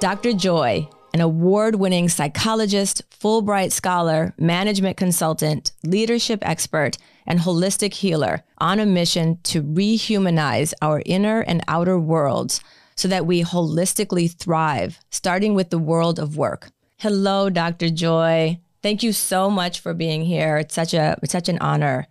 Dr. 0.00 0.32
Joy, 0.32 0.88
an 1.12 1.20
award 1.20 1.74
winning 1.74 2.08
psychologist, 2.08 3.02
Fulbright 3.10 3.70
scholar, 3.70 4.32
management 4.38 4.96
consultant, 4.96 5.72
leadership 5.84 6.38
expert, 6.40 6.96
and 7.26 7.38
holistic 7.38 7.92
healer 7.92 8.42
on 8.56 8.80
a 8.80 8.86
mission 8.86 9.38
to 9.42 9.62
rehumanize 9.62 10.72
our 10.80 11.02
inner 11.04 11.40
and 11.40 11.62
outer 11.68 12.00
worlds 12.00 12.62
so 12.96 13.08
that 13.08 13.26
we 13.26 13.42
holistically 13.44 14.32
thrive, 14.32 14.98
starting 15.10 15.52
with 15.52 15.68
the 15.68 15.78
world 15.78 16.18
of 16.18 16.34
work. 16.34 16.70
Hello, 16.96 17.50
Dr. 17.50 17.90
Joy. 17.90 18.58
Thank 18.82 19.02
you 19.02 19.12
so 19.12 19.50
much 19.50 19.80
for 19.80 19.92
being 19.92 20.24
here. 20.24 20.56
It's 20.56 20.74
such 20.74 20.94
a 20.94 21.18
it's 21.22 21.32
such 21.32 21.50
an 21.50 21.58
honor. 21.58 22.06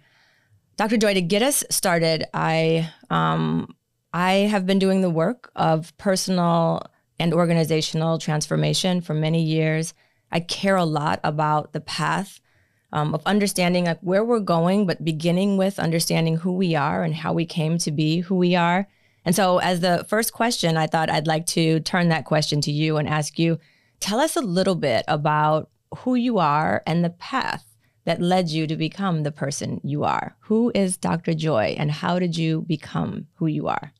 Dr. 0.77 0.97
Joy, 0.97 1.15
to 1.15 1.21
get 1.21 1.41
us 1.41 1.63
started, 1.71 2.25
I 2.35 2.91
um, 3.09 3.73
I 4.13 4.33
have 4.51 4.67
been 4.67 4.77
doing 4.77 5.01
the 5.01 5.09
work 5.09 5.51
of 5.55 5.97
personal 5.97 6.83
and 7.19 7.33
organizational 7.33 8.17
transformation 8.17 9.01
for 9.01 9.13
many 9.13 9.43
years. 9.43 9.93
I 10.31 10.39
care 10.39 10.75
a 10.75 10.85
lot 10.85 11.19
about 11.23 11.73
the 11.73 11.81
path 11.81 12.39
um, 12.91 13.13
of 13.13 13.21
understanding 13.25 13.85
like 13.85 13.99
where 14.01 14.23
we're 14.23 14.39
going, 14.39 14.85
but 14.85 15.03
beginning 15.03 15.57
with 15.57 15.79
understanding 15.79 16.37
who 16.37 16.53
we 16.53 16.75
are 16.75 17.03
and 17.03 17.13
how 17.13 17.33
we 17.33 17.45
came 17.45 17.77
to 17.79 17.91
be 17.91 18.19
who 18.21 18.35
we 18.35 18.55
are. 18.55 18.87
And 19.25 19.35
so, 19.35 19.59
as 19.59 19.81
the 19.81 20.05
first 20.07 20.33
question, 20.33 20.77
I 20.77 20.87
thought 20.87 21.09
I'd 21.09 21.27
like 21.27 21.45
to 21.47 21.81
turn 21.81 22.09
that 22.09 22.25
question 22.25 22.61
to 22.61 22.71
you 22.71 22.97
and 22.97 23.07
ask 23.07 23.37
you 23.37 23.59
tell 23.99 24.19
us 24.19 24.35
a 24.35 24.41
little 24.41 24.75
bit 24.75 25.03
about 25.07 25.69
who 25.97 26.15
you 26.15 26.37
are 26.37 26.81
and 26.87 27.03
the 27.03 27.09
path 27.09 27.65
that 28.05 28.21
led 28.21 28.49
you 28.49 28.65
to 28.65 28.75
become 28.75 29.23
the 29.23 29.31
person 29.31 29.81
you 29.83 30.03
are. 30.03 30.35
Who 30.41 30.71
is 30.73 30.97
Dr. 30.97 31.33
Joy 31.33 31.75
and 31.77 31.91
how 31.91 32.17
did 32.17 32.37
you 32.37 32.61
become 32.61 33.27
who 33.35 33.47
you 33.47 33.67
are? 33.67 33.91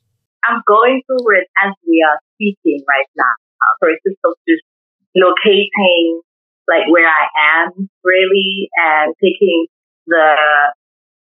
I'm 0.44 0.62
going 0.66 1.02
through 1.06 1.38
it 1.38 1.46
as 1.64 1.74
we 1.86 2.04
are 2.08 2.18
speaking 2.40 2.80
right 2.88 3.10
now. 3.16 3.36
For 3.78 3.92
instance, 3.92 4.16
of 4.24 4.32
just 4.48 4.64
locating 5.12 6.24
like 6.64 6.88
where 6.88 7.08
I 7.08 7.28
am 7.60 7.90
really 8.00 8.70
and 8.80 9.12
taking 9.20 9.66
the 10.06 10.32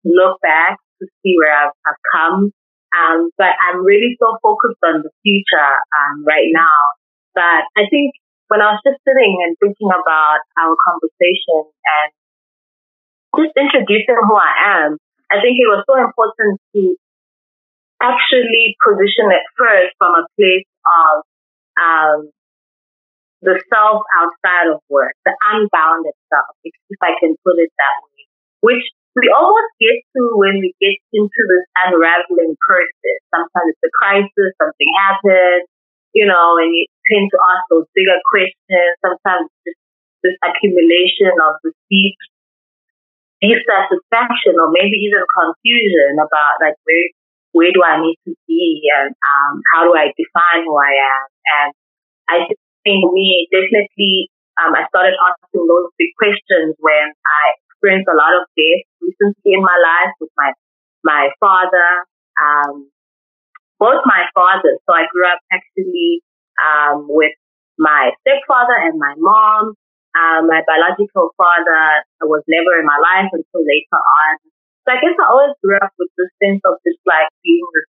look 0.04 0.40
back 0.42 0.82
to 0.98 1.06
see 1.22 1.38
where 1.38 1.54
I've, 1.54 1.76
I've 1.86 2.02
come. 2.10 2.50
Um, 2.94 3.30
but 3.38 3.54
I'm 3.58 3.84
really 3.84 4.16
so 4.18 4.38
focused 4.42 4.82
on 4.82 5.02
the 5.02 5.10
future 5.22 5.70
um, 5.94 6.24
right 6.26 6.50
now. 6.50 6.94
But 7.34 7.66
I 7.74 7.90
think 7.90 8.14
when 8.48 8.62
I 8.62 8.74
was 8.74 8.82
just 8.86 9.02
sitting 9.02 9.34
and 9.46 9.58
thinking 9.58 9.90
about 9.90 10.42
our 10.58 10.74
conversation 10.78 11.66
and 11.66 12.08
just 13.34 13.54
introducing 13.58 14.14
who 14.14 14.34
I 14.38 14.86
am, 14.86 14.98
I 15.30 15.42
think 15.42 15.58
it 15.58 15.66
was 15.66 15.82
so 15.90 15.98
important 15.98 16.62
to 16.78 16.94
actually 17.98 18.78
position 18.78 19.34
it 19.34 19.42
first 19.58 19.98
from 19.98 20.14
a 20.14 20.24
place 20.38 20.68
of 20.86 21.24
um, 21.80 22.18
the 23.42 23.60
self 23.68 24.00
outside 24.20 24.72
of 24.72 24.80
work, 24.88 25.12
the 25.24 25.36
unbounded 25.52 26.16
self, 26.32 26.54
if, 26.64 26.72
I 27.02 27.12
can 27.20 27.36
put 27.44 27.60
it 27.60 27.72
that 27.76 27.96
way, 28.08 28.22
which 28.60 28.84
we 29.14 29.30
almost 29.30 29.70
get 29.78 30.00
to 30.16 30.22
when 30.34 30.58
we 30.58 30.74
get 30.80 30.96
into 31.12 31.40
this 31.46 31.66
unraveling 31.86 32.56
process. 32.58 33.20
Sometimes 33.30 33.76
it's 33.76 33.84
a 33.84 33.92
crisis, 33.94 34.50
something 34.58 34.90
happens, 34.96 35.68
you 36.16 36.26
know, 36.26 36.58
and 36.58 36.72
you 36.72 36.88
tend 37.06 37.28
to 37.30 37.38
ask 37.54 37.62
those 37.70 37.86
bigger 37.94 38.18
questions. 38.32 38.92
Sometimes 39.04 39.52
it's 39.68 39.78
this 40.24 40.38
accumulation 40.40 41.36
of 41.36 41.60
the 41.62 41.70
deep 41.92 42.16
dissatisfaction 43.44 44.56
or 44.56 44.72
maybe 44.72 44.96
even 45.04 45.20
confusion 45.28 46.16
about 46.16 46.64
like 46.64 46.80
where 46.88 47.12
where 47.54 47.70
do 47.70 47.80
I 47.86 48.02
need 48.02 48.18
to 48.26 48.34
be 48.50 48.82
and 48.90 49.14
um, 49.14 49.62
how 49.70 49.86
do 49.86 49.94
I 49.94 50.10
define 50.18 50.66
who 50.66 50.74
I 50.74 50.92
am? 50.98 51.24
And 51.46 51.70
I 52.26 52.36
think 52.82 53.00
me 53.14 53.46
definitely, 53.54 54.26
um, 54.58 54.74
I 54.74 54.90
started 54.90 55.14
asking 55.14 55.62
those 55.62 55.94
big 55.94 56.10
questions 56.18 56.74
when 56.82 57.14
I 57.14 57.54
experienced 57.54 58.10
a 58.10 58.18
lot 58.18 58.34
of 58.34 58.50
death 58.58 58.82
recently 58.98 59.54
in 59.54 59.62
my 59.62 59.78
life 59.78 60.18
with 60.18 60.34
my 60.34 60.50
my 61.04 61.28
father, 61.38 62.08
um, 62.40 62.90
both 63.78 64.02
my 64.08 64.24
fathers. 64.34 64.80
So 64.88 64.96
I 64.96 65.04
grew 65.12 65.28
up 65.28 65.38
actually 65.52 66.24
um, 66.58 67.06
with 67.06 67.36
my 67.78 68.10
stepfather 68.24 68.74
and 68.82 68.98
my 68.98 69.14
mom. 69.14 69.78
Um, 70.14 70.46
my 70.46 70.62
biological 70.62 71.34
father 71.36 72.06
was 72.22 72.42
never 72.46 72.78
in 72.78 72.86
my 72.86 72.98
life 72.98 73.30
until 73.34 73.62
later 73.62 73.98
on. 74.00 74.53
So 74.84 74.92
I 74.92 75.00
guess 75.00 75.16
I 75.16 75.26
always 75.28 75.56
grew 75.64 75.80
up 75.80 75.92
with 75.98 76.12
this 76.16 76.28
sense 76.44 76.60
of 76.64 76.76
just 76.84 77.00
like 77.08 77.32
being 77.40 77.64
this 77.72 77.88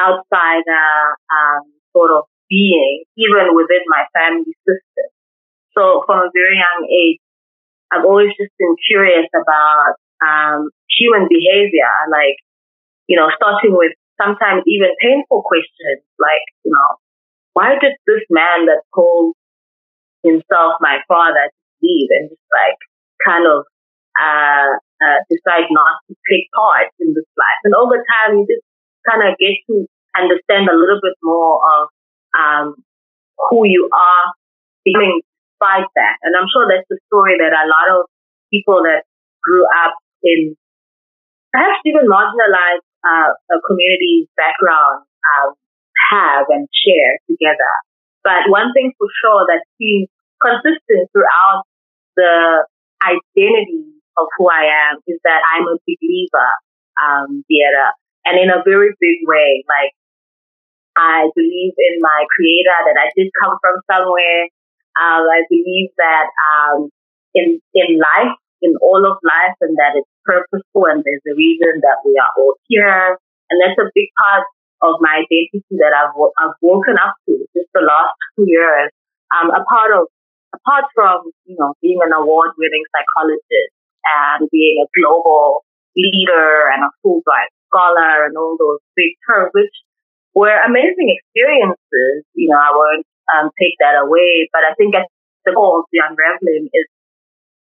outsider 0.00 1.16
um, 1.28 1.68
sort 1.92 2.10
of 2.12 2.24
being, 2.48 3.04
even 3.16 3.52
within 3.52 3.84
my 3.88 4.08
family 4.16 4.56
system. 4.64 5.08
So 5.76 6.04
from 6.08 6.24
a 6.24 6.32
very 6.32 6.56
young 6.56 6.88
age, 6.88 7.20
I've 7.92 8.04
always 8.04 8.32
just 8.40 8.52
been 8.58 8.74
curious 8.88 9.28
about 9.36 10.00
um, 10.24 10.70
human 10.88 11.28
behavior, 11.28 11.92
like, 12.10 12.40
you 13.06 13.16
know, 13.16 13.28
starting 13.36 13.76
with 13.76 13.92
sometimes 14.20 14.64
even 14.66 14.90
painful 15.00 15.44
questions, 15.44 16.02
like, 16.18 16.42
you 16.64 16.72
know, 16.72 16.96
why 17.52 17.76
did 17.80 17.92
this 18.06 18.24
man 18.30 18.66
that 18.66 18.82
called 18.92 19.34
himself 20.22 20.80
my 20.80 20.98
father 21.06 21.50
leave 21.82 22.08
and 22.10 22.30
just 22.30 22.48
like 22.50 22.80
kind 23.24 23.46
of 23.46 23.64
uh, 24.18 24.80
uh, 25.02 25.20
decide 25.28 25.68
not 25.70 26.00
to 26.08 26.14
take 26.30 26.48
part 26.54 26.88
in 27.00 27.12
this 27.12 27.28
life. 27.36 27.60
And 27.64 27.74
over 27.74 28.00
time, 28.00 28.40
you 28.40 28.44
just 28.48 28.64
kind 29.04 29.22
of 29.22 29.36
get 29.38 29.56
to 29.70 29.86
understand 30.16 30.68
a 30.68 30.76
little 30.76 31.00
bit 31.02 31.16
more 31.22 31.60
of 31.60 31.82
um, 32.32 32.66
who 33.50 33.66
you 33.68 33.88
are 33.92 34.24
becoming 34.84 35.20
despite 35.56 35.88
that. 35.96 36.14
And 36.22 36.32
I'm 36.36 36.48
sure 36.48 36.68
that's 36.68 36.88
the 36.88 36.98
story 37.08 37.36
that 37.40 37.52
a 37.52 37.68
lot 37.68 37.88
of 38.00 38.08
people 38.52 38.82
that 38.84 39.04
grew 39.42 39.64
up 39.84 39.94
in 40.22 40.56
perhaps 41.52 41.80
even 41.84 42.08
marginalized 42.08 42.84
uh, 43.04 43.32
community 43.64 44.28
background 44.36 45.04
um, 45.06 45.54
have 46.12 46.46
and 46.50 46.68
share 46.72 47.18
together. 47.28 47.72
But 48.24 48.50
one 48.50 48.72
thing 48.72 48.92
for 48.98 49.08
sure 49.22 49.46
that 49.48 49.62
seems 49.78 50.08
consistent 50.42 51.08
throughout 51.12 51.64
the 52.16 52.66
identity 53.00 53.95
of 54.16 54.26
who 54.38 54.48
I 54.48 54.90
am 54.90 54.98
is 55.06 55.20
that 55.24 55.40
I'm 55.44 55.68
a 55.68 55.76
believer, 55.84 56.50
um, 56.96 57.44
and 58.24 58.36
in 58.40 58.50
a 58.50 58.64
very 58.64 58.90
big 59.00 59.18
way. 59.24 59.64
Like 59.68 59.92
I 60.96 61.28
believe 61.36 61.76
in 61.76 62.00
my 62.00 62.24
creator 62.32 62.78
that 62.88 62.96
I 62.96 63.12
did 63.12 63.28
come 63.36 63.56
from 63.60 63.76
somewhere. 63.84 64.48
Um, 64.96 65.28
I 65.28 65.44
believe 65.52 65.92
that 66.00 66.26
um, 66.40 66.88
in 67.36 67.60
in 67.76 68.00
life, 68.00 68.32
in 68.62 68.72
all 68.80 69.04
of 69.04 69.20
life, 69.20 69.56
and 69.60 69.76
that 69.76 69.92
it's 70.00 70.08
purposeful 70.24 70.88
and 70.88 71.04
there's 71.04 71.22
a 71.28 71.36
reason 71.36 71.84
that 71.84 72.00
we 72.02 72.16
are 72.16 72.32
all 72.40 72.56
here. 72.66 73.20
And 73.52 73.56
that's 73.62 73.78
a 73.78 73.92
big 73.94 74.10
part 74.18 74.42
of 74.82 74.98
my 75.04 75.22
identity 75.22 75.76
that 75.78 75.92
I've 75.92 76.16
I've 76.16 76.56
woken 76.64 76.96
up 76.96 77.14
to 77.28 77.44
just 77.52 77.68
the 77.76 77.84
last 77.84 78.16
two 78.34 78.48
years. 78.48 78.88
Um, 79.28 79.52
a 79.52 79.60
part 79.68 79.92
of 79.92 80.08
apart 80.56 80.88
from 80.96 81.28
you 81.44 81.56
know 81.60 81.76
being 81.84 82.00
an 82.00 82.16
award 82.16 82.56
winning 82.56 82.84
psychologist 82.88 83.75
and 84.06 84.48
being 84.50 84.84
a 84.84 84.88
global 84.94 85.64
leader 85.96 86.70
and 86.70 86.84
a 86.84 86.90
Fulbright 87.02 87.50
scholar 87.68 88.26
and 88.26 88.36
all 88.36 88.56
those 88.58 88.80
big 88.94 89.16
terms, 89.26 89.50
which 89.54 89.74
were 90.34 90.54
amazing 90.64 91.16
experiences. 91.16 92.24
You 92.34 92.50
know, 92.50 92.60
I 92.60 92.70
won't 92.70 93.06
um, 93.32 93.50
take 93.58 93.74
that 93.80 93.96
away, 93.98 94.48
but 94.52 94.62
I 94.62 94.74
think 94.76 94.94
at 94.94 95.08
the 95.44 95.52
core 95.52 95.80
of 95.80 95.86
the 95.92 96.02
unraveling 96.04 96.68
is 96.72 96.88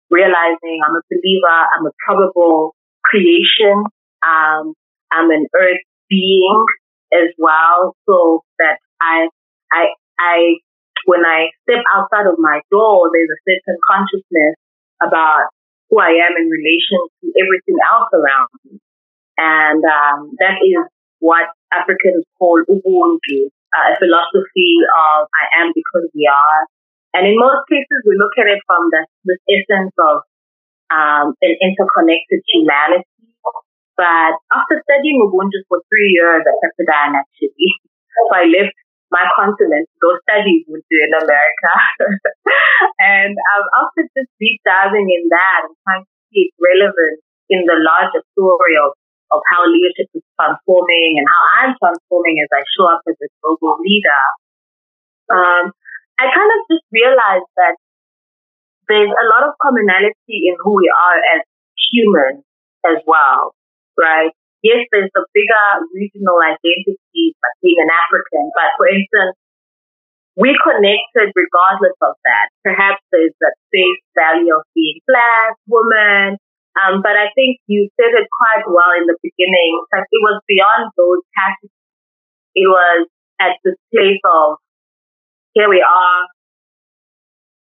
realizing 0.10 0.82
I'm 0.84 0.98
a 0.98 1.06
believer, 1.10 1.60
I'm 1.78 1.86
a 1.86 1.94
probable 2.06 2.76
creation, 3.06 3.86
um, 4.26 4.74
I'm 5.12 5.30
an 5.32 5.48
earth 5.56 5.86
being 6.10 6.66
as 7.14 7.30
well, 7.38 7.96
so 8.08 8.44
that 8.58 8.78
I, 9.02 9.30
I, 9.72 9.94
I, 10.20 10.38
when 11.06 11.26
I 11.26 11.50
step 11.64 11.84
outside 11.96 12.28
of 12.28 12.38
my 12.38 12.62
door, 12.70 13.10
there's 13.14 13.30
a 13.30 13.42
certain 13.48 13.80
consciousness 13.88 14.56
about 15.02 15.50
who 15.90 16.00
I 16.00 16.14
am 16.22 16.34
in 16.38 16.48
relation 16.50 17.00
to 17.22 17.26
everything 17.34 17.78
else 17.82 18.10
around 18.14 18.50
me. 18.66 18.78
And 19.38 19.82
um, 19.82 20.36
that 20.40 20.62
is 20.62 20.80
what 21.20 21.50
Africans 21.74 22.26
call 22.38 22.62
Ubuntu, 22.70 23.38
uh, 23.74 23.94
a 23.94 23.96
philosophy 23.98 24.74
of 24.86 25.28
I 25.30 25.66
am 25.66 25.74
because 25.74 26.10
we 26.14 26.30
are. 26.30 26.62
And 27.14 27.26
in 27.26 27.36
most 27.42 27.66
cases, 27.66 28.06
we 28.06 28.14
look 28.20 28.38
at 28.38 28.46
it 28.46 28.62
from 28.70 28.86
the, 28.94 29.02
this 29.26 29.42
essence 29.50 29.96
of 29.98 30.22
um, 30.94 31.34
an 31.42 31.54
interconnected 31.58 32.46
humanity. 32.54 33.06
But 33.98 34.40
after 34.54 34.80
studying 34.86 35.20
Ubuntu 35.26 35.66
for 35.68 35.82
three 35.92 36.14
years 36.16 36.46
at 36.46 36.56
Pepperdine, 36.64 37.20
actually, 37.20 37.72
so 38.16 38.22
I 38.32 38.48
left 38.48 38.76
my 39.10 39.26
continent 39.34 39.90
those 40.02 40.22
studies 40.26 40.66
would 40.70 40.86
do 40.86 40.98
in 41.02 41.14
America. 41.18 41.72
and 43.02 43.34
um, 43.34 43.66
after 43.82 44.06
just 44.14 44.32
deep 44.38 44.62
diving 44.64 45.10
in 45.10 45.24
that 45.34 45.66
and 45.66 45.76
trying 45.84 46.06
to 46.06 46.14
see 46.30 46.50
it 46.50 46.54
relevant 46.62 47.20
in 47.50 47.66
the 47.66 47.78
larger 47.82 48.22
story 48.38 48.78
of, 48.78 48.94
of 49.34 49.42
how 49.50 49.66
leadership 49.66 50.10
is 50.14 50.26
transforming 50.38 51.18
and 51.18 51.26
how 51.26 51.42
I'm 51.62 51.74
transforming 51.82 52.38
as 52.46 52.50
I 52.54 52.62
show 52.78 52.86
up 52.90 53.02
as 53.10 53.18
a 53.18 53.30
global 53.42 53.82
leader, 53.82 54.24
um, 55.34 55.74
I 56.22 56.26
kind 56.30 56.52
of 56.54 56.60
just 56.70 56.86
realized 56.94 57.50
that 57.58 57.76
there's 58.90 59.10
a 59.10 59.26
lot 59.30 59.46
of 59.46 59.58
commonality 59.62 60.50
in 60.50 60.58
who 60.62 60.78
we 60.82 60.90
are 60.90 61.20
as 61.38 61.42
humans 61.78 62.44
as 62.86 63.02
well, 63.06 63.54
right? 63.98 64.34
Yes, 64.62 64.84
there's 64.92 65.12
a 65.16 65.24
bigger 65.32 65.66
regional 65.96 66.36
identity, 66.44 67.36
like 67.40 67.58
being 67.64 67.80
an 67.80 67.88
African, 67.88 68.52
but 68.52 68.76
for 68.76 68.88
instance, 68.92 69.36
we 70.36 70.56
connected 70.56 71.32
regardless 71.36 71.96
of 72.04 72.16
that. 72.24 72.52
Perhaps 72.64 73.04
there's 73.12 73.36
that 73.40 73.56
face 73.72 74.04
value 74.16 74.56
of 74.56 74.64
being 74.76 75.00
black, 75.08 75.56
woman, 75.68 76.40
um, 76.80 77.02
but 77.02 77.16
I 77.16 77.32
think 77.36 77.60
you 77.68 77.90
said 78.00 78.12
it 78.16 78.28
quite 78.32 78.68
well 78.68 78.94
in 79.00 79.08
the 79.08 79.18
beginning. 79.24 79.72
Like 79.92 80.08
it 80.12 80.22
was 80.24 80.40
beyond 80.48 80.92
those 80.96 81.24
categories. 81.36 81.76
It 82.56 82.68
was 82.68 83.08
at 83.40 83.56
this 83.64 83.76
place 83.92 84.20
of 84.24 84.60
here 85.54 85.70
we 85.70 85.82
are 85.84 86.22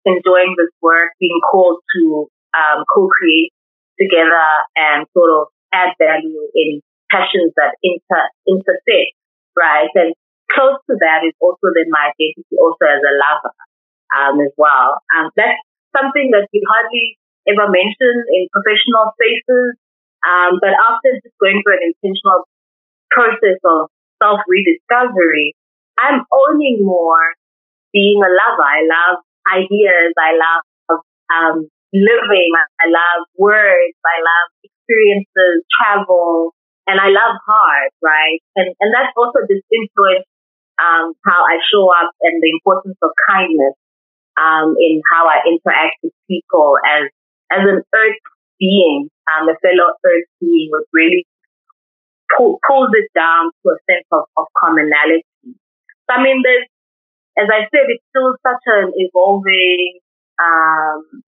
enjoying 0.06 0.56
this 0.58 0.74
work, 0.82 1.14
being 1.20 1.40
called 1.50 1.80
to 1.96 2.28
um, 2.54 2.84
co-create 2.86 3.54
together 4.00 4.46
and 4.76 5.06
sort 5.14 5.32
of 5.32 5.48
add 5.74 5.94
value 6.00 6.48
in 6.56 6.82
passions 7.12 7.54
that 7.58 7.76
inter 7.84 8.24
intersect, 8.48 9.14
right? 9.58 9.90
And 9.96 10.14
close 10.52 10.78
to 10.90 10.96
that 11.02 11.26
is 11.26 11.34
also 11.42 11.74
then 11.74 11.90
my 11.90 12.14
identity 12.14 12.56
also 12.58 12.86
as 12.86 13.02
a 13.02 13.14
lover 13.14 13.56
um, 14.14 14.36
as 14.42 14.54
well. 14.58 15.02
Um, 15.14 15.30
that's 15.36 15.58
something 15.94 16.30
that 16.34 16.50
we 16.54 16.62
hardly 16.66 17.18
ever 17.50 17.70
mention 17.70 18.14
in 18.34 18.50
professional 18.54 19.14
spaces. 19.18 19.78
Um, 20.22 20.60
but 20.60 20.76
after 20.76 21.16
just 21.24 21.38
going 21.40 21.62
through 21.64 21.80
an 21.80 21.94
intentional 21.96 22.46
process 23.10 23.58
of 23.64 23.90
self 24.22 24.42
rediscovery, 24.46 25.56
I'm 25.98 26.26
owning 26.30 26.84
more 26.84 27.34
being 27.94 28.22
a 28.22 28.30
lover. 28.30 28.66
I 28.68 28.84
love 28.86 29.24
ideas. 29.48 30.14
I 30.20 30.32
love 30.36 30.64
um, 31.30 31.58
living. 31.94 32.52
I 32.80 32.88
love 32.90 33.26
words. 33.38 33.96
I 34.06 34.18
love 34.22 34.48
experiences, 34.90 35.62
travel, 35.70 36.58
and 36.90 36.98
I 36.98 37.14
love 37.14 37.38
hard, 37.46 37.94
right? 38.02 38.42
And 38.58 38.74
and 38.82 38.90
that's 38.90 39.14
also 39.14 39.46
just 39.46 39.62
influenced 39.70 40.30
um, 40.82 41.14
how 41.22 41.46
I 41.46 41.62
show 41.70 41.86
up 41.94 42.10
and 42.26 42.42
the 42.42 42.50
importance 42.50 42.98
of 43.06 43.12
kindness 43.30 43.78
um, 44.42 44.74
in 44.82 45.02
how 45.14 45.30
I 45.30 45.46
interact 45.46 46.02
with 46.02 46.14
people 46.26 46.82
as 46.82 47.14
as 47.54 47.62
an 47.70 47.86
earth 47.94 48.22
being, 48.58 49.10
um, 49.30 49.48
a 49.48 49.56
fellow 49.62 49.94
earth 50.06 50.30
being 50.42 50.70
would 50.74 50.90
really 50.92 51.26
pull, 52.36 52.60
pulls 52.68 52.90
it 52.94 53.10
down 53.16 53.50
to 53.64 53.66
a 53.72 53.78
sense 53.90 54.06
of, 54.12 54.26
of 54.38 54.46
commonality. 54.58 55.26
So, 55.46 56.18
I 56.18 56.24
mean, 56.24 56.42
there's 56.44 56.68
as 57.38 57.48
I 57.48 57.70
said, 57.72 57.88
it's 57.88 58.04
still 58.10 58.36
such 58.44 58.64
an 58.68 58.92
evolving 58.96 60.00
um, 60.42 61.24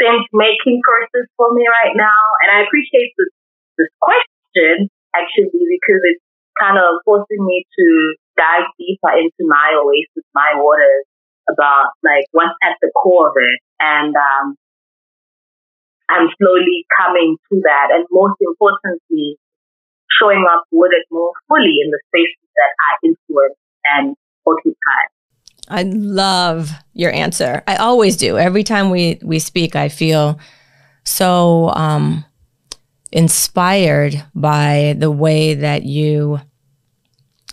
sense 0.00 0.24
making 0.32 0.80
courses 0.80 1.28
for 1.36 1.52
me 1.52 1.68
right 1.68 1.92
now. 1.92 2.20
And 2.42 2.48
I 2.56 2.64
appreciate 2.64 3.12
this, 3.20 3.32
this 3.76 3.92
question 4.00 4.88
actually 5.12 5.52
because 5.52 6.00
it's 6.08 6.24
kind 6.56 6.80
of 6.80 7.04
forcing 7.04 7.44
me 7.44 7.64
to 7.78 7.86
dive 8.36 8.66
deeper 8.80 9.12
into 9.20 9.44
my 9.44 9.76
oasis, 9.76 10.24
my 10.34 10.56
waters 10.56 11.04
about 11.48 11.92
like 12.02 12.24
what's 12.32 12.56
at 12.64 12.80
the 12.80 12.90
core 12.96 13.28
of 13.28 13.36
it. 13.36 13.58
And 13.80 14.14
um, 14.16 14.56
I'm 16.08 16.28
slowly 16.40 16.84
coming 16.96 17.36
to 17.52 17.54
that. 17.64 17.92
And 17.92 18.04
most 18.10 18.40
importantly, 18.40 19.36
showing 20.20 20.44
up 20.50 20.64
with 20.72 20.92
it 20.92 21.06
more 21.10 21.32
fully 21.48 21.80
in 21.84 21.90
the 21.90 22.00
spaces 22.08 22.48
that 22.56 22.72
I 22.76 22.90
influence 23.04 23.58
and 23.84 24.16
occupy. 24.46 25.00
I 25.70 25.84
love 25.84 26.70
your 26.92 27.12
answer. 27.12 27.62
I 27.66 27.76
always 27.76 28.16
do. 28.16 28.36
Every 28.36 28.64
time 28.64 28.90
we 28.90 29.20
we 29.22 29.38
speak, 29.38 29.76
I 29.76 29.88
feel 29.88 30.38
so 31.04 31.70
um, 31.70 32.24
inspired 33.12 34.22
by 34.34 34.96
the 34.98 35.10
way 35.10 35.54
that 35.54 35.84
you 35.84 36.40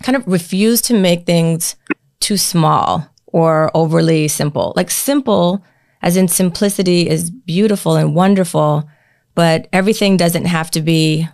kind 0.04 0.16
of 0.16 0.28
refuse 0.28 0.82
to 0.84 0.94
make 0.94 1.26
things 1.26 1.76
too 2.20 2.38
small 2.38 3.08
or 3.28 3.72
overly 3.74 4.28
simple. 4.28 4.74
Like 4.76 4.92
simple, 4.92 5.64
as 6.02 6.18
in 6.18 6.28
simplicity, 6.28 7.08
is 7.08 7.30
beautiful 7.30 7.96
and 7.96 8.16
wonderful, 8.16 8.90
but 9.36 9.68
everything 9.72 10.18
doesn't 10.18 10.46
have 10.46 10.72
to 10.72 10.82
be 10.82 11.28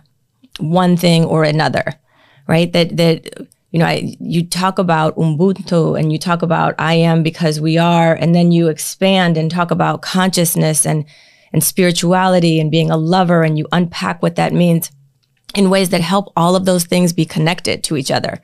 one 0.60 0.96
thing 0.96 1.24
or 1.24 1.44
another, 1.44 1.94
right? 2.46 2.72
That 2.72 2.96
that 2.98 3.48
you 3.74 3.80
know, 3.80 3.86
I, 3.86 4.16
you 4.20 4.46
talk 4.46 4.78
about 4.78 5.16
Ubuntu 5.16 5.98
and 5.98 6.12
you 6.12 6.16
talk 6.16 6.42
about 6.42 6.76
I 6.78 6.94
am 6.94 7.24
because 7.24 7.60
we 7.60 7.76
are, 7.76 8.14
and 8.14 8.32
then 8.32 8.52
you 8.52 8.68
expand 8.68 9.36
and 9.36 9.50
talk 9.50 9.72
about 9.72 10.00
consciousness 10.00 10.86
and, 10.86 11.04
and 11.52 11.64
spirituality 11.64 12.60
and 12.60 12.70
being 12.70 12.92
a 12.92 12.96
lover 12.96 13.42
and 13.42 13.58
you 13.58 13.66
unpack 13.72 14.22
what 14.22 14.36
that 14.36 14.52
means 14.52 14.92
in 15.56 15.70
ways 15.70 15.88
that 15.88 16.02
help 16.02 16.32
all 16.36 16.54
of 16.54 16.66
those 16.66 16.84
things 16.84 17.12
be 17.12 17.24
connected 17.24 17.82
to 17.82 17.96
each 17.96 18.12
other. 18.12 18.40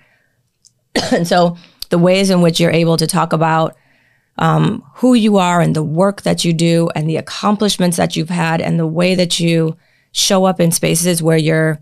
and 1.13 1.29
so 1.29 1.57
the 1.91 1.99
ways 1.99 2.29
in 2.29 2.41
which 2.43 2.59
you're 2.59 2.73
able 2.73 2.97
to 2.97 3.07
talk 3.07 3.33
about 3.33 3.77
um, 4.39 4.85
who 4.97 5.15
you 5.15 5.37
are 5.37 5.61
and 5.61 5.77
the 5.77 5.85
work 5.85 6.23
that 6.23 6.45
you 6.45 6.53
do 6.53 6.89
and 6.97 7.09
the 7.09 7.19
accomplishments 7.19 7.99
that 7.99 8.17
you've 8.17 8.31
had 8.31 8.61
and 8.61 8.81
the 8.81 8.87
way 8.87 9.15
that 9.15 9.39
you 9.39 9.77
show 10.11 10.45
up 10.45 10.59
in 10.59 10.73
spaces 10.73 11.23
where 11.23 11.39
you're 11.39 11.79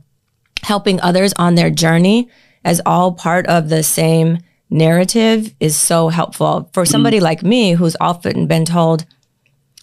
helping 0.65 1.01
others 1.01 1.33
on 1.39 1.55
their 1.55 1.71
journey 1.71 2.29
as 2.69 2.83
all 2.85 3.13
part 3.13 3.47
of 3.47 3.71
the 3.71 3.83
same 3.83 4.39
narrative 4.69 5.55
is 5.59 5.75
so 5.75 6.11
helpful 6.11 6.69
for 6.75 6.85
somebody 6.85 7.17
mm-hmm. 7.17 7.25
like 7.25 7.43
me 7.43 7.73
who's 7.73 7.97
often 7.99 8.47
been 8.47 8.67
told 8.67 9.07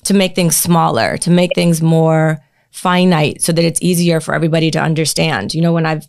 to 0.03 0.13
make 0.13 0.35
things 0.35 0.55
smaller, 0.55 1.17
to 1.17 1.31
make 1.31 1.55
things 1.55 1.81
more 1.81 2.37
finite 2.69 3.41
so 3.41 3.51
that 3.51 3.65
it's 3.65 3.81
easier 3.81 4.19
for 4.19 4.35
everybody 4.35 4.69
to 4.69 4.79
understand. 4.79 5.55
You 5.55 5.61
know, 5.61 5.73
when 5.73 5.87
I've 5.87 6.07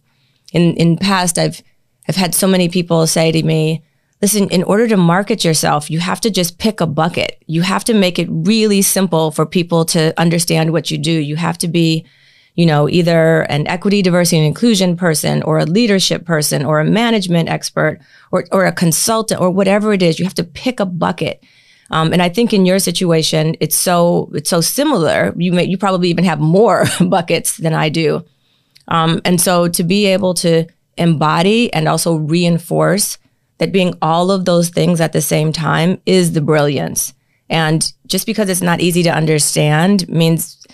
in 0.53 0.75
in 0.75 0.99
past 0.99 1.39
I've 1.39 1.63
I've 2.09 2.17
had 2.17 2.35
so 2.35 2.47
many 2.47 2.69
people 2.69 3.07
say 3.07 3.33
to 3.33 3.43
me, 3.43 3.83
listen, 4.21 4.51
in 4.51 4.63
order 4.63 4.87
to 4.87 4.99
market 4.99 5.47
yourself, 5.47 5.91
you 5.91 6.01
have 6.01 6.21
to 6.21 6.31
just 6.31 6.59
pick 6.59 6.83
a 6.83 6.87
bucket. 6.87 7.43
You 7.47 7.63
have 7.63 7.85
to 7.85 7.95
make 7.95 8.19
it 8.19 8.29
really 8.31 8.83
simple 8.83 9.31
for 9.31 9.47
people 9.47 9.87
to 9.87 10.13
understand 10.21 10.73
what 10.73 10.91
you 10.91 10.99
do. 10.99 11.11
You 11.11 11.37
have 11.37 11.57
to 11.59 11.69
be 11.69 12.05
you 12.57 12.65
know, 12.65 12.89
either 12.89 13.43
an 13.43 13.67
equity, 13.67 14.03
diversity, 14.03 14.39
and 14.39 14.47
inclusion 14.47 14.97
person 14.97 15.43
or 15.43 15.59
a 15.59 15.67
leadership 15.67 16.25
person 16.25 16.65
or 16.65 16.81
a 16.81 16.85
management 16.85 17.49
expert 17.49 18.01
or, 18.33 18.45
or 18.51 18.65
a 18.65 18.73
consultant 18.73 19.41
or 19.41 19.51
whatever 19.51 19.93
it 19.93 20.03
is. 20.03 20.19
You 20.19 20.25
have 20.25 20.35
to 20.35 20.45
pick 20.45 20.81
a 20.81 20.87
bucket. 20.87 21.45
Um, 21.91 22.13
and 22.13 22.23
I 22.23 22.31
think 22.31 22.53
in 22.53 22.67
your 22.67 22.79
situation, 22.79 23.57
it's 23.61 23.77
so 23.77 24.31
it's 24.35 24.51
so 24.51 24.61
similar. 24.61 25.33
You 25.37 25.53
may 25.53 25.65
you 25.65 25.79
probably 25.79 26.09
even 26.09 26.25
have 26.25 26.41
more 26.41 26.85
buckets 27.01 27.59
than 27.59 27.75
I 27.75 27.91
do. 27.91 28.25
Um, 28.89 29.21
and 29.25 29.41
so 29.41 29.69
to 29.69 29.85
be 29.85 30.07
able 30.07 30.35
to 30.35 30.67
embody 30.97 31.73
and 31.73 31.87
also 31.87 32.17
reinforce 32.17 33.19
that 33.59 33.73
being 33.73 33.95
all 34.01 34.31
of 34.31 34.45
those 34.45 34.71
things 34.71 35.01
at 35.01 35.13
the 35.13 35.21
same 35.21 35.53
time 35.53 36.01
is 36.07 36.33
the 36.33 36.41
brilliance. 36.41 37.15
And 37.49 37.93
just 38.07 38.27
because 38.27 38.49
it's 38.49 38.63
not 38.63 38.81
easy 38.81 39.03
to 39.05 39.15
understand 39.15 40.09
means 40.09 40.66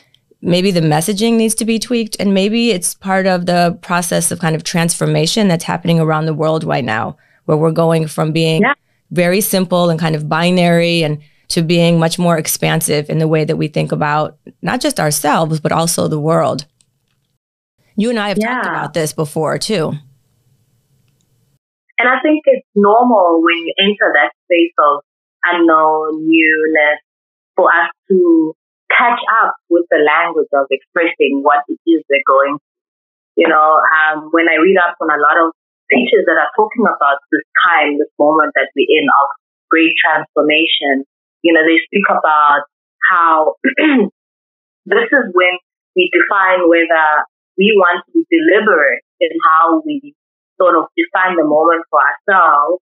maybe 0.42 0.72
the 0.72 0.80
messaging 0.80 1.34
needs 1.34 1.54
to 1.54 1.64
be 1.64 1.78
tweaked 1.78 2.16
and 2.18 2.34
maybe 2.34 2.72
it's 2.72 2.94
part 2.94 3.26
of 3.26 3.46
the 3.46 3.78
process 3.80 4.30
of 4.32 4.40
kind 4.40 4.56
of 4.56 4.64
transformation 4.64 5.48
that's 5.48 5.64
happening 5.64 6.00
around 6.00 6.26
the 6.26 6.34
world 6.34 6.64
right 6.64 6.84
now 6.84 7.16
where 7.44 7.56
we're 7.56 7.70
going 7.70 8.06
from 8.08 8.32
being 8.32 8.62
yeah. 8.62 8.74
very 9.12 9.40
simple 9.40 9.88
and 9.88 10.00
kind 10.00 10.16
of 10.16 10.28
binary 10.28 11.02
and 11.02 11.22
to 11.48 11.62
being 11.62 11.98
much 11.98 12.18
more 12.18 12.36
expansive 12.36 13.08
in 13.08 13.18
the 13.18 13.28
way 13.28 13.44
that 13.44 13.56
we 13.56 13.68
think 13.68 13.92
about 13.92 14.36
not 14.60 14.80
just 14.80 14.98
ourselves 14.98 15.60
but 15.60 15.70
also 15.70 16.08
the 16.08 16.20
world 16.20 16.66
you 17.96 18.10
and 18.10 18.18
i 18.18 18.28
have 18.28 18.38
yeah. 18.38 18.54
talked 18.54 18.66
about 18.66 18.94
this 18.94 19.12
before 19.12 19.58
too 19.58 19.92
and 21.98 22.08
i 22.08 22.20
think 22.20 22.42
it's 22.46 22.66
normal 22.74 23.40
when 23.42 23.56
you 23.58 23.72
enter 23.78 24.12
that 24.12 24.32
space 24.44 24.74
of 24.78 25.02
unknown 25.44 26.26
newness 26.26 26.98
for 27.54 27.66
us 27.66 27.90
to 28.08 28.54
catch 28.96 29.20
up 29.42 29.56
with 29.68 29.88
the 29.90 30.00
language 30.04 30.50
of 30.52 30.68
expressing 30.70 31.40
what 31.40 31.64
it 31.68 31.80
is 31.88 32.04
they're 32.08 32.26
going 32.26 32.58
through. 32.60 32.70
You 33.32 33.48
know, 33.48 33.80
um, 33.80 34.28
when 34.28 34.44
I 34.44 34.60
read 34.60 34.76
up 34.76 35.00
on 35.00 35.08
a 35.08 35.16
lot 35.16 35.40
of 35.40 35.56
teachers 35.88 36.28
that 36.28 36.36
are 36.36 36.52
talking 36.52 36.84
about 36.84 37.16
this 37.32 37.46
time, 37.64 37.96
this 37.96 38.12
moment 38.20 38.52
that 38.56 38.68
we're 38.76 38.88
in 38.88 39.08
of 39.08 39.28
great 39.72 39.96
transformation, 39.96 41.08
you 41.40 41.52
know, 41.56 41.64
they 41.64 41.80
speak 41.88 42.04
about 42.12 42.68
how 43.08 43.56
this 44.86 45.08
is 45.08 45.24
when 45.32 45.54
we 45.96 46.12
define 46.12 46.68
whether 46.68 47.24
we 47.56 47.72
want 47.76 48.04
to 48.04 48.08
be 48.12 48.24
deliberate 48.28 49.04
in 49.20 49.32
how 49.48 49.80
we 49.84 50.14
sort 50.60 50.76
of 50.76 50.88
define 50.96 51.36
the 51.36 51.44
moment 51.44 51.84
for 51.88 52.00
ourselves 52.00 52.80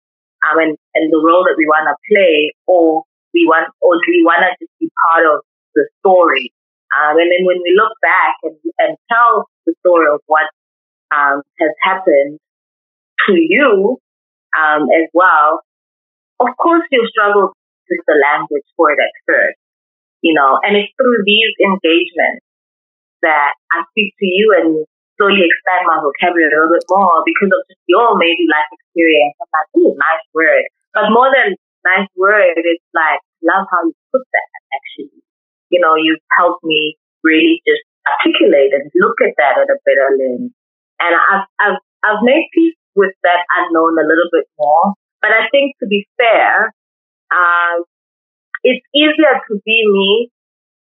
um, 0.44 0.60
and, 0.60 0.76
and 0.96 1.06
the 1.12 1.24
role 1.24 1.44
that 1.48 1.56
we 1.58 1.66
want 1.66 1.88
to 1.88 1.96
play, 2.08 2.52
or 2.68 3.04
we 3.34 3.48
want, 3.48 3.72
or 3.82 3.96
do 3.96 4.08
we 4.12 4.24
want 4.24 4.44
to 4.44 4.52
just 4.60 4.72
be 4.80 4.92
part 5.08 5.24
of 5.26 5.42
the 5.76 5.88
story. 6.00 6.54
Um, 6.94 7.18
and 7.18 7.30
then 7.32 7.44
when 7.46 7.58
we 7.58 7.74
look 7.74 7.94
back 8.02 8.38
and, 8.44 8.56
and 8.78 8.98
tell 9.10 9.50
the 9.66 9.74
story 9.82 10.08
of 10.14 10.22
what 10.28 10.46
um, 11.10 11.42
has 11.60 11.74
happened 11.82 12.40
to 13.28 13.34
you 13.34 13.98
um, 14.54 14.86
as 14.94 15.10
well, 15.14 15.62
of 16.40 16.54
course 16.58 16.86
you've 16.92 17.10
struggled 17.10 17.54
just 17.90 18.06
the 18.06 18.18
language 18.18 18.68
for 18.78 18.92
it 18.94 19.00
at 19.02 19.14
first, 19.26 19.58
you 20.22 20.34
know, 20.34 20.60
and 20.62 20.78
it's 20.78 20.94
through 20.96 21.26
these 21.26 21.54
engagements 21.60 22.46
that 23.22 23.56
I 23.72 23.88
speak 23.92 24.14
to 24.20 24.28
you 24.28 24.54
and 24.60 24.86
slowly 25.18 25.46
expand 25.46 25.88
my 25.88 25.98
vocabulary 26.04 26.52
a 26.52 26.58
little 26.58 26.74
bit 26.74 26.86
more 26.90 27.24
because 27.26 27.52
of 27.54 27.62
just 27.70 27.82
your 27.88 28.18
maybe 28.20 28.46
life 28.50 28.70
experience. 28.70 29.34
I'm 29.40 29.50
like, 29.50 29.70
ooh, 29.80 29.94
nice 29.98 30.26
word. 30.36 30.66
But 30.94 31.10
more 31.10 31.32
than 31.32 31.56
nice 31.86 32.12
word, 32.18 32.60
it's 32.60 32.90
like, 32.94 33.22
love 33.42 33.66
how 33.70 33.82
you 33.88 33.96
put 34.12 34.24
that 34.24 34.48
actually. 34.74 35.24
You 35.74 35.82
know, 35.82 35.98
you've 35.98 36.22
helped 36.38 36.62
me 36.62 36.94
really 37.26 37.66
just 37.66 37.82
articulate 38.06 38.78
and 38.78 38.86
look 39.02 39.18
at 39.26 39.34
that 39.42 39.58
at 39.58 39.74
a 39.74 39.78
better 39.82 40.14
lens. 40.14 40.54
And 41.02 41.14
I've, 41.18 41.50
I've, 41.58 41.80
I've 42.06 42.22
made 42.22 42.46
peace 42.54 42.78
with 42.94 43.18
that 43.26 43.42
unknown 43.50 43.98
a 43.98 44.06
little 44.06 44.30
bit 44.30 44.46
more. 44.62 44.94
But 45.18 45.34
I 45.34 45.50
think 45.50 45.74
to 45.82 45.88
be 45.90 46.06
fair, 46.20 46.70
uh, 47.34 47.82
it's 48.62 48.86
easier 48.94 49.34
to 49.50 49.54
be 49.66 49.78
me 49.90 50.30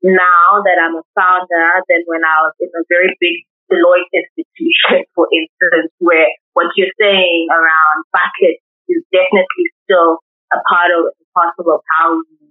now 0.04 0.60
that 0.68 0.78
I'm 0.84 1.00
a 1.00 1.06
founder 1.16 1.68
than 1.88 2.04
when 2.12 2.28
I 2.28 2.44
was 2.44 2.54
in 2.60 2.68
a 2.75 2.84
very 2.92 3.16
big 3.24 3.48
Deloitte 3.72 4.12
institution, 4.12 5.08
for 5.16 5.25
instance, 5.32 5.90
where 6.04 6.28
what 6.54 6.68
you're 6.75 6.92
saying 7.00 7.48
around 7.50 8.04
buckets 8.12 8.60
is 8.92 9.02
definitely 9.10 9.72
still 9.88 10.20
a 10.52 10.60
part 10.68 10.92
of 10.92 11.16
possible 11.34 11.82
how 11.90 12.20
you, 12.20 12.43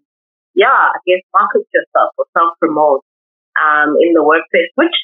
yeah, 0.54 0.92
I 0.92 0.98
guess 1.06 1.22
market 1.32 1.66
yourself 1.72 2.12
or 2.18 2.26
self 2.36 2.58
promote 2.58 3.04
um, 3.56 3.96
in 4.00 4.12
the 4.14 4.22
workplace, 4.22 4.70
which 4.74 4.94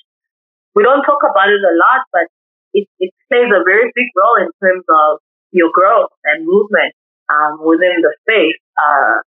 we 0.75 0.83
don't 0.83 1.03
talk 1.03 1.21
about 1.25 1.49
it 1.49 1.61
a 1.61 1.75
lot, 1.77 2.05
but 2.13 2.27
it, 2.75 2.87
it 2.99 3.11
plays 3.29 3.51
a 3.51 3.65
very 3.65 3.91
big 3.95 4.09
role 4.15 4.37
in 4.39 4.51
terms 4.63 4.85
of 4.89 5.19
your 5.51 5.71
growth 5.73 6.13
and 6.25 6.45
movement 6.45 6.93
um, 7.33 7.65
within 7.65 8.05
the 8.05 8.13
space. 8.23 8.61
Uh, 8.77 9.25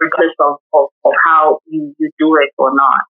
regardless 0.00 0.34
of, 0.40 0.56
of, 0.72 0.88
of 1.04 1.12
how 1.24 1.58
you, 1.66 1.94
you 1.98 2.10
do 2.18 2.36
it 2.36 2.52
or 2.58 2.74
not. 2.74 3.04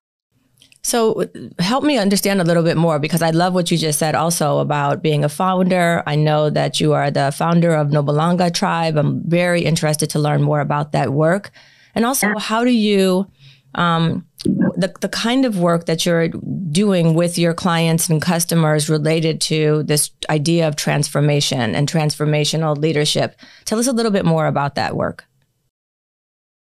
So, 0.83 1.25
help 1.59 1.83
me 1.83 1.97
understand 1.97 2.39
a 2.39 2.45
little 2.45 2.63
bit 2.63 2.77
more 2.77 2.97
because 2.97 3.21
I 3.21 3.31
love 3.31 3.53
what 3.53 3.71
you 3.71 3.77
just 3.77 3.99
said 3.99 4.15
also 4.15 4.59
about 4.59 5.03
being 5.03 5.25
a 5.25 5.29
founder. 5.29 6.01
I 6.07 6.15
know 6.15 6.49
that 6.49 6.79
you 6.79 6.93
are 6.93 7.11
the 7.11 7.33
founder 7.33 7.75
of 7.75 7.87
Nomalanga 7.87 8.53
Tribe. 8.53 8.95
I'm 8.95 9.21
very 9.29 9.63
interested 9.63 10.09
to 10.11 10.19
learn 10.19 10.41
more 10.41 10.61
about 10.61 10.93
that 10.93 11.11
work. 11.11 11.51
And 11.97 12.05
also, 12.05 12.27
yeah. 12.27 12.33
how 12.37 12.63
do 12.63 12.69
you, 12.69 13.25
um, 13.73 14.23
the, 14.45 14.93
the 15.01 15.09
kind 15.09 15.45
of 15.45 15.57
work 15.57 15.87
that 15.87 16.05
you're 16.05 16.27
doing 16.27 17.15
with 17.15 17.39
your 17.39 17.55
clients 17.55 18.07
and 18.07 18.21
customers 18.21 18.87
related 18.87 19.41
to 19.49 19.81
this 19.81 20.11
idea 20.29 20.67
of 20.67 20.75
transformation 20.75 21.73
and 21.73 21.89
transformational 21.89 22.77
leadership? 22.77 23.35
Tell 23.65 23.79
us 23.79 23.87
a 23.87 23.93
little 23.93 24.11
bit 24.11 24.25
more 24.25 24.45
about 24.45 24.75
that 24.75 24.95
work. 24.95 25.25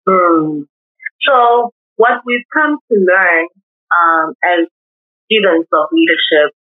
Mm. 0.09 0.65
So 1.21 1.73
what 1.97 2.23
we've 2.25 2.49
come 2.55 2.79
to 2.91 2.95
learn 2.97 3.49
um, 3.93 4.33
as 4.43 4.67
students 5.31 5.69
of 5.75 5.89
leadership 5.93 6.57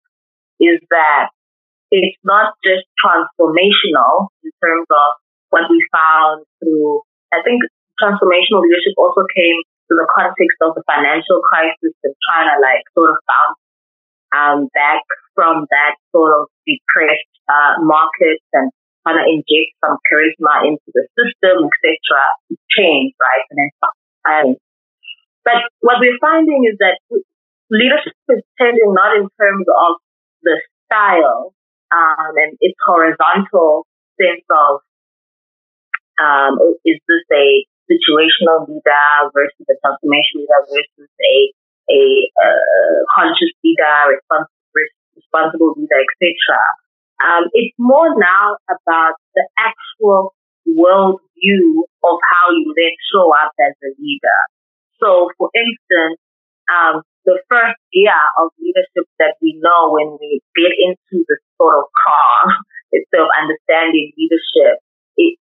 is 0.60 0.78
that 0.90 1.30
it's 1.90 2.18
not 2.22 2.52
just 2.62 2.84
transformational 3.02 4.28
in 4.44 4.50
terms 4.62 4.86
of 4.90 5.16
what 5.48 5.62
we 5.70 5.82
found 5.90 6.44
through, 6.60 7.00
I 7.32 7.38
think 7.42 7.62
transformational 8.00 8.62
leadership 8.62 8.94
also 8.96 9.26
came 9.34 9.58
to 9.90 9.92
the 9.96 10.06
context 10.14 10.58
of 10.62 10.74
the 10.74 10.84
financial 10.86 11.40
crisis 11.48 11.94
and 12.04 12.14
to 12.14 12.54
like 12.62 12.84
sort 12.94 13.10
of 13.10 13.18
bounce 13.26 13.60
um, 14.32 14.58
back 14.76 15.02
from 15.34 15.66
that 15.70 15.96
sort 16.12 16.36
of 16.36 16.48
depressed 16.68 17.32
uh, 17.48 17.80
markets 17.80 18.44
and 18.52 18.70
kind 19.06 19.16
of 19.16 19.24
inject 19.24 19.72
some 19.80 19.96
charisma 20.04 20.68
into 20.68 20.88
the 20.92 21.08
system, 21.16 21.64
etc., 21.64 21.96
change, 22.76 23.16
right? 23.16 23.44
And 23.48 23.56
then, 23.56 23.70
um, 24.28 24.48
but 25.44 25.64
what 25.80 25.96
we're 26.00 26.20
finding 26.20 26.68
is 26.68 26.76
that 26.78 27.00
leadership 27.70 28.12
is 28.28 28.44
changing 28.60 28.92
not 28.92 29.16
in 29.16 29.28
terms 29.40 29.64
of 29.64 29.96
the 30.42 30.60
style 30.84 31.54
um, 31.92 32.32
and 32.36 32.56
its 32.60 32.76
horizontal 32.84 33.86
sense 34.20 34.44
of 34.52 34.80
um, 36.20 36.58
is 36.84 37.00
this 37.08 37.24
a 37.32 37.64
situational 37.88 38.68
leader 38.68 39.08
versus 39.32 39.64
a 39.66 39.76
transformation 39.80 40.44
leader 40.44 40.62
versus 40.68 41.08
a 41.08 41.36
a 41.88 42.04
uh, 42.36 43.00
conscious 43.16 43.48
leader, 43.64 44.12
responsible, 44.12 44.52
responsible 45.16 45.72
leader, 45.80 46.00
etc. 46.04 46.28
Um, 47.18 47.48
it's 47.56 47.74
more 47.80 48.12
now 48.14 48.60
about 48.68 49.16
the 49.34 49.48
actual 49.56 50.36
world 50.68 51.20
view 51.40 51.88
of 52.04 52.16
how 52.20 52.52
you 52.52 52.76
then 52.76 52.94
show 53.08 53.32
up 53.32 53.52
as 53.58 53.74
a 53.82 53.90
leader. 53.96 54.40
So, 55.00 55.32
for 55.38 55.50
instance, 55.56 56.20
um, 56.68 57.02
the 57.24 57.40
first 57.48 57.80
year 57.92 58.20
of 58.38 58.52
leadership 58.60 59.08
that 59.18 59.40
we 59.40 59.56
know 59.60 59.92
when 59.92 60.16
we 60.20 60.40
get 60.56 60.72
into 60.76 61.24
the 61.24 61.36
sort 61.56 61.76
of 61.76 61.84
car 61.92 62.52
itself, 62.92 63.28
understanding 63.34 64.12
leadership, 64.16 64.80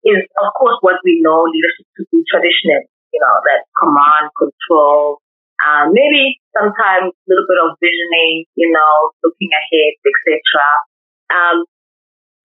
is 0.07 0.23
of 0.39 0.49
course 0.55 0.79
what 0.79 1.03
we 1.03 1.19
know 1.19 1.43
leadership 1.51 1.85
to 1.99 2.03
be 2.11 2.23
traditional. 2.31 2.87
You 3.11 3.19
know, 3.23 3.35
that 3.47 3.67
command, 3.75 4.31
control, 4.35 5.23
um, 5.63 5.89
maybe 5.91 6.37
sometimes 6.53 7.11
a 7.11 7.25
little 7.25 7.47
bit 7.49 7.59
of 7.59 7.79
visioning, 7.81 8.45
you 8.55 8.69
know, 8.69 9.11
looking 9.23 9.49
ahead, 9.49 9.93
etc. 10.05 10.37
Um, 11.33 11.57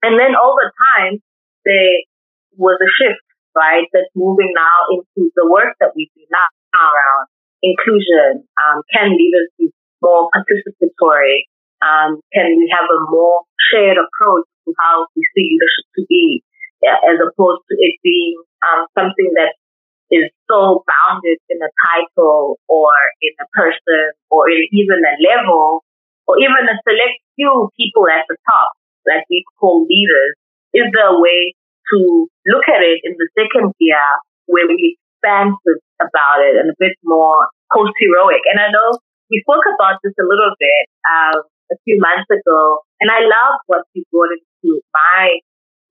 and 0.02 0.19
then 0.19 0.33
over 0.35 0.73
time, 0.97 1.21
there 1.64 2.02
was 2.57 2.81
a 2.81 2.90
shift, 2.99 3.23
right? 3.54 3.85
That's 3.92 4.09
moving 4.16 4.52
now 4.57 4.97
into 4.97 5.31
the 5.37 5.47
work 5.47 5.76
that 5.81 5.92
we 5.95 6.11
do 6.16 6.25
now 6.33 6.49
around 6.75 7.28
inclusion. 7.62 8.49
Um, 8.59 8.83
can 8.90 9.12
leaders 9.12 9.49
be 9.59 9.71
more 10.00 10.28
participatory? 10.33 11.47
Um, 11.85 12.23
can 12.33 12.57
we 12.57 12.66
have 12.73 12.88
a 12.88 13.00
more 13.11 13.45
shared 13.71 13.99
approach 13.99 14.47
to 14.66 14.75
how 14.78 15.07
we 15.14 15.23
see 15.35 15.52
leadership 15.52 15.87
to 15.99 16.02
be, 16.09 16.42
as 16.84 17.16
opposed 17.22 17.62
to 17.70 17.74
it 17.78 17.94
being 18.02 18.36
um, 18.62 18.86
something 18.98 19.30
that 19.38 19.54
is 20.12 20.28
so 20.44 20.84
bounded 20.84 21.38
in 21.48 21.58
a 21.62 21.72
title 21.80 22.60
or 22.68 22.92
in 23.24 23.32
a 23.40 23.48
person 23.56 24.12
or 24.28 24.50
in 24.50 24.68
even 24.70 25.00
a 25.00 25.14
level 25.24 25.84
or 26.28 26.36
even 26.38 26.68
a 26.68 26.76
select 26.84 27.16
few 27.34 27.70
people 27.80 28.04
at 28.12 28.28
the 28.28 28.36
top 28.44 28.76
that 29.06 29.24
we 29.30 29.42
call 29.58 29.88
leaders, 29.88 30.36
is 30.76 30.86
there 30.92 31.10
a 31.10 31.18
way 31.18 31.56
to 31.90 32.28
look 32.46 32.66
at 32.68 32.84
it 32.84 33.00
in 33.02 33.16
the 33.18 33.28
second 33.34 33.72
year 33.80 34.06
where 34.46 34.68
we 34.68 34.94
expand 34.94 35.56
about 35.98 36.38
it 36.44 36.60
and 36.60 36.70
a 36.70 36.76
bit 36.78 36.94
more 37.02 37.48
post-heroic? 37.72 38.44
And 38.52 38.60
I 38.60 38.70
know 38.70 39.00
we 39.30 39.42
spoke 39.48 39.64
about 39.64 39.98
this 40.04 40.12
a 40.20 40.26
little 40.28 40.52
bit 40.60 40.84
uh, 41.08 41.40
a 41.72 41.76
few 41.88 41.96
months 41.98 42.28
ago, 42.28 42.84
and 43.00 43.08
I 43.10 43.24
love 43.24 43.64
what 43.66 43.88
you 43.96 44.04
brought 44.12 44.30
into 44.36 44.80
my 44.92 45.40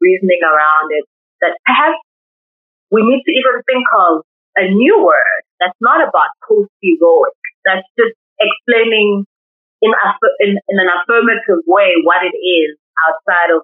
reasoning 0.01 0.41
around 0.43 0.89
it, 0.91 1.05
that 1.39 1.55
perhaps 1.65 2.01
we 2.89 3.05
need 3.05 3.23
to 3.23 3.31
even 3.31 3.61
think 3.63 3.85
of 3.95 4.25
a 4.57 4.67
new 4.67 5.05
word 5.05 5.41
that's 5.61 5.77
not 5.79 6.01
about 6.03 6.33
post-heroic, 6.43 7.37
that's 7.63 7.87
just 7.95 8.17
explaining 8.41 9.23
in, 9.81 9.91
in, 10.41 10.51
in 10.57 10.75
an 10.77 10.89
affirmative 10.89 11.63
way 11.65 11.93
what 12.03 12.25
it 12.25 12.35
is 12.35 12.77
outside 13.07 13.53
of 13.55 13.63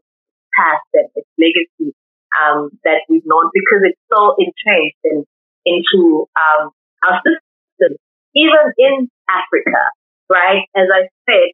past 0.56 0.88
and 0.94 1.10
its 1.14 1.30
legacy 1.38 1.94
um, 2.34 2.70
that 2.84 3.06
we've 3.10 3.26
known 3.26 3.50
because 3.54 3.82
it's 3.84 4.02
so 4.10 4.36
entrenched 4.38 5.02
in, 5.04 5.26
into 5.66 6.26
um, 6.38 6.72
our 7.06 7.22
system, 7.22 7.98
even 8.34 8.66
in 8.78 9.10
Africa, 9.30 9.82
right? 10.30 10.66
As 10.76 10.88
I 10.90 11.10
said, 11.30 11.54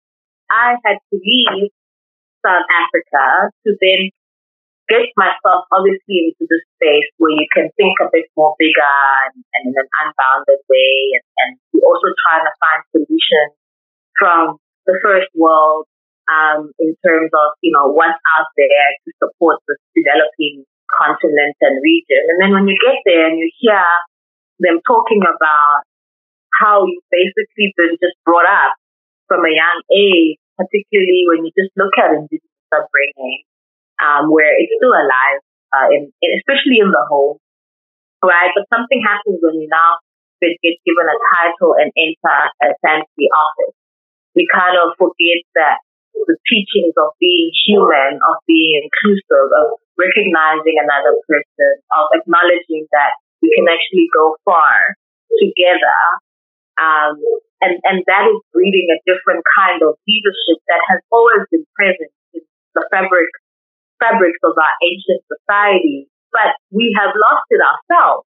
I 0.51 0.75
had 0.85 0.97
to 1.11 1.15
leave 1.19 1.71
South 2.45 2.67
Africa 2.67 3.51
to 3.65 3.75
then 3.79 4.11
get 4.89 5.11
myself 5.15 5.65
obviously 5.71 6.31
into 6.31 6.43
the 6.47 6.59
space 6.75 7.07
where 7.17 7.31
you 7.31 7.47
can 7.51 7.71
think 7.79 7.95
a 8.03 8.11
bit 8.11 8.27
more 8.35 8.55
bigger 8.59 8.95
and, 9.29 9.43
and 9.55 9.71
in 9.71 9.75
an 9.75 9.89
unbounded 10.03 10.61
way. 10.67 10.95
And, 11.15 11.25
and 11.45 11.51
we're 11.71 11.87
also 11.87 12.11
trying 12.27 12.45
to 12.45 12.53
find 12.59 12.79
solutions 12.91 13.53
from 14.19 14.59
the 14.85 14.99
first 14.99 15.31
world 15.35 15.87
um, 16.27 16.71
in 16.79 16.95
terms 17.03 17.31
of, 17.31 17.47
you 17.63 17.71
know, 17.71 17.91
what's 17.91 18.19
out 18.35 18.47
there 18.55 18.89
to 19.07 19.09
support 19.19 19.59
the 19.67 19.75
developing 19.95 20.67
continent 20.91 21.55
and 21.63 21.79
region. 21.81 22.21
And 22.31 22.37
then 22.39 22.51
when 22.51 22.67
you 22.67 22.75
get 22.79 22.99
there 23.07 23.27
and 23.27 23.39
you 23.39 23.49
hear 23.59 23.83
them 24.59 24.79
talking 24.85 25.23
about 25.23 25.83
how 26.59 26.85
you've 26.85 27.07
basically 27.09 27.73
been 27.75 27.97
just 27.97 28.15
brought 28.23 28.45
up 28.45 28.77
from 29.27 29.41
a 29.41 29.51
young 29.51 29.79
age, 29.89 30.37
particularly 30.59 31.25
when 31.27 31.47
you 31.47 31.51
just 31.57 31.73
look 31.73 31.95
at 31.97 32.13
indigenous 32.13 32.69
upbringing, 32.69 33.41
um, 34.01 34.31
where 34.31 34.53
it's 34.57 34.73
still 34.77 34.93
alive, 34.93 35.39
uh, 35.73 35.87
in, 35.91 36.09
in, 36.21 36.29
especially 36.41 36.81
in 36.81 36.89
the 36.89 37.03
home, 37.09 37.37
right? 38.23 38.51
But 38.55 38.69
something 38.73 39.01
happens 39.03 39.41
when 39.41 39.59
you 39.61 39.67
now 39.69 40.01
get 40.43 40.75
given 40.83 41.07
a 41.07 41.17
title 41.31 41.71
and 41.79 41.87
enter 41.95 42.39
a 42.61 42.75
fancy 42.83 43.31
office. 43.31 43.75
We 44.35 44.43
kind 44.51 44.75
of 44.75 44.91
forget 44.99 45.39
that 45.55 45.79
the 46.13 46.35
teachings 46.49 46.93
of 46.99 47.15
being 47.19 47.51
human, 47.63 48.19
of 48.19 48.35
being 48.45 48.83
inclusive, 48.83 49.49
of 49.55 49.79
recognizing 49.95 50.77
another 50.81 51.15
person, 51.25 51.71
of 51.95 52.05
acknowledging 52.17 52.85
that 52.91 53.15
we 53.41 53.53
can 53.55 53.67
actually 53.71 54.07
go 54.11 54.35
far 54.43 54.97
together. 55.39 55.99
Um, 56.79 57.21
and, 57.61 57.79
and 57.85 57.97
that 58.09 58.25
is 58.27 58.39
breeding 58.51 58.89
a 58.91 58.99
different 59.07 59.45
kind 59.55 59.79
of 59.85 59.95
leadership 60.07 60.59
that 60.67 60.81
has 60.89 60.99
always 61.13 61.45
been 61.53 61.63
present 61.77 62.11
in 62.33 62.41
the 62.75 62.83
fabric, 62.89 63.29
fabrics 64.03 64.39
of 64.43 64.51
our 64.59 64.75
ancient 64.83 65.23
society. 65.31 66.11
But 66.35 66.59
we 66.75 66.91
have 66.99 67.15
lost 67.15 67.47
it 67.53 67.61
ourselves 67.63 68.27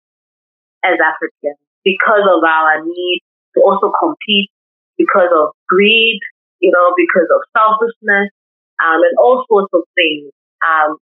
as 0.84 1.00
Africans 1.00 1.62
because 1.88 2.26
of 2.28 2.44
our 2.44 2.84
need 2.84 3.22
to 3.56 3.60
also 3.64 3.94
compete, 3.96 4.52
because 4.98 5.32
of 5.32 5.56
greed, 5.70 6.20
you 6.60 6.72
know, 6.72 6.92
because 6.98 7.30
of 7.32 7.42
selfishness, 7.56 8.34
um, 8.82 9.00
and 9.00 9.16
all 9.22 9.46
sorts 9.48 9.72
of 9.74 9.86
things. 9.96 10.34
Um, 10.60 10.98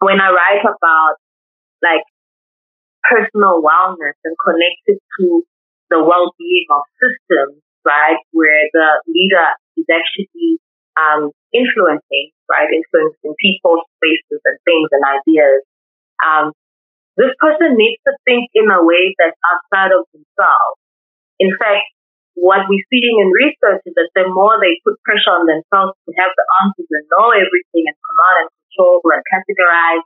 when 0.00 0.20
I 0.20 0.32
write 0.32 0.64
about 0.64 1.20
like 1.84 2.04
personal 3.04 3.62
wellness 3.62 4.16
and 4.24 4.36
connected 4.40 4.98
to 5.20 5.44
the 5.90 6.00
well-being 6.00 6.66
of 6.72 6.82
systems, 6.96 7.60
right, 7.84 8.18
where 8.32 8.68
the 8.72 8.88
leader 9.06 9.48
is 9.76 9.86
actually 9.92 10.58
um, 10.96 11.30
influencing, 11.52 12.32
right, 12.48 12.68
influencing 12.68 13.34
people, 13.40 13.80
spaces, 13.98 14.40
and 14.44 14.58
things 14.64 14.88
and 14.92 15.02
ideas. 15.04 15.60
Um, 16.20 16.46
this 17.16 17.32
person 17.36 17.76
needs 17.76 18.00
to 18.08 18.12
think 18.24 18.48
in 18.56 18.72
a 18.72 18.80
way 18.80 19.12
that's 19.20 19.36
outside 19.44 19.92
of 19.92 20.08
themselves. 20.16 20.80
In 21.36 21.52
fact, 21.60 21.84
what 22.34 22.64
we're 22.64 22.88
seeing 22.88 23.20
in 23.20 23.28
research 23.28 23.84
is 23.84 23.92
that 23.92 24.08
the 24.16 24.24
more 24.32 24.56
they 24.56 24.80
put 24.80 24.96
pressure 25.04 25.36
on 25.36 25.44
themselves 25.44 25.92
to 26.08 26.10
have 26.16 26.32
the 26.32 26.46
answers 26.64 26.88
and 26.88 27.04
know 27.12 27.28
everything 27.36 27.84
and 27.84 27.98
command 28.00 28.36
and 28.48 28.50
control 28.72 29.04
and 29.12 29.24
categorize, 29.28 30.04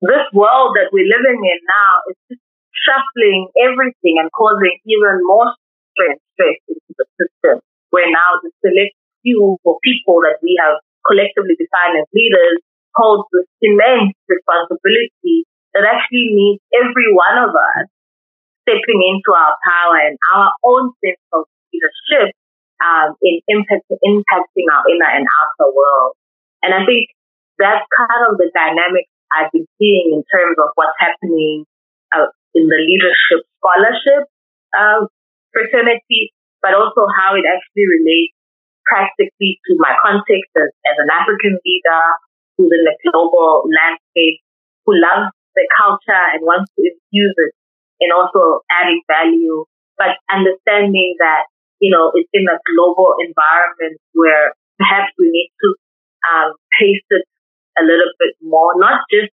this 0.00 0.24
world 0.32 0.80
that 0.80 0.88
we're 0.96 1.08
living 1.08 1.40
in 1.44 1.60
now 1.68 1.92
is 2.08 2.16
just 2.32 2.44
shuffling 2.72 3.52
everything 3.60 4.16
and 4.16 4.32
causing 4.32 4.80
even 4.88 5.20
more 5.28 5.52
stress, 5.92 6.16
stress 6.32 6.56
into 6.72 6.92
the 6.96 7.06
system. 7.20 7.60
Where 7.92 8.08
now 8.08 8.40
the 8.40 8.48
select 8.64 8.96
few 9.22 9.58
people 9.84 10.22
that 10.24 10.38
we 10.42 10.56
have 10.60 10.80
collectively 11.06 11.56
defined 11.56 11.96
as 11.98 12.06
leaders 12.12 12.60
holds 12.94 13.28
this 13.32 13.46
immense 13.62 14.16
responsibility 14.26 15.46
that 15.74 15.86
actually 15.86 16.28
needs 16.34 16.62
every 16.74 17.08
one 17.14 17.38
of 17.38 17.54
us 17.54 17.86
stepping 18.66 19.00
into 19.00 19.30
our 19.30 19.54
power 19.62 19.96
and 20.02 20.18
our 20.34 20.50
own 20.66 20.90
sense 21.02 21.22
of 21.32 21.46
leadership 21.70 22.34
um, 22.82 23.14
in 23.22 23.40
impact, 23.48 23.86
impacting 24.02 24.66
our 24.68 24.84
inner 24.90 25.10
and 25.10 25.26
outer 25.26 25.70
world. 25.70 26.18
And 26.62 26.74
I 26.74 26.84
think 26.84 27.08
that's 27.58 27.84
kind 27.94 28.22
of 28.28 28.36
the 28.36 28.50
dynamic 28.52 29.06
I've 29.30 29.52
been 29.52 29.68
seeing 29.78 30.10
in 30.16 30.22
terms 30.26 30.58
of 30.58 30.74
what's 30.74 30.96
happening 30.98 31.64
uh, 32.10 32.32
in 32.54 32.66
the 32.66 32.80
leadership 32.82 33.46
scholarship 33.62 34.26
uh, 34.74 35.06
fraternity, 35.52 36.34
but 36.62 36.74
also 36.74 37.06
how 37.06 37.36
it 37.38 37.46
actually 37.46 37.86
relates 37.86 38.34
practically 38.86 39.60
to 39.68 39.72
my 39.78 39.94
context 40.00 40.50
as, 40.56 40.70
as 40.88 40.96
an 40.98 41.10
African 41.10 41.58
leader 41.64 42.04
who's 42.56 42.72
in 42.72 42.84
the 42.84 42.96
global 43.08 43.64
landscape, 43.68 44.40
who 44.84 44.96
loves 44.96 45.32
the 45.56 45.66
culture 45.76 46.24
and 46.36 46.44
wants 46.44 46.70
to 46.76 46.80
infuse 46.84 47.34
it 47.36 47.52
and 48.00 48.12
also 48.12 48.64
adding 48.70 49.00
value, 49.08 49.64
but 49.96 50.16
understanding 50.32 51.16
that, 51.20 51.48
you 51.80 51.92
know, 51.92 52.12
it's 52.14 52.28
in 52.32 52.48
a 52.48 52.58
global 52.76 53.16
environment 53.20 54.00
where 54.12 54.56
perhaps 54.80 55.12
we 55.18 55.28
need 55.28 55.52
to 55.60 55.68
um, 56.24 56.48
pace 56.80 57.04
it 57.12 57.24
a 57.80 57.84
little 57.84 58.12
bit 58.18 58.36
more, 58.40 58.72
not 58.76 59.04
just 59.12 59.32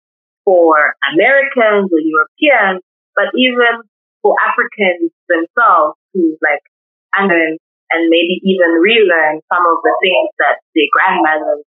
for 0.45 0.93
Americans 1.13 1.89
or 1.89 2.01
Europeans, 2.01 2.81
but 3.15 3.29
even 3.35 3.81
for 4.21 4.35
Africans 4.41 5.11
themselves 5.27 5.97
to 6.13 6.37
like 6.41 6.61
unlearn 7.17 7.57
and 7.91 8.09
maybe 8.09 8.39
even 8.43 8.69
relearn 8.79 9.39
some 9.51 9.63
of 9.67 9.77
the 9.83 9.93
things 10.01 10.29
that 10.39 10.63
their 10.75 10.89
grandmothers 10.91 11.63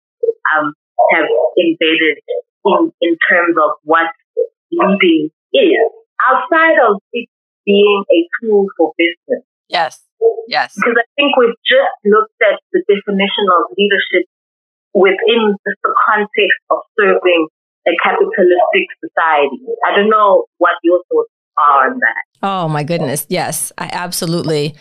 um, 0.55 0.75
have 1.17 1.27
embedded 1.57 2.21
in, 2.29 2.93
in 3.01 3.17
terms 3.29 3.57
of 3.57 3.81
what 3.85 4.09
leading 4.71 5.31
is 5.53 5.91
outside 6.21 6.79
of 6.89 7.01
it 7.13 7.29
being 7.65 8.05
a 8.11 8.21
tool 8.41 8.67
for 8.77 8.93
business. 8.97 9.45
Yes. 9.69 10.01
Yes. 10.49 10.75
Because 10.75 10.97
I 10.99 11.07
think 11.17 11.37
we've 11.37 11.57
just 11.65 11.95
looked 12.05 12.37
at 12.43 12.61
the 12.73 12.83
definition 12.87 13.47
of 13.57 13.73
leadership 13.79 14.29
within 14.93 15.55
the 15.65 15.75
context 16.07 16.61
of 16.71 16.79
serving 16.99 17.49
a 17.87 17.93
capitalistic 18.03 18.87
society. 19.01 19.63
I 19.87 19.97
don't 19.97 20.11
know 20.11 20.47
what 20.59 20.77
your 20.83 21.01
thoughts 21.11 21.31
are 21.57 21.91
on 21.91 21.99
that. 22.01 22.23
Oh 22.43 22.69
my 22.69 22.83
goodness. 22.83 23.27
Yes, 23.29 23.73
I 23.79 23.89
absolutely. 23.93 24.75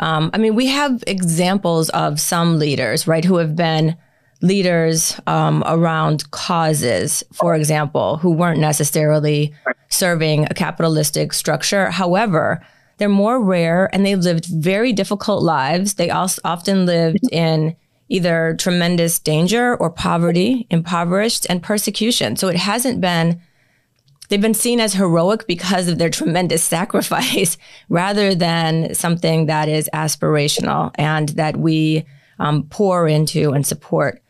Um, 0.00 0.30
I 0.32 0.38
mean, 0.38 0.54
we 0.54 0.66
have 0.66 1.04
examples 1.06 1.90
of 1.90 2.18
some 2.18 2.58
leaders, 2.58 3.06
right, 3.06 3.24
who 3.24 3.36
have 3.36 3.54
been 3.54 3.96
leaders 4.42 5.20
um, 5.26 5.62
around 5.66 6.30
causes, 6.30 7.22
for 7.32 7.54
example, 7.54 8.16
who 8.16 8.32
weren't 8.32 8.58
necessarily 8.58 9.54
serving 9.90 10.46
a 10.46 10.54
capitalistic 10.54 11.32
structure. 11.32 11.90
However, 11.90 12.64
they're 12.96 13.08
more 13.08 13.42
rare 13.42 13.88
and 13.94 14.04
they 14.04 14.16
lived 14.16 14.46
very 14.46 14.92
difficult 14.92 15.42
lives. 15.42 15.94
They 15.94 16.10
also 16.10 16.40
often 16.44 16.86
lived 16.86 17.20
in 17.30 17.76
either 18.08 18.56
tremendous 18.58 19.18
danger 19.18 19.76
or 19.76 19.90
poverty, 19.90 20.66
impoverished, 20.70 21.46
and 21.48 21.62
persecution. 21.62 22.36
So 22.36 22.48
it 22.48 22.56
hasn't 22.56 23.00
been, 23.00 23.40
they've 24.30 24.40
been 24.40 24.54
seen 24.54 24.80
as 24.80 24.94
heroic 24.94 25.46
because 25.46 25.88
of 25.88 25.98
their 25.98 26.08
tremendous 26.08 26.64
sacrifice 26.76 27.58
rather 27.88 28.34
than 28.34 28.94
something 28.94 29.46
that 29.46 29.68
is 29.68 29.90
aspirational 29.92 30.92
and 30.94 31.30
that 31.30 31.58
we 31.58 32.06
um, 32.38 32.62
pour 32.70 33.06
into 33.06 33.52
and 33.52 33.66
support. 33.66 34.22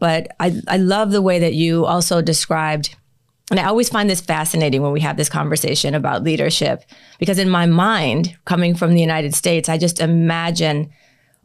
But 0.00 0.28
I, 0.40 0.60
I 0.68 0.78
love 0.78 1.10
the 1.10 1.20
way 1.20 1.40
that 1.40 1.54
you 1.54 1.84
also 1.84 2.22
described 2.22 2.96
and 3.50 3.58
I 3.58 3.64
always 3.64 3.88
find 3.88 4.10
this 4.10 4.20
fascinating 4.20 4.82
when 4.82 4.92
we 4.92 5.00
have 5.00 5.16
this 5.16 5.30
conversation 5.30 5.94
about 5.94 6.22
leadership, 6.22 6.84
because 7.18 7.38
in 7.38 7.48
my 7.48 7.64
mind, 7.64 8.36
coming 8.44 8.74
from 8.74 8.92
the 8.92 9.00
United 9.00 9.34
States, 9.34 9.70
I 9.70 9.78
just 9.78 10.00
imagine, 10.00 10.90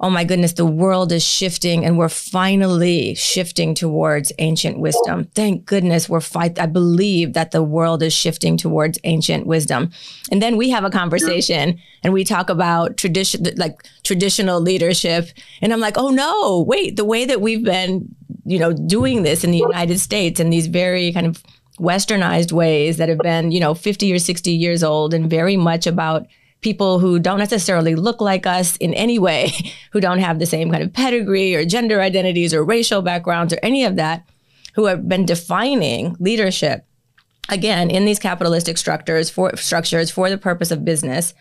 oh 0.04 0.10
my 0.10 0.26
goodness, 0.26 0.52
the 0.54 0.66
world 0.66 1.14
is 1.14 1.24
shifting 1.24 1.86
and 1.86 1.98
we're 1.98 2.10
finally 2.10 3.16
shifting 3.16 3.74
towards 3.74 4.34
ancient 4.38 4.78
wisdom. 4.78 5.24
Thank 5.34 5.66
goodness 5.66 6.10
we're 6.10 6.20
fight. 6.20 6.60
I 6.60 6.66
believe 6.66 7.32
that 7.34 7.52
the 7.52 7.64
world 7.64 8.04
is 8.04 8.12
shifting 8.12 8.58
towards 8.58 9.00
ancient 9.06 9.48
wisdom. 9.48 9.92
And 10.30 10.42
then 10.42 10.58
we 10.58 10.70
have 10.72 10.84
a 10.84 10.90
conversation 10.90 11.80
and 12.04 12.12
we 12.12 12.26
talk 12.26 12.50
about 12.50 12.98
tradition, 12.98 13.46
like 13.56 13.82
traditional 14.04 14.60
leadership. 14.60 15.30
And 15.62 15.72
I'm 15.72 15.80
like, 15.80 15.98
oh 15.98 16.10
no, 16.10 16.66
wait, 16.68 16.98
the 16.98 17.06
way 17.06 17.24
that 17.24 17.40
we've 17.40 17.64
been, 17.64 18.14
you 18.44 18.60
know, 18.60 18.74
doing 18.74 19.24
this 19.24 19.46
in 19.46 19.52
the 19.52 19.58
United 19.58 20.02
States 20.02 20.42
and 20.42 20.52
these 20.52 20.68
very 20.68 21.14
kind 21.14 21.28
of 21.28 21.42
westernized 21.80 22.52
ways 22.52 22.98
that 22.98 23.08
have 23.08 23.20
been, 23.20 23.54
you 23.54 23.62
know, 23.62 23.74
50 23.74 24.12
or 24.12 24.20
60 24.20 24.52
years 24.52 24.84
old 24.84 25.14
and 25.14 25.30
very 25.30 25.56
much 25.56 25.88
about 25.88 26.28
people 26.64 27.00
who 27.00 27.20
don't 27.20 27.40
necessarily 27.40 27.96
look 27.96 28.22
like 28.22 28.48
us 28.48 28.78
in 28.78 28.94
any 28.94 29.20
way, 29.20 29.52
who 29.92 30.00
don't 30.00 30.20
have 30.20 30.40
the 30.40 30.46
same 30.46 30.72
kind 30.72 30.84
of 30.84 30.94
pedigree 30.94 31.54
or 31.54 31.66
gender 31.66 32.02
identities 32.02 32.54
or 32.54 32.64
racial 32.64 33.02
backgrounds 33.02 33.54
or 33.54 33.60
any 33.62 33.84
of 33.84 33.98
that, 33.98 34.28
who 34.74 34.86
have 34.86 35.08
been 35.08 35.26
defining 35.26 36.16
leadership 36.20 36.86
again 37.50 37.92
in 37.92 38.06
these 38.06 38.20
capitalistic 38.20 38.78
structures 38.78 39.30
for 39.30 39.56
structures 39.56 40.10
for 40.10 40.30
the 40.30 40.38
purpose 40.38 40.72
of 40.72 40.86
business. 40.86 41.34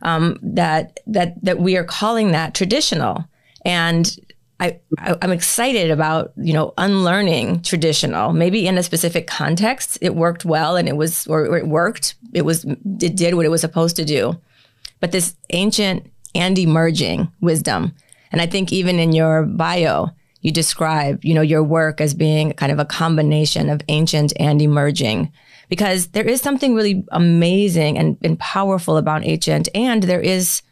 Um, 0.00 0.38
that 0.42 1.00
that 1.08 1.42
that 1.42 1.58
we 1.58 1.76
are 1.76 1.82
calling 1.82 2.30
that 2.30 2.54
traditional, 2.54 3.24
and 3.64 4.16
I, 4.60 4.78
I 4.96 5.16
am 5.22 5.32
excited 5.32 5.90
about 5.90 6.32
you 6.36 6.52
know 6.52 6.72
unlearning 6.78 7.62
traditional 7.62 8.32
maybe 8.32 8.68
in 8.68 8.78
a 8.78 8.82
specific 8.84 9.26
context. 9.26 9.98
It 10.00 10.14
worked 10.14 10.44
well 10.44 10.76
and 10.76 10.88
it 10.88 10.96
was 10.96 11.26
or 11.26 11.56
it 11.56 11.66
worked. 11.66 12.14
It 12.32 12.42
was 12.42 12.64
it 12.64 13.16
did 13.16 13.34
what 13.34 13.44
it 13.44 13.50
was 13.50 13.60
supposed 13.60 13.96
to 13.96 14.04
do 14.04 14.38
but 15.00 15.12
this 15.12 15.36
ancient 15.50 16.10
and 16.34 16.58
emerging 16.58 17.30
wisdom 17.40 17.94
and 18.30 18.40
I 18.40 18.46
think 18.46 18.72
even 18.72 18.98
in 18.98 19.12
your 19.12 19.44
bio 19.44 20.08
you 20.40 20.52
describe 20.52 21.24
you 21.24 21.34
know 21.34 21.42
your 21.42 21.62
work 21.62 22.00
as 22.00 22.14
being 22.14 22.52
kind 22.52 22.72
of 22.72 22.78
a 22.78 22.84
combination 22.84 23.68
of 23.68 23.80
ancient 23.88 24.32
and 24.38 24.60
emerging 24.62 25.32
because 25.68 26.08
there 26.08 26.26
is 26.26 26.40
something 26.40 26.74
really 26.74 27.04
amazing 27.12 27.98
and, 27.98 28.16
and 28.22 28.38
powerful 28.38 28.96
about 28.96 29.24
ancient 29.24 29.68
and 29.74 30.04
there 30.04 30.20
is 30.20 30.62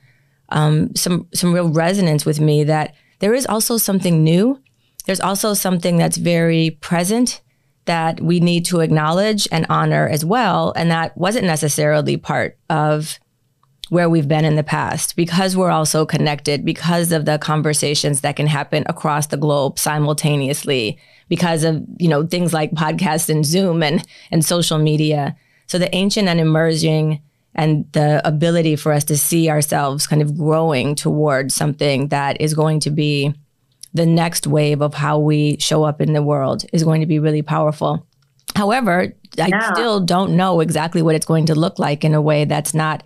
um, 0.51 0.95
some 0.95 1.27
some 1.35 1.53
real 1.53 1.69
resonance 1.69 2.25
with 2.25 2.41
me 2.41 2.65
that 2.65 2.95
there 3.19 3.35
is 3.35 3.47
also 3.47 3.77
something 3.77 4.23
new. 4.23 4.61
There's 5.07 5.21
also 5.21 5.55
something 5.55 5.97
that's 5.97 6.17
very 6.17 6.71
present 6.81 7.41
that 7.87 8.21
we 8.21 8.41
need 8.41 8.65
to 8.67 8.81
acknowledge 8.81 9.47
and 9.53 9.67
honor 9.69 10.09
as 10.09 10.25
well. 10.25 10.73
And 10.75 10.91
that 10.91 11.17
wasn't 11.17 11.47
necessarily 11.47 12.17
part 12.17 12.59
of 12.69 13.19
where 13.89 14.11
we've 14.11 14.29
been 14.29 14.45
in 14.45 14.57
the 14.57 14.65
past 14.65 15.15
because 15.15 15.57
we're 15.57 15.71
also 15.71 16.05
connected, 16.05 16.65
because 16.65 17.13
of 17.13 17.25
the 17.25 17.39
conversations 17.39 18.21
that 18.23 18.37
can 18.37 18.47
happen 18.47 18.85
across 18.89 19.29
the 19.29 19.37
globe 19.37 19.79
simultaneously, 19.79 20.99
because 21.29 21.63
of, 21.63 21.85
you 21.99 22.09
know, 22.09 22.27
things 22.27 22.53
like 22.53 22.73
podcasts 22.73 23.29
and 23.29 23.47
Zoom 23.47 23.83
and, 23.83 24.05
and 24.31 24.45
social 24.45 24.79
media. 24.79 25.37
So 25.67 25.79
the 25.79 25.95
ancient 25.95 26.29
and 26.29 26.41
emerging 26.41 27.21
and 27.55 27.91
the 27.93 28.21
ability 28.27 28.77
for 28.77 28.93
us 28.93 29.05
to 29.05 29.17
see 29.17 29.49
ourselves 29.49 30.07
kind 30.07 30.21
of 30.21 30.37
growing 30.37 30.95
towards 30.95 31.55
something 31.55 32.09
that 32.09 32.41
is 32.41 32.55
going 32.55 32.81
to 32.81 32.91
be 32.91 33.35
the 33.95 34.07
next 34.07 34.47
wave 34.47 34.83
of 34.83 34.95
how 34.95 35.19
we 35.19 35.57
show 35.59 35.85
up 35.85 36.01
in 36.01 36.13
the 36.13 36.23
world 36.23 36.65
is 36.73 36.85
going 36.85 37.01
to 37.01 37.07
be 37.07 37.19
really 37.19 37.41
powerful. 37.41 38.07
However, 38.55 39.15
I 39.39 39.73
still 39.73 40.01
don't 40.01 40.37
know 40.37 40.61
exactly 40.61 41.03
what 41.03 41.15
it's 41.15 41.27
going 41.27 41.47
to 41.47 41.55
look 41.55 41.79
like 41.79 42.05
in 42.05 42.15
a 42.15 42.21
way 42.21 42.45
that's 42.45 42.75
not 42.75 43.03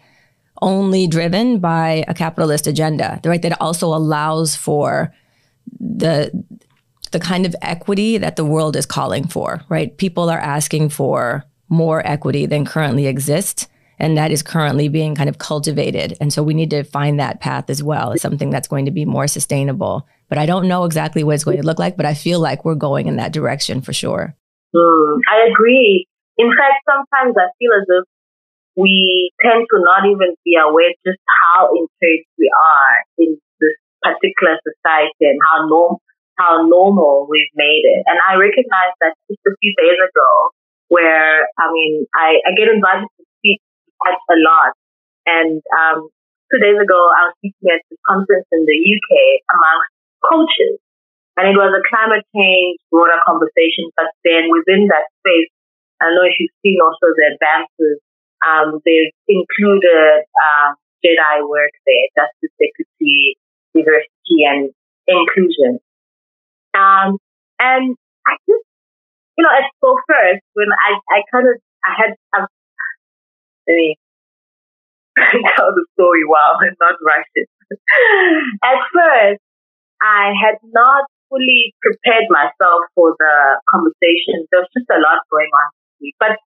only 0.62 1.06
driven 1.06 1.58
by 1.58 2.04
a 2.08 2.14
capitalist 2.14 2.66
agenda, 2.66 3.20
right? 3.24 3.42
That 3.42 3.60
also 3.60 3.88
allows 3.88 4.56
for 4.56 5.12
the 5.78 6.30
the 7.12 7.20
kind 7.20 7.44
of 7.44 7.56
equity 7.60 8.18
that 8.18 8.36
the 8.36 8.44
world 8.44 8.76
is 8.76 8.86
calling 8.86 9.26
for, 9.26 9.62
right? 9.68 9.96
People 9.96 10.30
are 10.30 10.38
asking 10.38 10.90
for 10.90 11.44
more 11.68 12.06
equity 12.06 12.46
than 12.46 12.64
currently 12.64 13.06
exists. 13.06 13.66
And 13.98 14.16
that 14.16 14.30
is 14.30 14.42
currently 14.42 14.88
being 14.88 15.14
kind 15.14 15.28
of 15.28 15.38
cultivated. 15.38 16.16
And 16.20 16.32
so 16.32 16.42
we 16.42 16.54
need 16.54 16.70
to 16.70 16.84
find 16.84 17.20
that 17.20 17.40
path 17.40 17.68
as 17.68 17.82
well 17.82 18.12
as 18.12 18.22
something 18.22 18.48
that's 18.48 18.68
going 18.68 18.86
to 18.86 18.90
be 18.90 19.04
more 19.04 19.26
sustainable. 19.26 20.06
But 20.28 20.38
I 20.38 20.46
don't 20.46 20.68
know 20.68 20.84
exactly 20.84 21.22
what 21.22 21.34
it's 21.34 21.44
going 21.44 21.58
to 21.58 21.66
look 21.66 21.78
like, 21.78 21.96
but 21.96 22.06
I 22.06 22.14
feel 22.14 22.40
like 22.40 22.64
we're 22.64 22.76
going 22.76 23.08
in 23.08 23.16
that 23.16 23.32
direction 23.32 23.82
for 23.82 23.92
sure. 23.92 24.34
Mm, 24.74 25.18
I 25.28 25.50
agree. 25.50 26.06
In 26.38 26.48
fact, 26.48 26.84
sometimes 26.88 27.34
I 27.36 27.50
feel 27.58 27.72
as 27.76 27.86
if 27.88 28.04
we 28.76 29.30
tend 29.42 29.66
to 29.66 29.76
not 29.82 30.06
even 30.06 30.36
be 30.44 30.54
aware 30.54 30.94
just 31.06 31.18
how 31.42 31.70
entrenched 31.74 32.30
we 32.38 32.50
are 32.50 32.94
in 33.18 33.38
this 33.58 33.76
particular 34.02 34.56
society 34.62 35.26
and 35.26 35.40
how 35.42 35.66
norm 35.66 35.96
how 36.38 36.64
normal 36.64 37.28
we've 37.28 37.52
made 37.52 37.84
it. 37.84 38.00
And 38.08 38.16
I 38.16 38.40
recognize 38.40 38.96
that 39.04 39.12
just 39.28 39.44
a 39.44 39.52
few 39.60 39.76
days 39.76 40.00
ago, 40.00 40.30
where 40.88 41.44
I 41.60 41.66
mean, 41.68 42.08
I, 42.16 42.40
I 42.48 42.56
get 42.56 42.72
invited 42.72 43.12
to 43.12 43.22
speak 43.38 43.60
quite 44.00 44.16
a 44.16 44.38
lot, 44.40 44.72
and 45.28 45.60
um, 45.76 46.08
two 46.48 46.60
days 46.62 46.80
ago 46.80 46.96
I 46.96 47.28
was 47.28 47.34
speaking 47.44 47.68
at 47.68 47.84
this 47.92 48.00
conference 48.08 48.48
in 48.56 48.64
the 48.64 48.78
UK 48.80 49.10
amongst 49.52 49.92
coaches, 50.24 50.80
and 51.36 51.52
it 51.52 51.56
was 51.60 51.76
a 51.76 51.84
climate 51.84 52.24
change 52.32 52.80
broader 52.88 53.20
conversation. 53.28 53.92
But 53.92 54.08
then 54.24 54.48
within 54.48 54.88
that 54.88 55.12
space, 55.20 55.52
I 56.00 56.08
don't 56.08 56.16
know 56.16 56.24
if 56.24 56.40
you've 56.40 56.56
seen 56.64 56.80
also 56.80 57.12
the 57.12 57.36
advances 57.36 58.00
um, 58.46 58.80
they've 58.84 59.12
included 59.28 60.24
uh, 60.24 60.74
JEDI 61.04 61.48
work 61.48 61.72
there, 61.86 62.06
just 62.16 62.32
justice, 62.40 62.56
equity, 62.60 63.36
diversity, 63.74 64.38
and 64.48 64.70
inclusion. 65.06 65.80
Um, 66.74 67.18
and 67.58 67.96
I 68.26 68.32
just, 68.48 68.66
you 69.36 69.42
know, 69.44 69.52
at 69.52 69.68
so 69.80 69.96
first, 70.06 70.44
when 70.54 70.68
I, 70.72 71.00
I 71.10 71.22
kind 71.32 71.46
of, 71.48 71.56
I 71.84 71.92
had, 71.96 72.12
um, 72.36 72.46
let 73.68 73.74
me 73.74 73.96
tell 75.56 75.72
the 75.72 75.86
story 75.94 76.24
while 76.26 76.56
I'm 76.60 76.76
not 76.80 76.96
rushing. 77.04 77.48
at 78.64 78.78
first, 78.92 79.42
I 80.00 80.32
had 80.32 80.56
not 80.72 81.04
fully 81.28 81.74
prepared 81.80 82.26
myself 82.28 82.88
for 82.94 83.14
the 83.18 83.60
conversation. 83.70 84.48
There 84.50 84.64
was 84.64 84.72
just 84.76 84.88
a 84.90 84.98
lot 84.98 85.22
going 85.30 85.52
on. 85.52 85.68
But 86.18 86.40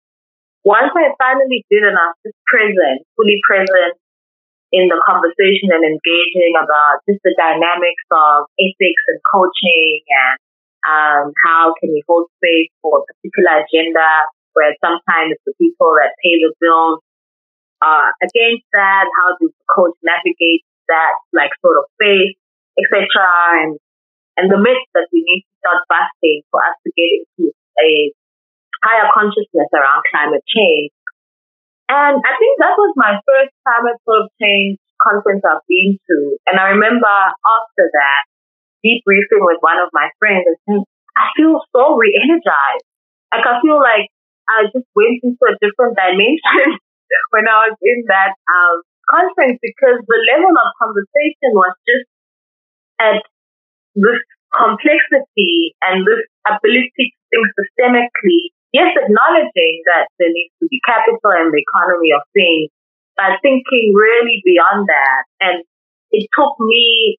once 0.64 0.94
I 0.94 1.10
finally 1.18 1.66
did 1.70 1.82
was 1.82 2.14
just 2.22 2.38
present, 2.46 3.02
fully 3.18 3.42
present 3.42 3.98
in 4.72 4.88
the 4.88 4.96
conversation 5.04 5.68
and 5.68 5.84
engaging 5.84 6.56
about 6.56 7.04
just 7.04 7.20
the 7.26 7.36
dynamics 7.36 8.06
of 8.08 8.48
ethics 8.56 9.04
and 9.10 9.20
coaching 9.28 10.00
and 10.08 10.36
um, 10.82 11.24
how 11.44 11.74
can 11.78 11.92
we 11.92 12.02
hold 12.08 12.26
space 12.40 12.72
for 12.80 13.02
a 13.02 13.06
particular 13.06 13.62
agenda 13.62 14.26
where 14.54 14.74
sometimes 14.82 15.36
the 15.46 15.54
people 15.60 15.94
that 16.00 16.16
pay 16.24 16.40
the 16.40 16.50
bills 16.58 17.04
are 17.82 18.14
against 18.22 18.66
that, 18.72 19.06
how 19.06 19.36
does 19.38 19.52
the 19.52 19.66
coach 19.70 19.94
navigate 20.02 20.64
that 20.88 21.14
like 21.32 21.50
sort 21.62 21.78
of 21.78 21.86
space, 21.98 22.34
etc. 22.78 23.06
And 23.62 23.78
and 24.36 24.48
the 24.48 24.58
myths 24.58 24.88
that 24.96 25.06
we 25.12 25.20
need 25.20 25.44
to 25.44 25.54
start 25.60 25.84
busting 25.86 26.42
for 26.50 26.64
us 26.64 26.76
to 26.86 26.90
get 26.96 27.10
into 27.12 27.52
a 27.78 28.10
higher 28.82 29.08
consciousness 29.14 29.70
around 29.72 30.02
climate 30.10 30.44
change. 30.46 30.92
And 31.88 32.18
I 32.18 32.32
think 32.38 32.52
that 32.58 32.74
was 32.78 32.92
my 32.98 33.18
first 33.22 33.52
climate 33.62 33.98
sort 34.06 34.26
of 34.26 34.28
change 34.40 34.78
conference 35.02 35.42
I've 35.42 35.64
been 35.66 35.98
to. 35.98 36.18
And 36.46 36.58
I 36.58 36.74
remember 36.74 37.10
after 37.10 37.84
that, 37.90 38.22
debriefing 38.82 39.42
with 39.46 39.62
one 39.62 39.78
of 39.78 39.90
my 39.94 40.10
friends 40.18 40.46
and 40.46 40.58
saying, 40.66 40.84
I 41.14 41.30
feel 41.36 41.60
so 41.70 41.94
re-energized. 41.94 42.86
Like 43.30 43.46
I 43.46 43.60
feel 43.62 43.78
like 43.78 44.08
I 44.48 44.66
just 44.70 44.88
went 44.94 45.22
into 45.22 45.42
a 45.46 45.58
different 45.62 45.94
dimension 45.94 46.66
when 47.34 47.46
I 47.46 47.70
was 47.70 47.76
in 47.78 48.08
that 48.10 48.34
um, 48.34 48.76
conference 49.06 49.58
because 49.62 50.02
the 50.02 50.18
level 50.34 50.54
of 50.54 50.68
conversation 50.80 51.50
was 51.54 51.74
just 51.86 52.08
at 52.98 53.20
this 53.94 54.20
complexity 54.52 55.74
and 55.84 56.04
this 56.04 56.22
ability 56.44 57.06
to 57.12 57.20
think 57.30 57.46
systemically 57.56 58.52
yes, 58.72 58.92
acknowledging 58.96 59.84
that 59.86 60.08
there 60.18 60.32
needs 60.32 60.52
to 60.60 60.66
be 60.68 60.80
capital 60.84 61.32
and 61.32 61.52
the 61.52 61.60
economy 61.60 62.10
of 62.16 62.24
things, 62.32 62.72
but 63.16 63.38
thinking 63.44 63.92
really 63.94 64.40
beyond 64.44 64.88
that. 64.88 65.22
And 65.40 65.56
it 66.10 66.28
took 66.32 66.56
me 66.58 67.16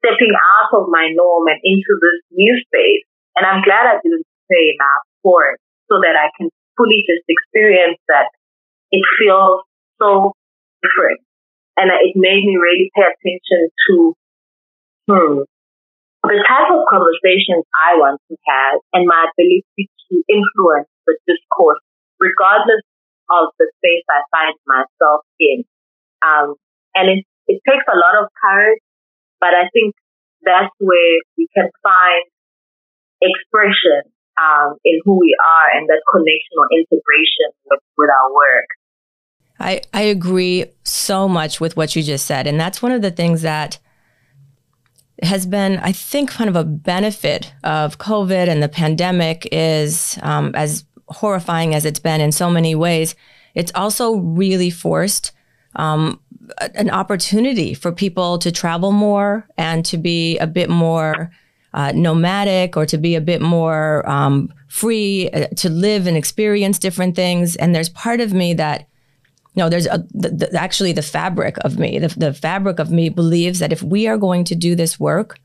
stepping 0.00 0.34
out 0.34 0.72
of 0.74 0.88
my 0.88 1.12
norm 1.14 1.46
and 1.46 1.60
into 1.62 1.92
this 2.00 2.20
new 2.32 2.52
space. 2.66 3.04
And 3.36 3.46
I'm 3.46 3.62
glad 3.62 3.86
I 3.86 4.00
didn't 4.02 4.26
pay 4.50 4.74
enough 4.74 5.04
for 5.22 5.52
it 5.54 5.60
so 5.92 6.00
that 6.00 6.16
I 6.16 6.32
can 6.36 6.50
fully 6.76 7.04
just 7.06 7.24
experience 7.28 8.00
that 8.08 8.32
it 8.90 9.04
feels 9.20 9.62
so 10.00 10.32
different. 10.82 11.20
And 11.76 11.92
it 11.92 12.16
made 12.16 12.44
me 12.44 12.56
really 12.56 12.90
pay 12.96 13.04
attention 13.04 13.68
to, 13.88 14.14
hmm, 15.06 15.36
the 16.24 16.42
type 16.42 16.72
of 16.72 16.82
conversations 16.90 17.62
I 17.76 17.94
want 18.00 18.18
to 18.28 18.34
have 18.48 18.80
and 18.92 19.06
my 19.06 19.30
ability 19.30 19.62
to 19.76 20.22
influence 20.26 20.55
the 21.06 21.14
discourse, 21.26 21.80
regardless 22.18 22.82
of 23.30 23.50
the 23.58 23.66
space 23.78 24.06
I 24.08 24.22
find 24.30 24.54
myself 24.66 25.26
in. 25.38 25.64
Um, 26.22 26.54
and 26.94 27.10
it, 27.10 27.24
it 27.46 27.60
takes 27.68 27.84
a 27.86 27.96
lot 27.96 28.22
of 28.22 28.30
courage, 28.40 28.82
but 29.40 29.54
I 29.54 29.68
think 29.72 29.94
that's 30.42 30.72
where 30.78 31.20
we 31.36 31.48
can 31.54 31.68
find 31.82 32.24
expression 33.20 34.10
um, 34.38 34.76
in 34.84 35.00
who 35.04 35.18
we 35.18 35.34
are 35.36 35.76
and 35.76 35.88
that 35.88 36.02
connection 36.12 36.54
or 36.58 36.68
integration 36.72 37.50
with, 37.70 37.80
with 37.96 38.10
our 38.10 38.34
work. 38.34 38.68
I, 39.58 39.80
I 39.94 40.02
agree 40.02 40.66
so 40.84 41.28
much 41.28 41.60
with 41.60 41.76
what 41.76 41.96
you 41.96 42.02
just 42.02 42.26
said. 42.26 42.46
And 42.46 42.60
that's 42.60 42.82
one 42.82 42.92
of 42.92 43.02
the 43.02 43.10
things 43.10 43.42
that 43.42 43.78
has 45.22 45.46
been, 45.46 45.78
I 45.78 45.92
think, 45.92 46.30
kind 46.30 46.50
of 46.50 46.56
a 46.56 46.64
benefit 46.64 47.52
of 47.64 47.98
COVID 47.98 48.48
and 48.48 48.62
the 48.62 48.68
pandemic 48.68 49.48
is 49.50 50.18
um, 50.22 50.54
as 50.54 50.84
horrifying 51.08 51.74
as 51.74 51.84
it's 51.84 51.98
been 51.98 52.20
in 52.20 52.32
so 52.32 52.50
many 52.50 52.74
ways, 52.74 53.14
it's 53.54 53.72
also 53.74 54.16
really 54.16 54.70
forced 54.70 55.32
um, 55.76 56.20
an 56.74 56.90
opportunity 56.90 57.74
for 57.74 57.92
people 57.92 58.38
to 58.38 58.52
travel 58.52 58.92
more 58.92 59.46
and 59.56 59.84
to 59.86 59.96
be 59.96 60.38
a 60.38 60.46
bit 60.46 60.68
more 60.68 61.30
uh, 61.74 61.92
nomadic 61.92 62.76
or 62.76 62.86
to 62.86 62.96
be 62.96 63.14
a 63.14 63.20
bit 63.20 63.42
more 63.42 64.08
um, 64.08 64.52
free 64.68 65.28
uh, 65.30 65.46
to 65.48 65.68
live 65.68 66.06
and 66.06 66.16
experience 66.16 66.78
different 66.78 67.14
things. 67.14 67.56
And 67.56 67.74
there's 67.74 67.90
part 67.90 68.20
of 68.20 68.32
me 68.32 68.54
that 68.54 68.88
no, 69.56 69.70
there's 69.70 69.86
a, 69.86 70.06
the, 70.12 70.28
the, 70.28 70.54
actually 70.54 70.92
the 70.92 71.02
fabric 71.02 71.56
of 71.62 71.78
me. 71.78 71.98
The, 71.98 72.08
the 72.08 72.34
fabric 72.34 72.78
of 72.78 72.90
me 72.90 73.08
believes 73.08 73.58
that 73.58 73.72
if 73.72 73.82
we 73.82 74.06
are 74.06 74.18
going 74.18 74.44
to 74.44 74.54
do 74.54 74.76
this 74.76 75.00
work 75.00 75.38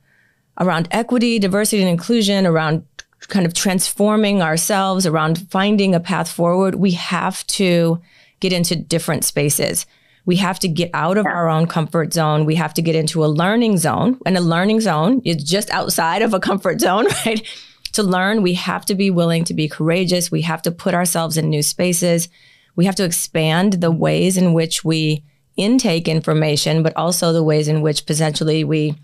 around 0.60 0.90
equity, 0.92 1.40
diversity, 1.40 1.82
and 1.82 1.90
inclusion, 1.90 2.46
around 2.46 2.86
kind 3.30 3.46
of 3.46 3.54
transforming 3.54 4.42
ourselves, 4.42 5.06
around 5.06 5.50
finding 5.50 5.96
a 5.96 6.00
path 6.00 6.30
forward, 6.30 6.76
we 6.76 6.92
have 6.92 7.46
to 7.48 8.02
get 8.42 8.52
into 8.52 8.76
different 8.76 9.24
spaces. 9.24 9.86
We 10.26 10.36
have 10.38 10.60
to 10.60 10.68
get 10.68 10.92
out 10.94 11.18
of 11.18 11.26
our 11.26 11.48
own 11.48 11.66
comfort 11.66 12.14
zone. 12.14 12.46
We 12.46 12.56
have 12.56 12.74
to 12.76 12.82
get 12.82 12.96
into 12.96 13.24
a 13.24 13.28
learning 13.28 13.78
zone. 13.78 14.20
And 14.26 14.38
a 14.38 14.42
learning 14.42 14.82
zone 14.82 15.22
is 15.24 15.44
just 15.44 15.70
outside 15.72 16.22
of 16.22 16.34
a 16.34 16.40
comfort 16.40 16.82
zone, 16.82 17.08
right? 17.26 17.48
To 17.94 18.04
learn, 18.04 18.42
we 18.42 18.54
have 18.56 18.86
to 18.86 18.96
be 18.96 19.10
willing 19.10 19.46
to 19.46 19.54
be 19.54 19.68
courageous. 19.68 20.32
We 20.32 20.42
have 20.42 20.62
to 20.64 20.72
put 20.72 20.94
ourselves 20.94 21.38
in 21.38 21.50
new 21.50 21.64
spaces 21.64 22.30
we 22.76 22.86
have 22.86 22.96
to 22.96 23.04
expand 23.04 23.74
the 23.74 23.92
ways 23.92 24.38
in 24.38 24.54
which 24.54 24.84
we 24.84 25.24
intake 25.58 26.08
information, 26.08 26.84
but 26.84 26.96
also 26.96 27.34
the 27.34 27.44
ways 27.44 27.68
in 27.68 27.82
which 27.82 28.06
potentially 28.06 28.64
we 28.64 28.96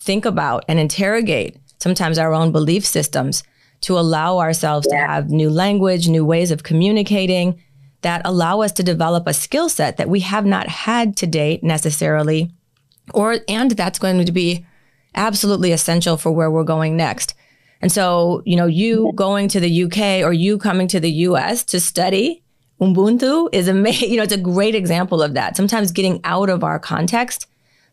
think 0.00 0.24
about 0.24 0.64
and 0.68 0.78
interrogate 0.78 1.58
sometimes 1.78 2.18
our 2.18 2.32
own 2.32 2.52
belief 2.52 2.84
systems 2.84 3.42
to 3.80 3.98
allow 3.98 4.38
ourselves 4.38 4.86
yeah. 4.90 5.00
to 5.00 5.12
have 5.12 5.30
new 5.30 5.50
language, 5.50 6.08
new 6.08 6.24
ways 6.24 6.50
of 6.50 6.62
communicating 6.62 7.60
that 8.02 8.22
allow 8.24 8.60
us 8.60 8.72
to 8.72 8.82
develop 8.82 9.26
a 9.26 9.34
skill 9.34 9.68
set 9.68 9.96
that 9.96 10.08
we 10.08 10.20
have 10.20 10.44
not 10.44 10.68
had 10.68 11.16
to 11.16 11.26
date 11.26 11.62
necessarily 11.62 12.50
or 13.14 13.38
and 13.48 13.72
that's 13.72 13.98
going 13.98 14.24
to 14.24 14.32
be 14.32 14.64
absolutely 15.14 15.72
essential 15.72 16.16
for 16.16 16.32
where 16.32 16.50
we're 16.50 16.64
going 16.64 16.96
next. 16.96 17.34
And 17.80 17.90
so, 17.90 18.42
you 18.44 18.56
know, 18.56 18.66
you 18.66 19.12
going 19.14 19.48
to 19.48 19.60
the 19.60 19.84
UK 19.84 20.24
or 20.24 20.32
you 20.32 20.56
coming 20.58 20.88
to 20.88 21.00
the 21.00 21.10
US 21.10 21.64
to 21.64 21.80
study 21.80 22.41
Ubuntu 22.82 23.48
is 23.52 23.68
amazing. 23.68 24.10
You 24.10 24.16
know, 24.16 24.24
it's 24.24 24.32
a 24.32 24.38
great 24.38 24.74
example 24.74 25.22
of 25.22 25.34
that. 25.34 25.56
Sometimes 25.56 25.92
getting 25.92 26.20
out 26.24 26.50
of 26.50 26.64
our 26.64 26.78
context 26.78 27.46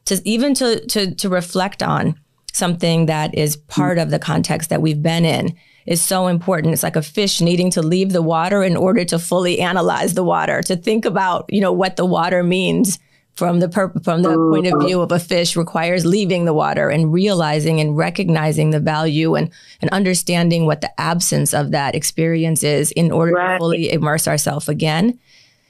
to 0.05 0.19
even 0.25 0.53
to 0.55 0.85
to 0.87 1.13
to 1.15 1.29
reflect 1.29 1.83
on 1.83 2.19
something 2.51 3.05
that 3.05 3.33
is 3.35 3.55
part 3.55 3.99
of 3.99 4.09
the 4.09 4.19
context 4.19 4.69
that 4.69 4.81
we've 4.81 5.03
been 5.03 5.23
in 5.23 5.55
is 5.85 6.01
so 6.01 6.27
important. 6.27 6.73
It's 6.73 6.83
like 6.83 6.95
a 6.95 7.01
fish 7.01 7.39
needing 7.41 7.69
to 7.71 7.81
leave 7.81 8.11
the 8.11 8.23
water 8.23 8.63
in 8.63 8.75
order 8.75 9.05
to 9.05 9.19
fully 9.19 9.59
analyze 9.59 10.15
the 10.15 10.23
water, 10.23 10.61
to 10.63 10.75
think 10.75 11.05
about, 11.05 11.45
you 11.49 11.61
know, 11.61 11.71
what 11.71 11.95
the 11.95 12.05
water 12.05 12.43
means 12.43 12.99
from 13.39 13.61
the 13.61 13.69
per- 13.69 13.93
from 14.03 14.21
the 14.21 14.35
point 14.35 14.67
of 14.67 14.81
view 14.81 14.99
of 14.99 15.13
a 15.13 15.17
fish 15.17 15.55
requires 15.55 16.05
leaving 16.05 16.43
the 16.43 16.53
water 16.53 16.89
and 16.89 17.13
realizing 17.13 17.79
and 17.79 17.95
recognizing 17.95 18.71
the 18.71 18.81
value 18.81 19.33
and 19.35 19.49
and 19.81 19.89
understanding 19.91 20.65
what 20.65 20.81
the 20.81 20.91
absence 20.99 21.53
of 21.53 21.71
that 21.71 21.95
experience 21.95 22.63
is 22.63 22.91
in 22.91 23.13
order 23.13 23.31
right. 23.31 23.53
to 23.53 23.59
fully 23.59 23.91
immerse 23.93 24.27
ourselves 24.27 24.67
again. 24.67 25.17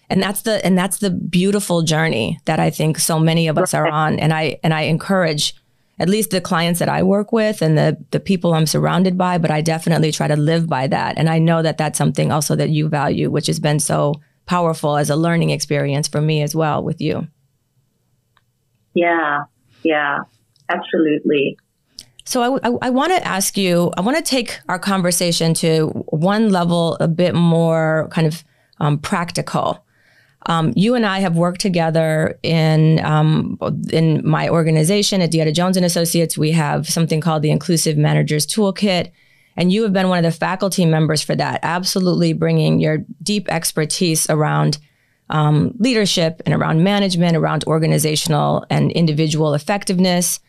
And 0.09 0.21
that's 0.21 0.41
the 0.41 0.65
and 0.65 0.75
that's 0.75 0.97
the 0.97 1.11
beautiful 1.11 1.83
journey 1.83 2.39
that 2.45 2.59
I 2.59 2.71
think 2.71 2.97
so 2.97 3.19
many 3.19 3.47
of 3.47 3.59
us 3.59 3.75
are 3.75 3.87
on. 3.87 4.17
And 4.17 4.33
I 4.33 4.57
and 4.63 4.73
I 4.73 4.81
encourage 4.81 5.55
at 5.99 6.09
least 6.09 6.31
the 6.31 6.41
clients 6.41 6.79
that 6.79 6.89
I 6.89 7.03
work 7.03 7.31
with 7.31 7.61
and 7.61 7.77
the 7.77 8.03
the 8.09 8.19
people 8.19 8.55
I'm 8.55 8.65
surrounded 8.65 9.15
by 9.15 9.37
but 9.37 9.51
I 9.51 9.61
definitely 9.61 10.11
try 10.11 10.27
to 10.27 10.35
live 10.35 10.65
by 10.67 10.87
that. 10.87 11.19
And 11.19 11.29
I 11.29 11.37
know 11.37 11.61
that 11.61 11.77
that's 11.77 11.99
something 11.99 12.31
also 12.31 12.55
that 12.55 12.71
you 12.71 12.89
value 12.89 13.29
which 13.29 13.45
has 13.45 13.59
been 13.59 13.79
so 13.79 14.15
powerful 14.47 14.97
as 14.97 15.11
a 15.11 15.15
learning 15.15 15.51
experience 15.51 16.07
for 16.07 16.19
me 16.19 16.41
as 16.41 16.55
well 16.55 16.83
with 16.83 16.99
you 16.99 17.27
yeah, 18.93 19.43
yeah, 19.83 20.19
absolutely. 20.69 21.57
So 22.25 22.59
I, 22.63 22.69
I, 22.69 22.77
I 22.83 22.89
want 22.91 23.11
to 23.11 23.27
ask 23.27 23.57
you, 23.57 23.91
I 23.97 24.01
want 24.01 24.17
to 24.17 24.23
take 24.23 24.59
our 24.69 24.77
conversation 24.77 25.53
to 25.55 25.87
one 26.09 26.51
level 26.51 26.95
a 26.99 27.07
bit 27.07 27.33
more 27.33 28.07
kind 28.11 28.27
of 28.27 28.43
um, 28.79 28.99
practical. 28.99 29.83
Um, 30.45 30.71
you 30.75 30.95
and 30.95 31.05
I 31.05 31.19
have 31.19 31.35
worked 31.35 31.59
together 31.59 32.39
in 32.43 33.03
um, 33.03 33.57
in 33.91 34.21
my 34.25 34.47
organization 34.47 35.21
at 35.21 35.31
DeEtta 35.31 35.53
Jones 35.53 35.75
and 35.75 35.85
Associates. 35.85 36.37
We 36.37 36.51
have 36.51 36.87
something 36.87 37.19
called 37.19 37.41
the 37.41 37.51
Inclusive 37.51 37.97
Managers 37.97 38.47
Toolkit, 38.47 39.11
and 39.57 39.71
you 39.71 39.83
have 39.83 39.91
been 39.91 40.07
one 40.07 40.23
of 40.23 40.31
the 40.31 40.37
faculty 40.37 40.85
members 40.85 41.21
for 41.21 41.35
that. 41.35 41.59
Absolutely, 41.63 42.33
bringing 42.33 42.79
your 42.79 42.99
deep 43.21 43.49
expertise 43.49 44.29
around 44.29 44.77
um, 45.29 45.73
leadership 45.79 46.41
and 46.45 46.53
around 46.53 46.83
management, 46.83 47.35
around 47.35 47.63
organizational 47.65 48.65
and 48.69 48.91
individual 48.91 49.53
effectiveness. 49.53 50.39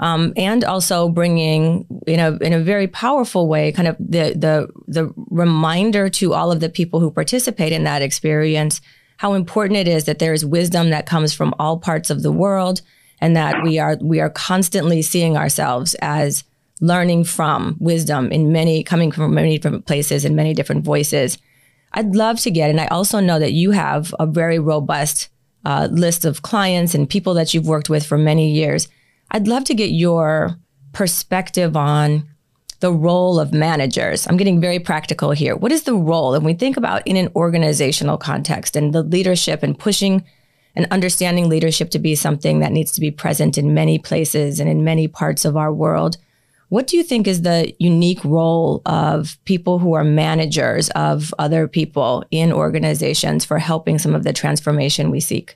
Um, 0.00 0.32
and 0.36 0.64
also 0.64 1.08
bringing 1.08 1.86
in 2.06 2.18
a 2.18 2.32
in 2.38 2.52
a 2.52 2.60
very 2.60 2.88
powerful 2.88 3.46
way, 3.46 3.70
kind 3.70 3.86
of 3.86 3.96
the 4.00 4.32
the 4.34 4.68
the 4.88 5.12
reminder 5.30 6.08
to 6.08 6.32
all 6.32 6.50
of 6.50 6.60
the 6.60 6.70
people 6.70 6.98
who 6.98 7.10
participate 7.10 7.72
in 7.72 7.84
that 7.84 8.02
experience 8.02 8.80
how 9.22 9.34
important 9.34 9.78
it 9.78 9.86
is 9.86 10.04
that 10.06 10.18
there 10.18 10.32
is 10.32 10.44
wisdom 10.44 10.90
that 10.90 11.06
comes 11.06 11.32
from 11.32 11.54
all 11.56 11.78
parts 11.78 12.10
of 12.10 12.24
the 12.24 12.32
world, 12.32 12.82
and 13.20 13.36
that 13.36 13.62
we 13.62 13.78
are 13.78 13.96
we 14.00 14.18
are 14.18 14.30
constantly 14.30 15.00
seeing 15.00 15.36
ourselves 15.36 15.94
as 16.02 16.42
learning 16.80 17.22
from 17.22 17.76
wisdom 17.78 18.32
in 18.32 18.50
many 18.50 18.82
coming 18.82 19.12
from 19.12 19.32
many 19.32 19.58
different 19.58 19.86
places 19.86 20.24
and 20.24 20.34
many 20.34 20.52
different 20.52 20.84
voices. 20.84 21.38
I'd 21.94 22.14
love 22.14 22.40
to 22.40 22.50
get, 22.50 22.70
and 22.70 22.80
I 22.80 22.86
also 22.86 23.20
know 23.20 23.38
that 23.38 23.52
you 23.52 23.70
have 23.72 24.14
a 24.18 24.26
very 24.26 24.58
robust 24.58 25.28
uh, 25.64 25.88
list 25.90 26.24
of 26.24 26.42
clients 26.42 26.94
and 26.94 27.08
people 27.08 27.34
that 27.34 27.54
you've 27.54 27.66
worked 27.66 27.90
with 27.90 28.04
for 28.04 28.18
many 28.18 28.50
years. 28.50 28.88
I'd 29.30 29.48
love 29.48 29.64
to 29.64 29.74
get 29.74 29.90
your 29.90 30.56
perspective 30.92 31.76
on 31.76 32.28
the 32.80 32.92
role 32.92 33.38
of 33.38 33.52
managers. 33.52 34.26
I'm 34.26 34.36
getting 34.36 34.60
very 34.60 34.78
practical 34.78 35.30
here. 35.30 35.54
What 35.54 35.70
is 35.70 35.84
the 35.84 35.94
role? 35.94 36.34
And 36.34 36.44
we 36.44 36.54
think 36.54 36.76
about 36.76 37.06
in 37.06 37.16
an 37.16 37.28
organizational 37.36 38.18
context 38.18 38.74
and 38.74 38.92
the 38.92 39.02
leadership 39.02 39.62
and 39.62 39.78
pushing 39.78 40.24
and 40.74 40.86
understanding 40.90 41.48
leadership 41.48 41.90
to 41.90 41.98
be 41.98 42.14
something 42.14 42.58
that 42.58 42.72
needs 42.72 42.92
to 42.92 43.00
be 43.00 43.10
present 43.10 43.56
in 43.56 43.74
many 43.74 43.98
places 43.98 44.58
and 44.58 44.68
in 44.68 44.84
many 44.84 45.06
parts 45.06 45.44
of 45.44 45.56
our 45.56 45.72
world. 45.72 46.16
What 46.72 46.86
do 46.86 46.96
you 46.96 47.02
think 47.02 47.28
is 47.28 47.42
the 47.42 47.76
unique 47.78 48.24
role 48.24 48.80
of 48.86 49.36
people 49.44 49.78
who 49.78 49.92
are 49.92 50.04
managers 50.04 50.88
of 50.96 51.34
other 51.38 51.68
people 51.68 52.24
in 52.30 52.50
organizations 52.50 53.44
for 53.44 53.58
helping 53.58 53.98
some 53.98 54.14
of 54.14 54.24
the 54.24 54.32
transformation 54.32 55.10
we 55.10 55.20
seek? 55.20 55.54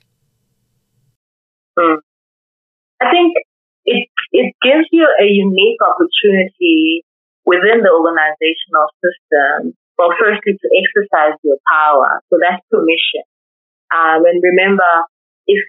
Hmm. 1.73 2.05
I 3.01 3.09
think 3.09 3.33
it, 3.85 4.05
it 4.29 4.53
gives 4.61 4.85
you 4.91 5.09
a 5.09 5.25
unique 5.25 5.81
opportunity 5.81 7.01
within 7.49 7.81
the 7.81 7.89
organizational 7.89 8.85
system. 9.01 9.73
Well, 9.97 10.13
firstly, 10.21 10.53
to 10.53 10.67
exercise 10.69 11.33
your 11.41 11.57
power. 11.65 12.21
So 12.29 12.37
that's 12.37 12.61
permission. 12.69 13.25
Um, 13.89 14.21
and 14.21 14.37
remember, 14.37 15.09
if 15.49 15.65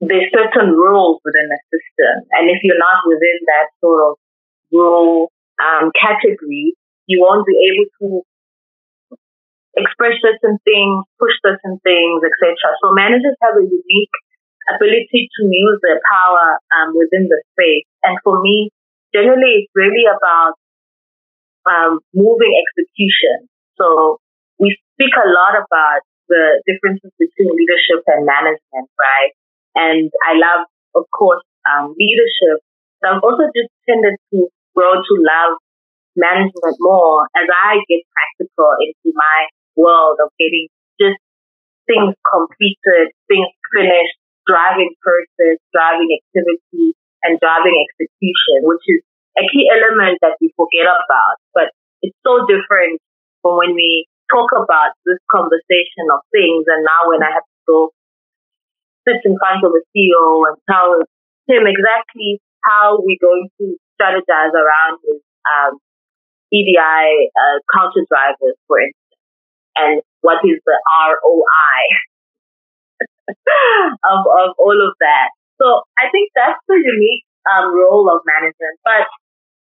there's 0.00 0.32
certain 0.32 0.72
rules 0.72 1.20
within 1.20 1.52
the 1.52 1.60
system, 1.68 2.24
and 2.32 2.48
if 2.48 2.64
you're 2.64 2.80
not 2.80 3.04
within 3.04 3.44
that 3.44 3.68
sort 3.84 4.08
of 4.08 4.16
role 4.72 5.30
um, 5.58 5.90
category, 5.94 6.74
you 7.06 7.24
won't 7.24 7.46
be 7.46 7.56
able 7.56 7.88
to 8.00 8.06
express 9.76 10.18
certain 10.20 10.58
things, 10.64 11.04
push 11.18 11.34
certain 11.44 11.78
things, 11.82 12.18
etc. 12.22 12.56
So 12.82 12.92
managers 12.92 13.36
have 13.42 13.56
a 13.56 13.64
unique 13.64 14.16
ability 14.74 15.30
to 15.38 15.40
use 15.48 15.78
their 15.80 16.00
power 16.04 16.60
um, 16.76 16.92
within 16.92 17.30
the 17.30 17.40
space. 17.54 17.86
And 18.04 18.18
for 18.22 18.42
me, 18.42 18.70
generally, 19.14 19.64
it's 19.64 19.72
really 19.74 20.04
about 20.04 20.58
um, 21.64 22.00
moving 22.12 22.52
execution. 22.52 23.48
So 23.76 24.18
we 24.58 24.76
speak 24.94 25.14
a 25.14 25.28
lot 25.28 25.56
about 25.56 26.02
the 26.28 26.60
differences 26.68 27.10
between 27.16 27.56
leadership 27.56 28.04
and 28.06 28.26
management, 28.26 28.88
right? 28.98 29.32
And 29.74 30.10
I 30.26 30.36
love, 30.36 30.68
of 30.94 31.04
course, 31.14 31.42
um, 31.64 31.94
leadership. 31.96 32.60
So 33.00 33.14
I've 33.14 33.22
also 33.24 33.48
just 33.54 33.70
tended 33.88 34.18
to 34.34 34.50
grow 34.78 35.02
to 35.02 35.14
love 35.18 35.58
management 36.14 36.78
more 36.78 37.26
as 37.34 37.50
I 37.50 37.82
get 37.90 38.06
practical 38.14 38.78
into 38.78 39.10
my 39.10 39.50
world 39.74 40.22
of 40.22 40.30
getting 40.38 40.70
just 41.02 41.18
things 41.90 42.14
completed, 42.22 43.10
things 43.26 43.50
finished, 43.74 44.18
driving 44.46 44.94
process, 45.02 45.58
driving 45.74 46.14
activity, 46.14 46.94
and 47.26 47.42
driving 47.42 47.74
execution, 47.74 48.62
which 48.70 48.86
is 48.86 49.02
a 49.34 49.42
key 49.50 49.66
element 49.66 50.22
that 50.22 50.38
we 50.38 50.54
forget 50.54 50.86
about. 50.86 51.42
But 51.54 51.74
it's 52.06 52.18
so 52.22 52.46
different 52.46 53.02
from 53.42 53.58
when 53.58 53.74
we 53.74 54.06
talk 54.30 54.54
about 54.54 54.94
this 55.02 55.18
conversation 55.26 56.06
of 56.14 56.22
things. 56.30 56.70
And 56.70 56.86
now 56.86 57.10
when 57.10 57.22
I 57.26 57.34
have 57.34 57.46
to 57.46 57.58
go 57.66 57.78
sit 59.06 59.26
in 59.26 59.34
front 59.42 59.66
of 59.66 59.74
a 59.74 59.82
CEO 59.90 60.46
and 60.46 60.56
tell 60.70 61.02
him 61.50 61.66
exactly 61.66 62.38
how 62.62 63.00
we're 63.02 63.22
going 63.22 63.48
to 63.58 63.78
strategize 63.98 64.54
around 64.54 65.02
his 65.02 65.20
um, 65.44 65.78
EDI 66.54 66.78
uh, 67.34 67.58
culture 67.68 68.06
drivers, 68.06 68.56
for 68.70 68.80
instance, 68.80 69.18
and 69.76 69.94
what 70.22 70.40
is 70.46 70.62
the 70.64 70.78
ROI 70.78 71.80
of, 74.10 74.20
of 74.22 74.48
all 74.56 74.78
of 74.78 74.94
that. 75.02 75.28
So 75.60 75.82
I 75.98 76.08
think 76.14 76.30
that's 76.32 76.62
the 76.70 76.78
unique 76.78 77.26
um, 77.50 77.74
role 77.74 78.06
of 78.08 78.22
management. 78.24 78.78
But 78.86 79.10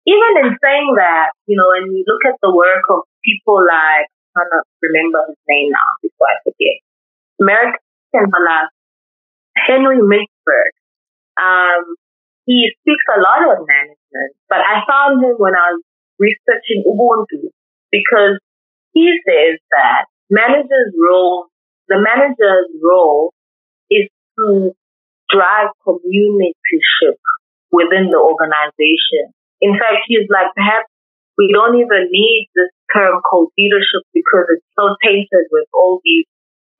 even 0.08 0.48
in 0.48 0.50
saying 0.64 0.96
that, 0.98 1.36
you 1.48 1.56
know, 1.56 1.70
when 1.76 1.92
you 1.92 2.04
look 2.08 2.24
at 2.28 2.40
the 2.42 2.52
work 2.52 2.84
of 2.90 3.04
people 3.24 3.60
like, 3.60 4.08
I 4.36 4.42
don't 4.50 4.68
remember 4.82 5.30
his 5.30 5.38
name 5.48 5.70
now 5.72 5.90
before 6.02 6.28
I 6.28 6.38
forget, 6.42 6.78
American 7.40 7.80
Henry 9.56 10.02
Mintzberg, 10.02 10.74
um, 11.38 11.96
he 12.46 12.72
speaks 12.82 13.06
a 13.16 13.20
lot 13.20 13.48
on 13.48 13.66
management, 13.66 14.32
but 14.50 14.60
I 14.60 14.84
found 14.88 15.24
him 15.24 15.36
when 15.38 15.56
I 15.56 15.80
was 15.80 15.84
researching 16.20 16.84
Ubuntu 16.86 17.50
because 17.92 18.40
he 18.94 19.10
says 19.26 19.60
that 19.72 20.06
manager's 20.30 20.94
role, 20.98 21.48
the 21.88 21.98
manager's 21.98 22.70
role 22.84 23.34
is 23.90 24.10
to 24.38 24.72
drive 25.30 25.70
communityship 25.88 27.18
within 27.72 28.12
the 28.12 28.20
organization. 28.22 29.34
In 29.62 29.74
fact, 29.74 30.06
he's 30.08 30.28
like, 30.30 30.54
perhaps 30.56 30.90
we 31.38 31.50
don't 31.52 31.80
even 31.80 32.10
need 32.12 32.50
this 32.54 32.70
term 32.94 33.22
called 33.26 33.50
leadership 33.58 34.06
because 34.14 34.46
it's 34.54 34.68
so 34.78 34.94
tainted 35.02 35.50
with 35.50 35.66
all 35.74 36.00
these 36.04 36.26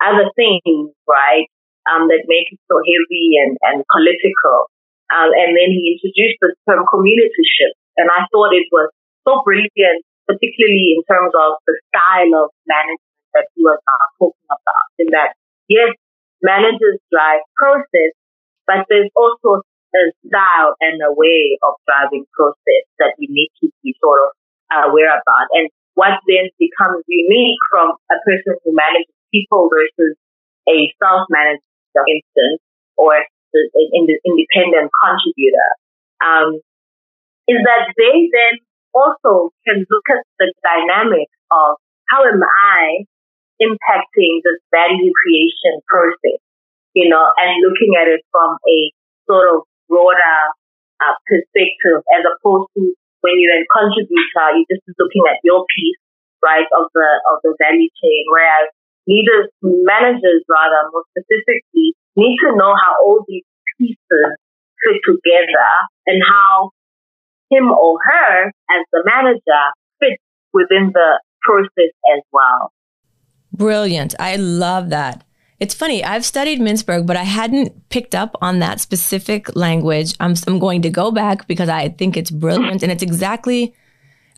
other 0.04 0.30
things, 0.36 0.94
right? 1.10 1.50
Um, 1.90 2.08
that 2.08 2.24
make 2.30 2.48
it 2.52 2.60
so 2.70 2.80
heavy 2.80 3.42
and, 3.42 3.58
and 3.64 3.84
political. 3.92 4.70
Um, 5.12 5.30
and 5.36 5.52
then 5.56 5.70
he 5.74 5.98
introduced 5.98 6.40
the 6.40 6.56
term 6.68 6.86
community 6.88 7.32
communityship. 7.34 7.74
And 7.98 8.10
I 8.10 8.26
thought 8.32 8.56
it 8.56 8.68
was 8.72 8.90
so 9.28 9.44
brilliant, 9.44 10.04
particularly 10.28 10.98
in 10.98 11.02
terms 11.06 11.34
of 11.36 11.60
the 11.68 11.76
style 11.92 12.32
of 12.44 12.48
management 12.66 13.04
that 13.34 13.46
he 13.56 13.62
was 13.62 13.80
now 13.84 14.04
talking 14.20 14.50
about. 14.50 14.86
In 15.00 15.08
that, 15.12 15.36
yes, 15.68 15.94
managers 16.42 17.00
drive 17.12 17.42
process, 17.56 18.14
but 18.66 18.86
there's 18.90 19.12
also 19.16 19.62
a 19.94 20.04
style 20.26 20.74
and 20.82 21.02
a 21.06 21.14
way 21.14 21.58
of 21.62 21.78
driving 21.86 22.26
process 22.34 22.84
that 22.98 23.14
we 23.20 23.30
need 23.30 23.50
to 23.62 23.70
be 23.84 23.94
sort 24.02 24.22
of 24.26 24.32
aware 24.90 25.14
about. 25.14 25.48
And 25.54 25.70
what 25.94 26.18
then 26.26 26.50
becomes 26.58 27.06
unique 27.06 27.62
from 27.70 27.94
a 28.10 28.18
person 28.26 28.58
who 28.66 28.74
manages 28.74 29.14
people 29.30 29.70
versus 29.70 30.18
a 30.66 30.90
self-managed, 30.98 31.62
instance, 31.94 32.62
or 32.98 33.14
an 33.54 34.08
independent 34.26 34.92
contributor, 34.92 35.70
um, 36.22 36.60
is 37.48 37.60
that 37.64 37.92
they 37.98 38.30
then 38.32 38.60
also 38.94 39.52
can 39.66 39.86
look 39.90 40.08
at 40.10 40.24
the 40.40 40.54
dynamic 40.62 41.28
of 41.52 41.78
how 42.08 42.24
am 42.26 42.42
I 42.42 43.06
impacting 43.62 44.42
this 44.44 44.60
value 44.70 45.12
creation 45.14 45.82
process, 45.88 46.42
you 46.94 47.10
know, 47.10 47.26
and 47.38 47.62
looking 47.62 47.94
at 48.00 48.08
it 48.08 48.22
from 48.32 48.58
a 48.58 48.78
sort 49.30 49.50
of 49.50 49.66
broader 49.90 50.40
uh, 51.02 51.16
perspective 51.28 52.02
as 52.14 52.24
opposed 52.26 52.70
to 52.78 52.94
when 53.24 53.40
you're 53.40 53.56
a 53.56 53.66
contributor, 53.72 54.48
you're 54.58 54.68
just 54.68 55.00
looking 55.00 55.24
at 55.32 55.40
your 55.48 55.64
piece, 55.72 56.02
right, 56.44 56.68
of 56.76 56.92
the, 56.92 57.10
of 57.32 57.40
the 57.44 57.56
value 57.56 57.90
chain. 58.04 58.24
Whereas 58.28 58.68
leaders, 59.08 59.48
managers 59.64 60.44
rather, 60.52 60.92
more 60.92 61.08
specifically, 61.16 61.96
need 62.16 62.38
to 62.44 62.56
know 62.56 62.74
how 62.76 62.94
all 63.06 63.24
these 63.28 63.44
pieces 63.80 63.98
fit 64.84 65.00
together 65.06 65.70
and 66.08 66.22
how 66.28 66.72
him 67.50 67.72
or 67.72 67.98
her 68.04 68.48
as 68.48 68.86
the 68.92 69.04
manager 69.06 69.64
fits 70.00 70.22
within 70.54 70.92
the 70.94 71.22
process 71.42 71.94
as 72.16 72.24
well. 72.32 72.72
Brilliant. 73.52 74.16
I 74.20 74.36
love 74.38 74.90
that. 74.90 75.24
It's 75.60 75.74
funny, 75.74 76.04
I've 76.04 76.26
studied 76.26 76.60
Mintzberg, 76.60 77.06
but 77.06 77.16
I 77.16 77.24
hadn't 77.24 77.90
picked 77.90 78.16
up 78.16 78.36
on 78.42 78.60
that 78.60 78.82
specific 78.82 79.56
language. 79.56 80.16
I'm, 80.20 80.34
I'm 80.48 80.60
going 80.60 80.82
to 80.82 80.90
go 80.90 81.12
back 81.12 81.48
because 81.48 81.70
I 81.70 81.90
think 81.90 82.18
it's 82.18 82.32
brilliant. 82.32 82.84
And 82.84 82.92
it's 82.92 83.04
exactly, 83.04 83.74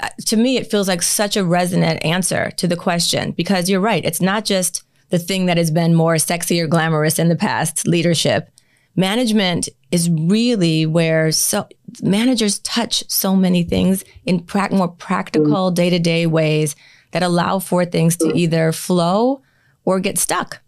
uh, 0.02 0.10
to 0.28 0.38
me, 0.38 0.58
it 0.58 0.70
feels 0.70 0.88
like 0.88 1.02
such 1.02 1.36
a 1.36 1.44
resonant 1.44 2.04
answer 2.06 2.52
to 2.58 2.68
the 2.68 2.76
question 2.76 3.32
because 3.32 3.70
you're 3.70 3.80
right. 3.80 4.06
It's 4.06 4.22
not 4.22 4.46
just 4.46 4.84
the 5.16 5.20
thing 5.20 5.46
that 5.46 5.56
has 5.56 5.72
been 5.72 5.96
more 5.96 6.18
sexy 6.18 6.60
or 6.60 6.68
glamorous 6.68 7.20
in 7.20 7.30
the 7.30 7.38
past, 7.38 7.88
leadership. 7.88 8.50
Management 8.98 9.70
is 9.92 10.10
really 10.10 10.86
where 10.86 11.32
so 11.32 11.70
managers 12.02 12.60
touch 12.60 13.02
so 13.10 13.34
many 13.34 13.64
things 13.64 14.04
in 14.26 14.42
pra- 14.42 14.74
more 14.74 14.90
practical 14.90 15.72
day 15.72 15.90
to 15.90 16.00
day 16.00 16.28
ways 16.28 16.76
that 17.12 17.24
allow 17.24 17.60
for 17.60 17.86
things 17.86 18.18
to 18.18 18.30
either 18.36 18.74
flow 18.74 19.42
or 19.86 20.02
get 20.02 20.18
stuck. 20.18 20.60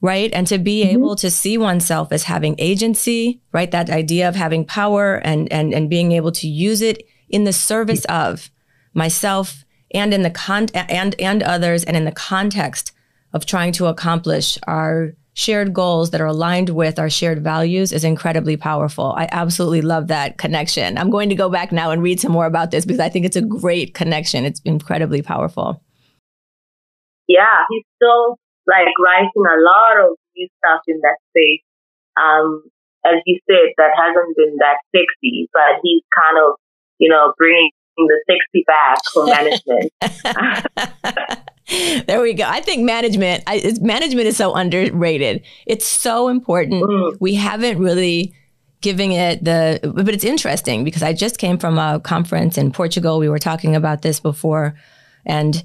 Right. 0.00 0.32
And 0.32 0.46
to 0.48 0.58
be 0.58 0.82
mm-hmm. 0.82 0.96
able 0.96 1.14
to 1.16 1.30
see 1.30 1.56
oneself 1.56 2.10
as 2.10 2.24
having 2.24 2.56
agency, 2.58 3.40
right? 3.52 3.70
That 3.70 3.90
idea 3.90 4.28
of 4.28 4.34
having 4.34 4.64
power 4.64 5.16
and, 5.24 5.50
and, 5.52 5.72
and 5.72 5.88
being 5.88 6.10
able 6.10 6.32
to 6.32 6.48
use 6.48 6.82
it 6.82 7.04
in 7.28 7.44
the 7.44 7.52
service 7.52 8.04
of 8.06 8.50
myself 8.92 9.64
and 9.92 10.12
in 10.12 10.22
the 10.22 10.30
con 10.30 10.66
and, 10.74 11.14
and 11.20 11.42
others 11.44 11.84
and 11.84 11.96
in 11.96 12.04
the 12.04 12.12
context 12.12 12.90
of 13.34 13.44
trying 13.44 13.72
to 13.72 13.86
accomplish 13.86 14.56
our 14.66 15.12
shared 15.34 15.74
goals 15.74 16.10
that 16.10 16.20
are 16.20 16.26
aligned 16.26 16.70
with 16.70 16.98
our 16.98 17.10
shared 17.10 17.42
values 17.42 17.92
is 17.92 18.04
incredibly 18.04 18.56
powerful. 18.56 19.12
I 19.16 19.28
absolutely 19.32 19.82
love 19.82 20.06
that 20.06 20.38
connection. 20.38 20.96
I'm 20.96 21.10
going 21.10 21.28
to 21.28 21.34
go 21.34 21.50
back 21.50 21.72
now 21.72 21.90
and 21.90 22.02
read 22.02 22.20
some 22.20 22.30
more 22.30 22.46
about 22.46 22.70
this 22.70 22.84
because 22.84 23.00
I 23.00 23.08
think 23.08 23.26
it's 23.26 23.36
a 23.36 23.42
great 23.42 23.92
connection. 23.92 24.44
It's 24.44 24.60
incredibly 24.64 25.20
powerful. 25.22 25.82
Yeah, 27.26 27.64
he's 27.68 27.84
still 27.96 28.38
like 28.66 28.94
writing 29.02 29.30
a 29.36 29.60
lot 29.60 30.04
of 30.04 30.16
new 30.36 30.48
stuff 30.58 30.82
in 30.86 31.00
that 31.00 31.16
space. 31.30 31.62
Um, 32.16 32.62
as 33.04 33.16
you 33.26 33.40
said, 33.50 33.74
that 33.76 33.90
hasn't 33.98 34.36
been 34.36 34.56
that 34.58 34.78
sexy, 34.94 35.48
but 35.52 35.80
he's 35.82 36.02
kind 36.14 36.38
of, 36.46 36.54
you 36.98 37.10
know, 37.10 37.34
bringing 37.36 37.70
the 37.96 38.20
sexy 38.30 38.64
back 38.66 38.98
for 39.12 39.26
management. 39.34 39.90
there 42.06 42.20
we 42.20 42.34
go. 42.34 42.44
I 42.46 42.60
think 42.60 42.82
management, 42.82 43.42
I, 43.46 43.74
management 43.80 44.26
is 44.26 44.36
so 44.36 44.54
underrated. 44.54 45.42
It's 45.66 45.86
so 45.86 46.28
important. 46.28 46.82
Mm. 46.82 47.16
We 47.20 47.34
haven't 47.34 47.78
really 47.78 48.34
giving 48.80 49.12
it 49.12 49.42
the, 49.42 49.80
but 49.94 50.12
it's 50.12 50.24
interesting 50.24 50.84
because 50.84 51.02
I 51.02 51.14
just 51.14 51.38
came 51.38 51.56
from 51.56 51.78
a 51.78 52.00
conference 52.00 52.58
in 52.58 52.70
Portugal. 52.70 53.18
We 53.18 53.30
were 53.30 53.38
talking 53.38 53.74
about 53.74 54.02
this 54.02 54.20
before, 54.20 54.74
and 55.24 55.64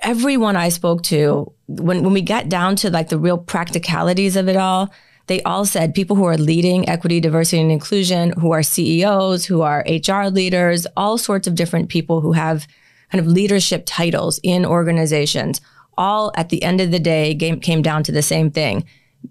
everyone 0.00 0.56
I 0.56 0.70
spoke 0.70 1.02
to, 1.04 1.52
when 1.68 2.02
when 2.02 2.12
we 2.12 2.22
got 2.22 2.48
down 2.48 2.74
to 2.76 2.90
like 2.90 3.08
the 3.08 3.18
real 3.18 3.38
practicalities 3.38 4.34
of 4.34 4.48
it 4.48 4.56
all, 4.56 4.92
they 5.28 5.40
all 5.42 5.64
said 5.64 5.94
people 5.94 6.16
who 6.16 6.24
are 6.24 6.36
leading 6.36 6.88
equity, 6.88 7.20
diversity, 7.20 7.62
and 7.62 7.70
inclusion, 7.70 8.32
who 8.32 8.50
are 8.50 8.62
CEOs, 8.64 9.44
who 9.44 9.62
are 9.62 9.84
HR 9.86 10.24
leaders, 10.24 10.86
all 10.96 11.16
sorts 11.16 11.46
of 11.46 11.54
different 11.54 11.90
people 11.90 12.20
who 12.20 12.32
have 12.32 12.66
kind 13.10 13.24
of 13.24 13.30
leadership 13.30 13.84
titles 13.86 14.38
in 14.42 14.64
organizations, 14.64 15.60
all 15.96 16.32
at 16.36 16.48
the 16.48 16.62
end 16.62 16.80
of 16.80 16.90
the 16.90 16.98
day 16.98 17.34
game, 17.34 17.60
came 17.60 17.82
down 17.82 18.02
to 18.04 18.12
the 18.12 18.22
same 18.22 18.50
thing. 18.50 18.84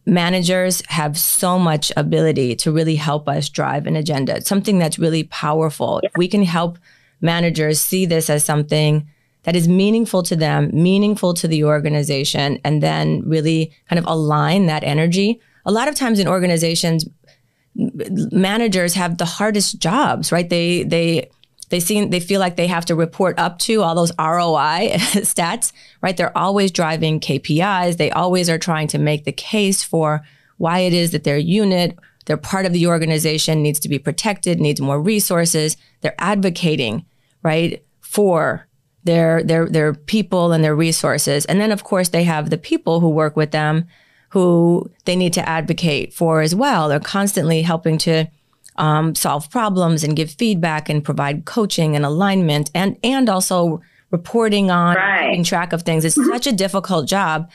Managers 0.05 0.81
have 0.87 1.17
so 1.17 1.57
much 1.57 1.91
ability 1.95 2.55
to 2.57 2.71
really 2.71 2.95
help 2.95 3.29
us 3.29 3.49
drive 3.49 3.87
an 3.87 3.95
agenda. 3.95 4.35
It's 4.35 4.49
something 4.49 4.77
that's 4.77 4.99
really 4.99 5.23
powerful. 5.23 6.01
If 6.03 6.11
we 6.17 6.27
can 6.27 6.43
help 6.43 6.77
managers 7.21 7.79
see 7.79 8.05
this 8.05 8.29
as 8.29 8.43
something 8.43 9.07
that 9.43 9.55
is 9.55 9.67
meaningful 9.67 10.23
to 10.23 10.35
them, 10.35 10.69
meaningful 10.73 11.33
to 11.35 11.47
the 11.47 11.63
organization, 11.63 12.59
and 12.65 12.83
then 12.83 13.21
really 13.25 13.71
kind 13.87 13.97
of 13.97 14.05
align 14.05 14.65
that 14.65 14.83
energy. 14.83 15.39
A 15.65 15.71
lot 15.71 15.87
of 15.87 15.95
times 15.95 16.19
in 16.19 16.27
organizations, 16.27 17.05
managers 17.73 18.93
have 18.95 19.17
the 19.17 19.25
hardest 19.25 19.79
jobs, 19.79 20.31
right? 20.31 20.49
They 20.49 20.83
they 20.83 21.29
they 21.69 21.79
seem 21.79 22.09
they 22.09 22.19
feel 22.19 22.39
like 22.39 22.55
they 22.55 22.67
have 22.67 22.85
to 22.85 22.95
report 22.95 23.37
up 23.37 23.59
to 23.59 23.81
all 23.81 23.95
those 23.95 24.11
ROI 24.17 24.93
stats, 25.23 25.71
right? 26.01 26.15
They're 26.15 26.37
always 26.37 26.71
driving 26.71 27.19
KPIs. 27.19 27.97
They 27.97 28.11
always 28.11 28.49
are 28.49 28.57
trying 28.57 28.87
to 28.89 28.97
make 28.97 29.25
the 29.25 29.31
case 29.31 29.83
for 29.83 30.23
why 30.57 30.79
it 30.79 30.93
is 30.93 31.11
that 31.11 31.23
their 31.23 31.37
unit, 31.37 31.97
their 32.25 32.37
part 32.37 32.65
of 32.65 32.73
the 32.73 32.87
organization 32.87 33.61
needs 33.61 33.79
to 33.81 33.89
be 33.89 33.99
protected, 33.99 34.59
needs 34.59 34.81
more 34.81 35.01
resources. 35.01 35.77
They're 36.01 36.15
advocating, 36.17 37.05
right, 37.43 37.83
for 37.99 38.67
their 39.03 39.43
their 39.43 39.67
their 39.67 39.93
people 39.93 40.51
and 40.51 40.63
their 40.63 40.75
resources. 40.75 41.45
And 41.45 41.59
then 41.59 41.71
of 41.71 41.83
course 41.83 42.09
they 42.09 42.23
have 42.23 42.49
the 42.49 42.57
people 42.57 42.99
who 42.99 43.09
work 43.09 43.35
with 43.35 43.51
them 43.51 43.87
who 44.29 44.91
they 45.05 45.15
need 45.15 45.33
to 45.33 45.47
advocate 45.47 46.13
for 46.13 46.41
as 46.41 46.53
well. 46.53 46.89
They're 46.89 46.99
constantly 46.99 47.61
helping 47.61 47.97
to 47.99 48.27
um, 48.77 49.15
solve 49.15 49.49
problems 49.49 50.03
and 50.03 50.15
give 50.15 50.31
feedback 50.31 50.89
and 50.89 51.03
provide 51.03 51.45
coaching 51.45 51.95
and 51.95 52.05
alignment 52.05 52.69
and 52.73 52.97
and 53.03 53.29
also 53.29 53.81
reporting 54.11 54.71
on 54.71 54.95
right. 54.95 55.29
keeping 55.29 55.43
track 55.43 55.73
of 55.73 55.83
things. 55.83 56.05
It's 56.05 56.15
such 56.15 56.47
a 56.47 56.51
difficult 56.51 57.07
job. 57.07 57.51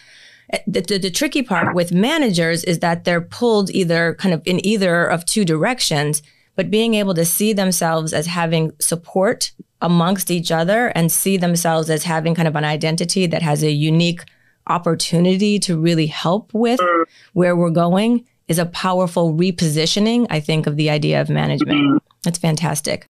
Eh, 0.52 0.58
the, 0.66 0.80
the, 0.82 0.98
the, 0.98 1.10
tricky 1.10 1.42
part 1.42 1.74
with 1.74 1.92
managers 1.92 2.62
is 2.64 2.80
that 2.80 3.04
they're 3.04 3.22
pulled 3.22 3.70
either 3.70 4.14
kind 4.14 4.34
of 4.34 4.42
in 4.44 4.64
either 4.66 5.06
of 5.06 5.24
two 5.24 5.44
directions, 5.44 6.22
but 6.54 6.70
being 6.70 6.94
able 6.94 7.14
to 7.14 7.24
see 7.24 7.52
themselves 7.52 8.12
as 8.12 8.26
having 8.26 8.72
support 8.80 9.52
amongst 9.80 10.30
each 10.30 10.52
other 10.52 10.88
and 10.88 11.10
see 11.10 11.36
themselves 11.36 11.88
as 11.88 12.04
having 12.04 12.34
kind 12.34 12.48
of 12.48 12.54
an 12.56 12.64
identity 12.64 13.26
that 13.26 13.42
has 13.42 13.62
a 13.62 13.70
unique 13.70 14.22
opportunity 14.66 15.58
to 15.58 15.78
really 15.78 16.06
help 16.06 16.52
with 16.52 16.78
mm. 16.78 17.04
where 17.32 17.56
we're 17.56 17.70
going 17.70 18.24
is 18.52 18.58
a 18.58 18.66
powerful 18.66 19.32
repositioning, 19.32 20.26
I 20.28 20.38
think, 20.38 20.66
of 20.66 20.76
the 20.76 20.90
idea 20.90 21.22
of 21.22 21.30
management. 21.30 21.80
Mm-hmm. 21.80 21.96
That's 22.22 22.38
fantastic. 22.38 23.06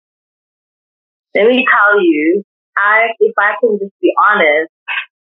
Let 1.35 1.47
me 1.47 1.63
tell 1.69 2.01
you, 2.01 2.43
I, 2.79 3.09
if 3.21 3.35
I 3.39 3.53
can 3.61 3.79
just 3.79 3.93
be 4.01 4.11
honest, 4.27 4.73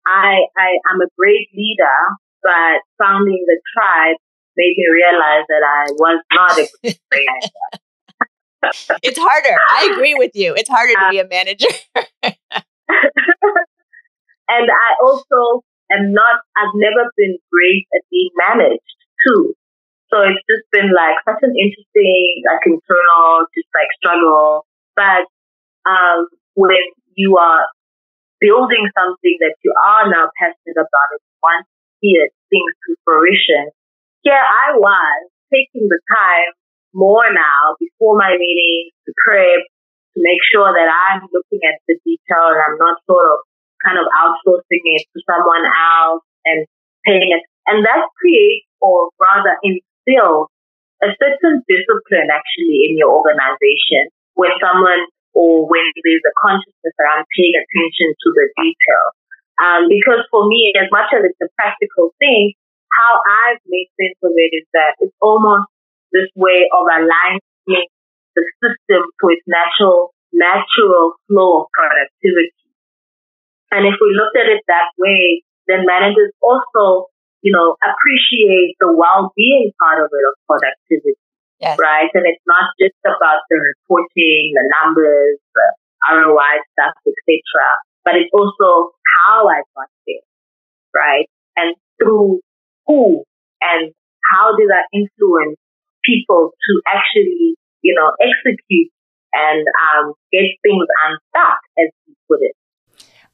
I, 0.04 0.50
I 0.58 0.70
am 0.90 1.00
a 1.00 1.06
great 1.16 1.46
leader, 1.54 1.98
but 2.42 2.82
founding 2.98 3.44
the 3.46 3.60
tribe 3.72 4.16
made 4.56 4.74
me 4.76 4.86
realize 4.92 5.44
that 5.48 5.62
I 5.62 5.92
was 5.92 6.20
not 6.32 6.58
a 6.58 6.66
great 6.82 6.98
manager. 7.14 8.98
it's 9.04 9.18
harder. 9.18 9.56
I 9.70 9.90
agree 9.92 10.14
with 10.14 10.32
you. 10.34 10.54
It's 10.56 10.68
harder 10.68 10.94
to 10.94 11.08
be 11.12 11.20
a 11.20 11.28
manager. 11.28 11.68
and 12.26 12.34
I 14.48 14.96
also 15.00 15.62
am 15.92 16.12
not, 16.12 16.42
I've 16.56 16.74
never 16.74 17.08
been 17.16 17.38
great 17.52 17.86
at 17.94 18.02
being 18.10 18.30
managed 18.48 18.82
too. 19.24 19.54
So 20.12 20.20
it's 20.28 20.44
just 20.44 20.68
been 20.68 20.92
like 20.92 21.16
such 21.24 21.40
an 21.40 21.56
interesting, 21.56 22.44
like 22.44 22.60
internal, 22.68 23.48
just 23.56 23.72
like 23.72 23.88
struggle. 23.96 24.68
But 24.92 25.24
um, 25.88 26.28
when 26.52 26.84
you 27.16 27.40
are 27.40 27.64
building 28.36 28.92
something 28.92 29.36
that 29.40 29.56
you 29.64 29.72
are 29.72 30.12
now 30.12 30.28
passionate 30.36 30.76
about 30.76 31.08
and 31.16 31.24
want 31.40 31.64
to 31.64 31.72
see 32.04 32.12
it 32.20 32.28
things 32.52 32.72
to 32.84 33.00
fruition, 33.08 33.72
here 34.20 34.36
I 34.36 34.76
was 34.76 35.32
taking 35.48 35.88
the 35.88 36.00
time 36.12 36.52
more 36.92 37.24
now 37.32 37.80
before 37.80 38.20
my 38.20 38.36
meeting 38.36 38.92
to 39.08 39.16
prep 39.24 39.64
to 40.12 40.18
make 40.20 40.44
sure 40.44 40.68
that 40.76 40.88
I'm 40.92 41.24
looking 41.32 41.64
at 41.64 41.80
the 41.88 41.96
detail 42.04 42.52
and 42.52 42.60
I'm 42.60 42.76
not 42.76 43.00
sort 43.08 43.32
of 43.32 43.48
kind 43.80 43.96
of 43.96 44.04
outsourcing 44.12 44.84
it 44.92 45.08
to 45.08 45.18
someone 45.24 45.64
else 45.64 46.20
and 46.44 46.68
paying 47.08 47.32
it. 47.32 47.40
And 47.64 47.80
that 47.88 48.12
creates 48.20 48.68
or 48.84 49.08
rather 49.16 49.56
in 49.64 49.80
instill 50.06 50.50
a 51.02 51.10
certain 51.18 51.62
discipline 51.66 52.30
actually 52.30 52.86
in 52.86 52.98
your 52.98 53.10
organization 53.10 54.10
when 54.34 54.54
someone 54.62 55.02
or 55.34 55.66
when 55.66 55.82
there's 56.04 56.22
a 56.28 56.34
consciousness 56.38 56.94
around 57.00 57.24
paying 57.32 57.56
attention 57.56 58.08
to 58.14 58.28
the 58.36 58.46
detail. 58.60 59.04
Um, 59.60 59.88
because 59.88 60.22
for 60.30 60.46
me, 60.46 60.72
as 60.76 60.88
much 60.92 61.10
as 61.12 61.24
it's 61.24 61.40
a 61.40 61.50
practical 61.56 62.14
thing, 62.20 62.54
how 62.92 63.12
I've 63.48 63.62
made 63.66 63.88
sense 63.96 64.18
of 64.20 64.32
it 64.36 64.52
is 64.52 64.66
that 64.76 65.00
it's 65.00 65.16
almost 65.20 65.68
this 66.12 66.28
way 66.36 66.68
of 66.68 66.84
aligning 66.84 67.88
the 68.36 68.44
system 68.60 69.00
to 69.00 69.24
its 69.32 69.44
natural, 69.48 70.12
natural 70.32 71.16
flow 71.28 71.64
of 71.64 71.66
productivity. 71.72 72.52
And 73.72 73.88
if 73.88 73.96
we 73.96 74.12
looked 74.12 74.36
at 74.36 74.52
it 74.52 74.60
that 74.68 74.92
way, 75.00 75.44
then 75.68 75.88
managers 75.88 76.32
also, 76.44 77.08
you 77.42 77.50
know, 77.50 77.74
appreciate 77.82 78.78
the 78.78 78.94
well-being 78.94 79.74
part 79.82 79.98
of 79.98 80.10
it 80.10 80.24
of 80.24 80.34
productivity. 80.46 81.18
Yes. 81.58 81.78
Right. 81.78 82.10
And 82.14 82.26
it's 82.26 82.42
not 82.46 82.74
just 82.78 82.98
about 83.06 83.46
the 83.50 83.58
reporting, 83.58 84.50
the 84.54 84.66
numbers, 84.82 85.38
the 85.54 85.68
ROI 86.10 86.58
stuff, 86.74 86.98
etc. 87.06 87.38
But 88.02 88.18
it's 88.18 88.30
also 88.34 88.94
how 89.22 89.46
I 89.46 89.62
got 89.74 89.90
there. 90.06 90.26
Right. 90.90 91.26
And 91.54 91.76
through 91.98 92.40
who 92.86 93.22
and 93.62 93.94
how 94.26 94.56
did 94.58 94.70
I 94.70 94.82
influence 94.90 95.58
people 96.04 96.50
to 96.50 96.72
actually, 96.86 97.54
you 97.82 97.94
know, 97.94 98.10
execute 98.18 98.90
and 99.32 99.62
um, 99.62 100.14
get 100.30 100.50
things 100.62 100.86
unstuck, 101.06 101.58
as 101.78 101.88
you 102.06 102.14
put 102.28 102.42
it. 102.42 102.54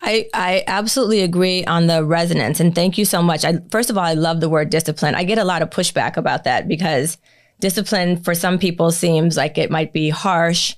I, 0.01 0.29
I 0.33 0.65
absolutely 0.67 1.23
agree 1.23 1.65
on 1.65 1.87
the 1.87 2.05
resonance. 2.05 2.61
And 2.61 2.75
thank 2.75 2.99
you 2.99 3.05
so 3.05 3.23
much. 3.23 3.45
I, 3.45 3.59
first 3.71 3.91
of 3.91 3.99
all, 3.99 4.05
I 4.05 4.15
love 4.15 4.41
the 4.41 4.49
word 4.49 4.71
discipline. 4.71 5.15
I 5.15 5.25
get 5.25 5.39
a 5.39 5.45
lot 5.45 5.63
of 5.63 5.71
pushback 5.71 6.17
about 6.17 6.45
that 6.45 6.69
because 6.69 7.19
discipline 7.61 8.23
for 8.23 8.35
some 8.35 8.59
people 8.59 8.93
seems 8.93 9.37
like 9.37 9.59
it 9.59 9.71
might 9.71 9.93
be 9.93 10.11
harsh 10.11 10.77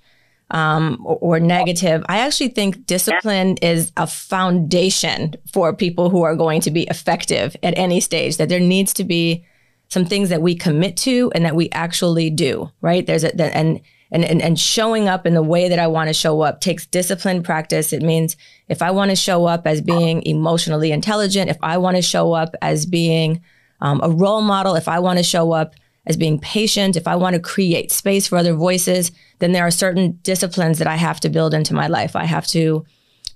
um, 0.51 0.99
or, 1.05 1.19
or, 1.21 1.41
negative. 1.41 2.05
I 2.09 2.21
actually 2.21 2.49
think 2.49 2.87
discipline 2.87 3.57
is 3.59 3.93
a 3.97 4.07
foundation 4.07 5.37
for 5.53 5.73
people 5.73 6.11
who 6.11 6.23
are 6.23 6.35
going 6.35 6.61
to 6.63 6.73
be 6.73 6.85
effective 6.85 7.57
at 7.63 7.79
any 7.79 8.01
stage, 8.01 8.37
that 8.39 8.49
there 8.49 8.59
needs 8.59 8.93
to 8.95 9.05
be 9.05 9.45
some 9.91 10.05
things 10.05 10.29
that 10.31 10.43
we 10.43 10.57
commit 10.57 10.97
to 10.97 11.31
and 11.37 11.45
that 11.45 11.55
we 11.55 11.71
actually 11.71 12.31
do, 12.31 12.69
right? 12.81 13.07
There's 13.07 13.23
a, 13.23 13.57
and, 13.57 13.81
and, 14.13 14.25
and, 14.25 14.43
and 14.43 14.59
showing 14.59 15.09
up 15.09 15.27
in 15.27 15.35
the 15.35 15.43
way 15.43 15.69
that 15.69 15.79
I 15.79 15.87
want 15.87 16.09
to 16.09 16.15
show 16.15 16.41
up 16.41 16.61
takes 16.61 16.87
discipline 16.87 17.43
practice. 17.43 17.93
It 17.93 18.03
means 18.03 18.37
if 18.69 18.83
I 18.83 18.91
want 18.91 19.11
to 19.11 19.17
show 19.17 19.47
up 19.47 19.67
as 19.67 19.81
being 19.81 20.23
emotionally 20.27 20.93
intelligent, 20.93 21.51
if 21.51 21.59
I 21.63 21.79
want 21.79 21.97
to 21.97 22.03
show 22.03 22.33
up 22.33 22.55
as 22.61 22.87
being 22.87 23.41
um, 23.81 24.01
a 24.03 24.11
role 24.11 24.43
model, 24.43 24.75
if 24.75 24.89
I 24.89 24.99
want 24.99 25.19
to 25.19 25.25
show 25.25 25.53
up 25.53 25.75
as 26.07 26.17
being 26.17 26.39
patient, 26.39 26.97
if 26.97 27.07
I 27.07 27.17
want 27.17 27.35
to 27.35 27.41
create 27.41 27.93
space 27.93 28.27
for 28.27 28.37
other 28.37 28.55
voices, 28.55 29.13
then 29.39 29.53
there 29.53 29.67
are 29.67 29.71
certain 29.71 30.19
disciplines 30.23 30.79
that 30.79 30.89
I 30.89 30.97
have 30.97 31.21
to 31.21 31.29
build 31.29 31.55
into 31.55 31.75
my 31.75 31.87
life. 31.87 32.17
I 32.17 32.25
have 32.25 32.47
to 32.49 32.85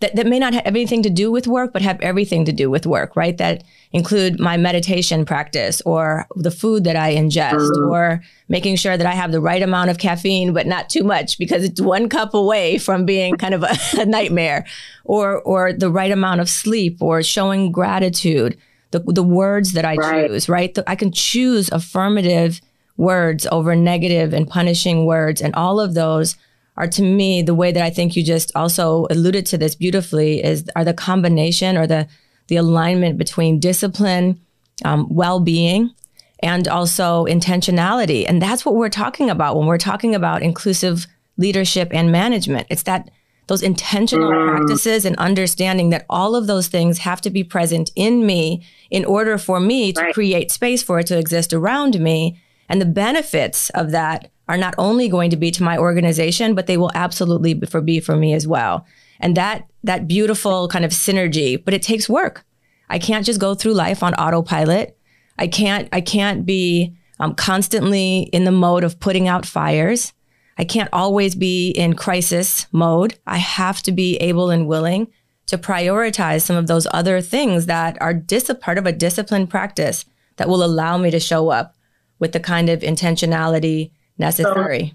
that, 0.00 0.16
that 0.16 0.26
may 0.26 0.38
not 0.38 0.54
have 0.54 0.66
anything 0.66 1.02
to 1.02 1.10
do 1.10 1.30
with 1.30 1.46
work, 1.46 1.72
but 1.72 1.82
have 1.82 2.00
everything 2.00 2.44
to 2.44 2.52
do 2.52 2.70
with 2.70 2.86
work, 2.86 3.16
right? 3.16 3.36
That 3.38 3.64
include 3.92 4.40
my 4.40 4.56
meditation 4.56 5.24
practice 5.24 5.80
or 5.86 6.26
the 6.36 6.50
food 6.50 6.84
that 6.84 6.96
I 6.96 7.14
ingest 7.14 7.70
or 7.90 8.22
making 8.48 8.76
sure 8.76 8.96
that 8.96 9.06
I 9.06 9.12
have 9.12 9.32
the 9.32 9.40
right 9.40 9.62
amount 9.62 9.90
of 9.90 9.98
caffeine, 9.98 10.52
but 10.52 10.66
not 10.66 10.88
too 10.88 11.04
much 11.04 11.38
because 11.38 11.64
it's 11.64 11.80
one 11.80 12.08
cup 12.08 12.34
away 12.34 12.78
from 12.78 13.04
being 13.04 13.36
kind 13.36 13.54
of 13.54 13.62
a, 13.62 13.76
a 14.00 14.04
nightmare 14.04 14.66
or, 15.04 15.40
or 15.42 15.72
the 15.72 15.90
right 15.90 16.10
amount 16.10 16.40
of 16.40 16.48
sleep 16.48 17.00
or 17.00 17.22
showing 17.22 17.70
gratitude 17.70 18.56
the, 18.90 19.00
the 19.00 19.22
words 19.22 19.72
that 19.72 19.84
I 19.84 19.96
right. 19.96 20.28
choose, 20.28 20.48
right? 20.48 20.72
The, 20.72 20.88
I 20.88 20.94
can 20.94 21.10
choose 21.10 21.70
affirmative 21.70 22.60
words 22.96 23.46
over 23.50 23.74
negative 23.74 24.32
and 24.32 24.48
punishing 24.48 25.04
words. 25.04 25.42
And 25.42 25.54
all 25.54 25.80
of 25.80 25.94
those 25.94 26.36
are 26.76 26.88
to 26.88 27.02
me, 27.02 27.42
the 27.42 27.54
way 27.54 27.72
that 27.72 27.84
I 27.84 27.90
think 27.90 28.16
you 28.16 28.24
just 28.24 28.50
also 28.54 29.06
alluded 29.10 29.46
to 29.46 29.58
this 29.58 29.74
beautifully 29.74 30.42
is 30.42 30.68
are 30.74 30.84
the 30.84 30.94
combination 30.94 31.76
or 31.76 31.86
the, 31.86 32.08
the 32.48 32.56
alignment 32.56 33.16
between 33.16 33.60
discipline, 33.60 34.40
um, 34.84 35.06
well-being, 35.08 35.94
and 36.40 36.66
also 36.66 37.26
intentionality. 37.26 38.26
And 38.28 38.42
that's 38.42 38.66
what 38.66 38.74
we're 38.74 38.88
talking 38.88 39.30
about 39.30 39.56
when 39.56 39.66
we're 39.66 39.78
talking 39.78 40.14
about 40.14 40.42
inclusive 40.42 41.06
leadership 41.36 41.88
and 41.92 42.10
management. 42.10 42.66
It's 42.70 42.82
that 42.84 43.10
those 43.46 43.62
intentional 43.62 44.30
mm. 44.30 44.48
practices 44.48 45.04
and 45.04 45.16
understanding 45.16 45.90
that 45.90 46.06
all 46.08 46.34
of 46.34 46.46
those 46.46 46.68
things 46.68 46.98
have 46.98 47.20
to 47.20 47.30
be 47.30 47.44
present 47.44 47.90
in 47.94 48.26
me 48.26 48.64
in 48.90 49.04
order 49.04 49.38
for 49.38 49.60
me 49.60 49.92
to 49.92 50.00
right. 50.00 50.14
create 50.14 50.50
space 50.50 50.82
for 50.82 50.98
it 50.98 51.06
to 51.06 51.18
exist 51.18 51.52
around 51.52 52.00
me. 52.00 52.40
And 52.68 52.80
the 52.80 52.86
benefits 52.86 53.70
of 53.70 53.90
that 53.90 54.30
are 54.48 54.56
not 54.56 54.74
only 54.78 55.08
going 55.08 55.30
to 55.30 55.36
be 55.36 55.50
to 55.50 55.62
my 55.62 55.78
organization, 55.78 56.54
but 56.54 56.66
they 56.66 56.76
will 56.76 56.90
absolutely 56.94 57.54
be 57.54 57.66
for, 57.66 57.80
be 57.80 58.00
for 58.00 58.16
me 58.16 58.34
as 58.34 58.46
well. 58.46 58.86
And 59.20 59.36
that, 59.36 59.66
that 59.82 60.06
beautiful 60.06 60.68
kind 60.68 60.84
of 60.84 60.90
synergy, 60.90 61.62
but 61.62 61.74
it 61.74 61.82
takes 61.82 62.08
work. 62.08 62.44
I 62.90 62.98
can't 62.98 63.24
just 63.24 63.40
go 63.40 63.54
through 63.54 63.74
life 63.74 64.02
on 64.02 64.14
autopilot. 64.14 64.98
I 65.38 65.46
can't, 65.46 65.88
I 65.92 66.00
can't 66.00 66.44
be 66.44 66.94
um, 67.20 67.34
constantly 67.34 68.28
in 68.32 68.44
the 68.44 68.52
mode 68.52 68.84
of 68.84 69.00
putting 69.00 69.28
out 69.28 69.46
fires. 69.46 70.12
I 70.58 70.64
can't 70.64 70.90
always 70.92 71.34
be 71.34 71.70
in 71.70 71.94
crisis 71.94 72.66
mode. 72.70 73.18
I 73.26 73.38
have 73.38 73.82
to 73.82 73.92
be 73.92 74.16
able 74.16 74.50
and 74.50 74.68
willing 74.68 75.08
to 75.46 75.58
prioritize 75.58 76.42
some 76.42 76.56
of 76.56 76.66
those 76.66 76.86
other 76.92 77.20
things 77.20 77.66
that 77.66 78.00
are 78.00 78.14
dis- 78.14 78.48
a 78.48 78.54
part 78.54 78.78
of 78.78 78.86
a 78.86 78.92
disciplined 78.92 79.50
practice 79.50 80.04
that 80.36 80.48
will 80.48 80.64
allow 80.64 80.96
me 80.96 81.10
to 81.10 81.20
show 81.20 81.50
up 81.50 81.76
with 82.18 82.32
the 82.32 82.40
kind 82.40 82.68
of 82.68 82.80
intentionality 82.80 83.90
necessary. 84.18 84.94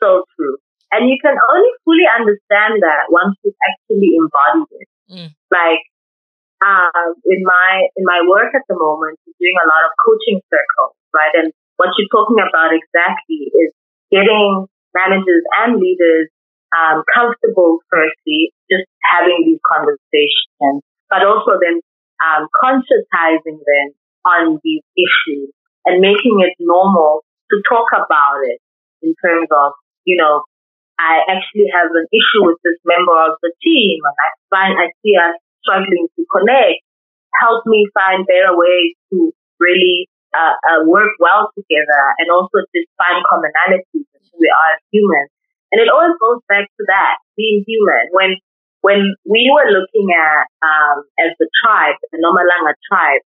So, 0.00 0.24
so 0.24 0.24
true. 0.36 0.56
And 0.92 1.10
you 1.10 1.18
can 1.18 1.34
only 1.34 1.72
fully 1.82 2.06
understand 2.06 2.78
that 2.82 3.10
once 3.10 3.34
you've 3.42 3.58
actually 3.66 4.14
embodied 4.14 4.70
it. 4.78 4.88
Mm. 5.10 5.30
Like, 5.50 5.82
uh, 6.62 7.12
in 7.26 7.42
my 7.42 7.90
in 7.98 8.04
my 8.06 8.22
work 8.24 8.54
at 8.54 8.62
the 8.68 8.78
moment, 8.78 9.18
I'm 9.26 9.34
doing 9.36 9.58
a 9.58 9.66
lot 9.66 9.82
of 9.84 9.92
coaching 10.00 10.40
circles, 10.48 10.94
right? 11.12 11.34
And 11.34 11.52
what 11.76 11.90
you're 11.98 12.08
talking 12.14 12.38
about 12.38 12.70
exactly 12.70 13.50
is 13.50 13.74
getting 14.14 14.70
managers 14.94 15.44
and 15.60 15.82
leaders 15.82 16.30
um, 16.72 17.02
comfortable, 17.10 17.82
firstly, 17.90 18.54
just 18.70 18.86
having 19.02 19.42
these 19.44 19.60
conversations, 19.66 20.86
but 21.10 21.26
also 21.26 21.58
then 21.58 21.82
um, 22.22 22.46
conscientizing 22.54 23.58
them 23.58 23.88
on 24.24 24.58
these 24.62 24.82
issues 24.96 25.52
and 25.84 26.00
making 26.00 26.40
it 26.40 26.54
normal 26.60 27.24
to 27.50 27.56
talk 27.68 27.92
about 27.92 28.40
it 28.44 28.58
in 29.02 29.14
terms 29.20 29.48
of, 29.52 29.72
you 30.04 30.16
know, 30.16 30.42
I 30.98 31.26
actually 31.26 31.68
have 31.74 31.90
an 31.90 32.06
issue 32.08 32.42
with 32.46 32.58
this 32.62 32.78
member 32.86 33.14
of 33.14 33.36
the 33.42 33.52
team 33.60 33.98
and 34.00 34.16
I 34.16 34.28
find 34.48 34.72
I 34.78 34.88
see 35.02 35.18
us 35.18 35.36
struggling 35.60 36.06
to 36.16 36.22
connect. 36.30 36.80
Help 37.42 37.66
me 37.66 37.90
find 37.92 38.24
better 38.24 38.54
ways 38.54 38.94
to 39.10 39.34
really 39.58 40.06
uh, 40.30 40.54
uh, 40.54 40.80
work 40.86 41.10
well 41.18 41.50
together 41.54 42.02
and 42.22 42.30
also 42.30 42.62
just 42.70 42.90
find 42.94 43.22
commonalities 43.26 44.06
in 44.06 44.22
we 44.38 44.50
are 44.50 44.70
as 44.74 44.82
humans. 44.90 45.30
And 45.70 45.82
it 45.82 45.90
always 45.90 46.14
goes 46.22 46.42
back 46.46 46.70
to 46.70 46.82
that, 46.86 47.18
being 47.36 47.64
human. 47.66 48.10
When 48.14 48.30
when 48.84 49.16
we 49.24 49.48
were 49.48 49.72
looking 49.72 50.12
at 50.12 50.44
um, 50.60 51.08
as 51.18 51.32
the 51.40 51.48
tribe, 51.64 51.96
the 52.12 52.20
Nomalanga 52.20 52.76
tribe, 52.86 53.24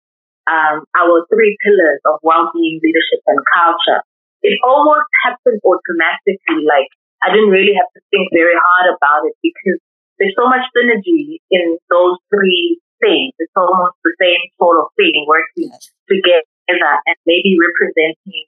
um, 0.50 0.86
our 0.98 1.26
three 1.30 1.58
pillars 1.62 2.02
of 2.06 2.20
well-being, 2.24 2.80
leadership, 2.82 3.22
and 3.28 3.40
culture, 3.54 4.02
it 4.42 4.58
almost 4.66 5.06
happened 5.26 5.62
automatically. 5.62 6.66
Like 6.66 6.90
I 7.22 7.30
didn't 7.30 7.54
really 7.54 7.78
have 7.78 7.90
to 7.94 8.02
think 8.10 8.30
very 8.34 8.58
hard 8.58 8.94
about 8.98 9.30
it 9.30 9.38
because 9.42 9.78
there's 10.18 10.34
so 10.38 10.50
much 10.50 10.66
synergy 10.74 11.42
in 11.50 11.78
those 11.90 12.18
three 12.30 12.82
things. 13.02 13.34
It's 13.38 13.54
almost 13.58 13.98
the 14.06 14.14
same 14.22 14.42
sort 14.58 14.82
of 14.82 14.90
thing 14.98 15.26
working 15.26 15.70
together 16.10 16.46
and 16.70 17.18
maybe 17.26 17.58
representing 17.58 18.46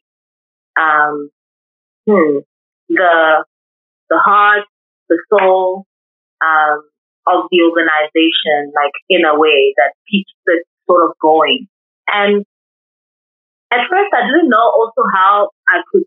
um, 0.80 1.30
hmm, 2.08 2.38
the 2.90 3.46
the 4.10 4.18
heart, 4.18 4.66
the 5.10 5.18
soul 5.30 5.86
um, 6.42 6.84
of 7.28 7.46
the 7.52 7.60
organization, 7.64 8.74
like 8.76 8.94
in 9.10 9.26
a 9.26 9.38
way 9.38 9.74
that 9.78 9.94
keeps 10.10 10.34
it 10.46 10.64
sort 10.90 11.10
of 11.10 11.18
going. 11.22 11.68
And 12.08 12.46
at 13.72 13.90
first, 13.90 14.12
I 14.14 14.28
didn't 14.30 14.50
know 14.50 14.68
also 14.70 15.02
how 15.14 15.50
I 15.68 15.82
could 15.92 16.06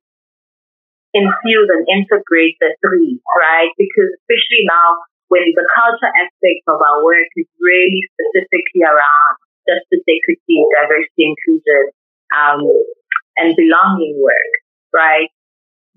infuse 1.16 1.68
and 1.72 1.82
integrate 1.88 2.60
the 2.60 2.76
three, 2.84 3.18
right? 3.34 3.72
Because 3.80 4.12
especially 4.22 4.68
now 4.68 5.02
when 5.28 5.50
the 5.56 5.66
culture 5.74 6.12
aspect 6.12 6.62
of 6.68 6.78
our 6.78 7.02
work 7.02 7.26
is 7.34 7.48
really 7.58 8.02
specifically 8.14 8.86
around 8.86 9.32
justice, 9.66 10.04
equity, 10.06 10.62
diversity, 10.70 11.34
inclusion, 11.34 11.90
um, 12.30 12.62
and 13.34 13.56
belonging 13.58 14.20
work, 14.22 14.52
right? 14.94 15.32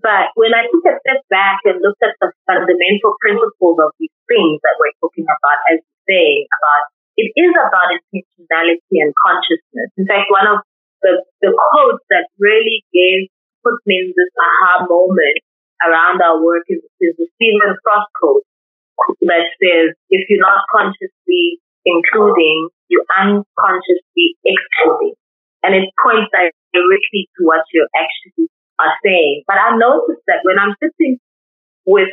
But 0.02 0.32
when 0.40 0.56
I 0.56 0.66
took 0.72 0.86
a 0.88 0.96
step 1.04 1.22
back 1.30 1.60
and 1.68 1.84
looked 1.84 2.02
at 2.02 2.16
the 2.24 2.32
fundamental 2.48 3.20
principles 3.20 3.78
of 3.84 3.92
these 4.00 4.16
things 4.32 4.58
that 4.64 4.80
we're 4.80 4.96
talking 5.04 5.28
about, 5.28 5.60
as 5.76 5.84
you 5.84 5.96
say, 6.08 6.28
about 6.48 6.88
it 7.20 7.30
is 7.36 7.52
about 7.52 7.92
intentionality 7.92 8.96
and 9.04 9.12
consciousness. 9.20 9.92
In 10.00 10.08
fact, 10.08 10.32
one 10.32 10.48
of 10.48 10.64
the, 11.04 11.20
the 11.44 11.52
quotes 11.52 12.04
that 12.10 12.32
really 12.40 12.84
gave 12.96 13.28
put 13.64 13.76
me 13.84 14.08
in 14.08 14.16
this 14.16 14.32
aha 14.40 14.88
moment 14.88 15.44
around 15.84 16.24
our 16.24 16.40
work 16.40 16.64
is, 16.72 16.80
is 17.04 17.16
the 17.20 17.28
Stephen 17.36 17.76
Frost 17.84 18.08
quote 18.16 18.48
that 19.28 19.48
says 19.60 19.96
if 20.12 20.22
you're 20.28 20.44
not 20.44 20.64
consciously 20.72 21.60
including, 21.86 22.70
you're 22.88 23.08
unconsciously 23.16 24.36
excluding. 24.44 25.16
And 25.64 25.76
it 25.76 25.92
points 26.00 26.32
directly 26.72 27.28
to 27.36 27.40
what 27.44 27.64
you 27.74 27.88
actually 27.96 28.48
are 28.80 28.96
saying. 29.04 29.44
But 29.48 29.58
I 29.60 29.76
noticed 29.76 30.24
that 30.28 30.44
when 30.44 30.60
I'm 30.60 30.76
sitting 30.80 31.20
with 31.86 32.10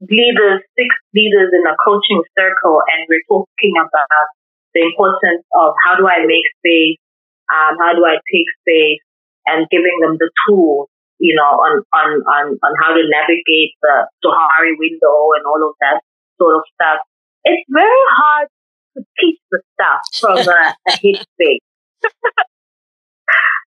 leaders, 0.00 0.62
six 0.78 0.90
leaders 1.14 1.50
in 1.50 1.64
a 1.66 1.74
coaching 1.82 2.22
circle, 2.38 2.82
and 2.86 3.06
we're 3.10 3.24
talking 3.26 3.74
about 3.74 4.28
the 4.74 4.82
importance 4.86 5.42
of 5.58 5.74
how 5.84 5.98
do 5.98 6.06
I 6.06 6.22
make 6.22 6.46
space, 6.62 7.02
um, 7.50 7.74
how 7.82 7.94
do 7.94 8.06
I 8.06 8.22
take 8.30 8.48
space, 8.62 9.02
and 9.46 9.66
giving 9.70 9.98
them 10.00 10.16
the 10.20 10.30
tools, 10.46 10.88
you 11.18 11.34
know, 11.34 11.58
on, 11.58 11.82
on, 11.90 12.08
on, 12.22 12.44
on 12.62 12.72
how 12.78 12.94
to 12.94 13.02
navigate 13.08 13.74
the 13.82 14.06
Johari 14.22 14.78
window 14.78 15.34
and 15.34 15.42
all 15.46 15.62
of 15.66 15.74
that 15.80 16.04
sort 16.38 16.54
of 16.54 16.62
stuff. 16.74 17.02
It's 17.44 17.64
very 17.66 18.04
hard 18.14 18.48
to 18.96 19.02
teach 19.18 19.40
the 19.50 19.60
stuff 19.74 20.00
from 20.14 20.38
a, 20.46 20.74
a 20.86 20.92
hit 21.02 21.26
space. 21.34 21.66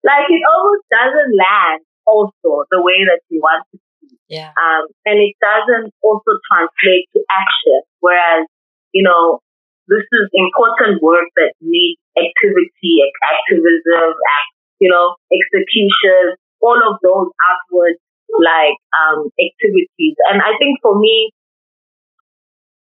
like 0.04 0.30
it 0.30 0.44
almost 0.48 0.86
doesn't 0.88 1.32
land 1.36 1.82
also 2.06 2.64
the 2.72 2.82
way 2.82 3.04
that 3.06 3.20
you 3.30 3.42
want 3.42 3.66
it 3.74 3.78
to. 3.78 3.91
Yeah. 4.32 4.56
Um, 4.56 4.88
and 5.04 5.20
it 5.20 5.36
doesn't 5.44 5.92
also 6.00 6.32
translate 6.48 7.12
to 7.12 7.20
action. 7.28 7.84
Whereas, 8.00 8.48
you 8.96 9.04
know, 9.04 9.44
this 9.92 10.08
is 10.08 10.32
important 10.32 11.04
work 11.04 11.28
that 11.36 11.52
needs 11.60 12.00
activity, 12.16 13.04
activism, 13.28 14.16
you 14.80 14.88
know, 14.88 15.20
execution, 15.28 16.40
all 16.64 16.80
of 16.80 17.04
those 17.04 17.28
outward 17.44 18.00
like 18.40 18.80
um, 18.96 19.28
activities. 19.36 20.16
And 20.32 20.40
I 20.40 20.56
think 20.56 20.80
for 20.80 20.96
me, 20.96 21.36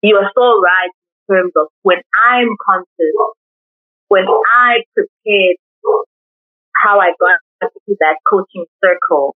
you 0.07 0.15
are 0.15 0.31
so 0.31 0.47
right 0.63 0.88
in 1.27 1.36
terms 1.36 1.51
of 1.59 1.67
when 1.83 1.99
I'm 2.15 2.55
conscious, 2.63 3.11
when 4.07 4.23
I 4.23 4.88
prepared 4.95 5.59
how 6.79 7.03
I 7.03 7.11
got 7.19 7.43
into 7.59 7.97
that 7.99 8.23
coaching 8.23 8.63
circle 8.79 9.36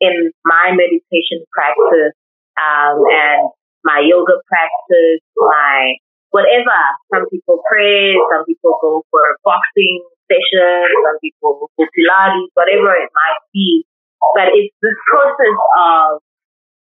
in 0.00 0.32
my 0.44 0.74
meditation 0.74 1.44
practice 1.52 2.14
um, 2.58 3.02
and 3.06 3.50
my 3.84 4.00
yoga 4.00 4.40
practice, 4.48 5.22
my 5.36 5.94
whatever. 6.34 6.80
Some 7.14 7.30
people 7.30 7.62
pray, 7.70 8.18
some 8.32 8.42
people 8.42 8.74
go 8.82 9.06
for 9.10 9.22
a 9.22 9.34
boxing 9.46 10.02
session, 10.26 10.82
some 11.06 11.18
people 11.22 11.70
go 11.78 11.84
Pilates, 11.94 12.50
whatever 12.58 12.90
it 12.98 13.10
might 13.12 13.40
be. 13.54 13.86
But 14.34 14.50
it's 14.56 14.74
this 14.82 14.98
process 15.12 15.58
of, 15.78 16.18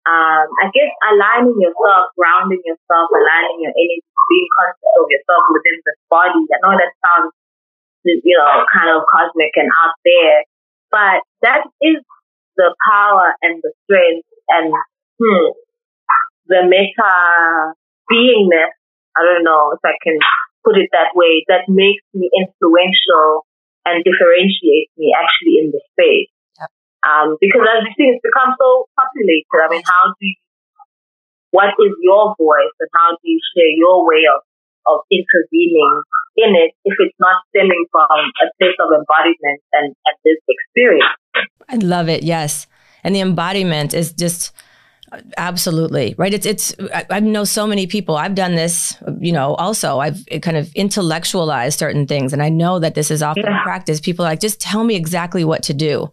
um, 0.04 0.46
I 0.58 0.68
guess, 0.74 0.90
aligning 1.06 1.56
yourself, 1.56 2.12
grounding 2.18 2.60
yourself, 2.66 3.08
aligning 3.08 3.62
your 3.62 3.72
energy, 3.72 4.04
being 4.28 4.48
conscious 4.52 4.92
of 5.00 5.06
yourself 5.08 5.42
within 5.54 5.76
this 5.80 6.00
body. 6.12 6.42
I 6.44 6.58
know 6.60 6.74
that 6.76 6.92
sounds, 7.00 7.32
you 8.04 8.36
know, 8.36 8.66
kind 8.68 8.90
of 8.92 9.06
cosmic 9.08 9.54
and 9.56 9.70
out 9.70 9.96
there, 10.04 10.44
but 10.90 11.24
that 11.46 11.64
is 11.80 12.04
the 12.58 12.74
power 12.82 13.38
and 13.40 13.62
the 13.62 13.70
strength 13.86 14.26
and 14.50 14.74
hmm, 15.16 15.48
the 16.50 16.66
meta 16.66 17.14
beingness. 18.10 18.74
I 19.14 19.22
don't 19.22 19.46
know 19.46 19.72
if 19.72 19.82
I 19.86 19.94
can 20.02 20.18
put 20.66 20.76
it 20.76 20.90
that 20.90 21.14
way. 21.14 21.46
That 21.46 21.70
makes 21.70 22.02
me 22.12 22.26
influential 22.34 23.46
and 23.86 24.02
differentiates 24.02 24.90
me 24.98 25.14
actually 25.14 25.62
in 25.62 25.70
the 25.70 25.80
space. 25.94 26.30
Yep. 26.58 26.70
Um, 27.06 27.28
because 27.38 27.62
as 27.62 27.86
you 27.86 27.94
see, 27.94 28.06
it's 28.10 28.22
become 28.26 28.58
so 28.58 28.90
populated. 28.98 29.58
I 29.62 29.70
mean, 29.70 29.86
how 29.86 30.12
do 30.12 30.22
you, 30.26 30.36
what 31.54 31.72
is 31.78 31.94
your 32.02 32.34
voice 32.36 32.74
and 32.82 32.90
how 32.92 33.14
do 33.16 33.24
you 33.24 33.40
share 33.54 33.72
your 33.78 34.02
way 34.02 34.26
of, 34.26 34.42
of 34.90 35.06
intervening 35.08 36.02
in 36.38 36.54
it 36.54 36.70
if 36.86 36.94
it's 37.02 37.18
not 37.18 37.42
stemming 37.50 37.84
from 37.90 38.06
a 38.06 38.46
place 38.62 38.78
of 38.78 38.94
embodiment 38.94 39.58
and, 39.74 39.90
and 40.06 40.14
this 40.22 40.38
experience. 40.46 41.18
I 41.68 41.76
love 41.76 42.08
it. 42.08 42.22
Yes. 42.22 42.66
And 43.04 43.14
the 43.14 43.20
embodiment 43.20 43.94
is 43.94 44.12
just 44.12 44.52
absolutely 45.38 46.14
right 46.18 46.34
it's 46.34 46.44
it's 46.44 46.74
I, 46.92 47.06
I, 47.08 47.20
know 47.20 47.44
so 47.44 47.66
many 47.66 47.86
people 47.86 48.16
i've 48.16 48.34
done 48.34 48.56
this 48.56 48.94
you 49.18 49.32
know 49.32 49.54
also 49.54 50.00
i've 50.00 50.22
kind 50.42 50.58
of 50.58 50.70
intellectualized 50.74 51.78
certain 51.78 52.06
things 52.06 52.34
and 52.34 52.42
i 52.42 52.50
know 52.50 52.78
that 52.78 52.94
this 52.94 53.10
is 53.10 53.22
often 53.22 53.44
yeah. 53.44 53.62
practice 53.62 54.00
people 54.00 54.26
are 54.26 54.28
like 54.28 54.40
just 54.40 54.60
tell 54.60 54.84
me 54.84 54.96
exactly 54.96 55.44
what 55.44 55.62
to 55.62 55.72
do 55.72 56.12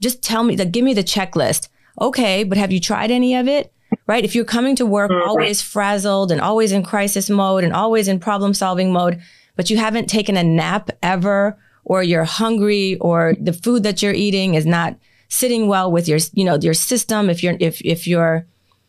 just 0.00 0.22
tell 0.22 0.42
me 0.42 0.56
like 0.56 0.72
give 0.72 0.86
me 0.86 0.94
the 0.94 1.04
checklist 1.04 1.68
okay 2.00 2.42
but 2.42 2.56
have 2.56 2.72
you 2.72 2.80
tried 2.80 3.10
any 3.10 3.34
of 3.34 3.46
it 3.46 3.74
right 4.06 4.24
if 4.24 4.34
you're 4.34 4.42
coming 4.42 4.74
to 4.74 4.86
work 4.86 5.10
mm-hmm. 5.10 5.28
always 5.28 5.60
frazzled 5.60 6.32
and 6.32 6.40
always 6.40 6.72
in 6.72 6.82
crisis 6.82 7.28
mode 7.28 7.62
and 7.62 7.74
always 7.74 8.08
in 8.08 8.18
problem 8.18 8.54
solving 8.54 8.90
mode 8.90 9.20
but 9.60 9.68
you 9.68 9.76
haven't 9.76 10.08
taken 10.08 10.38
a 10.38 10.42
nap 10.42 10.90
ever, 11.02 11.58
or 11.84 12.02
you're 12.02 12.24
hungry, 12.24 12.96
or 13.00 13.34
the 13.40 13.52
food 13.52 13.82
that 13.82 14.02
you're 14.02 14.14
eating 14.14 14.54
is 14.54 14.66
not 14.66 14.96
sitting 15.28 15.68
well 15.68 15.90
with 15.90 16.08
your, 16.08 16.18
you 16.32 16.44
know, 16.44 16.56
your 16.60 16.74
system. 16.74 17.30
If 17.30 17.42
you're, 17.42 17.56
if, 17.60 17.80
if 17.82 18.06
you're, 18.06 18.46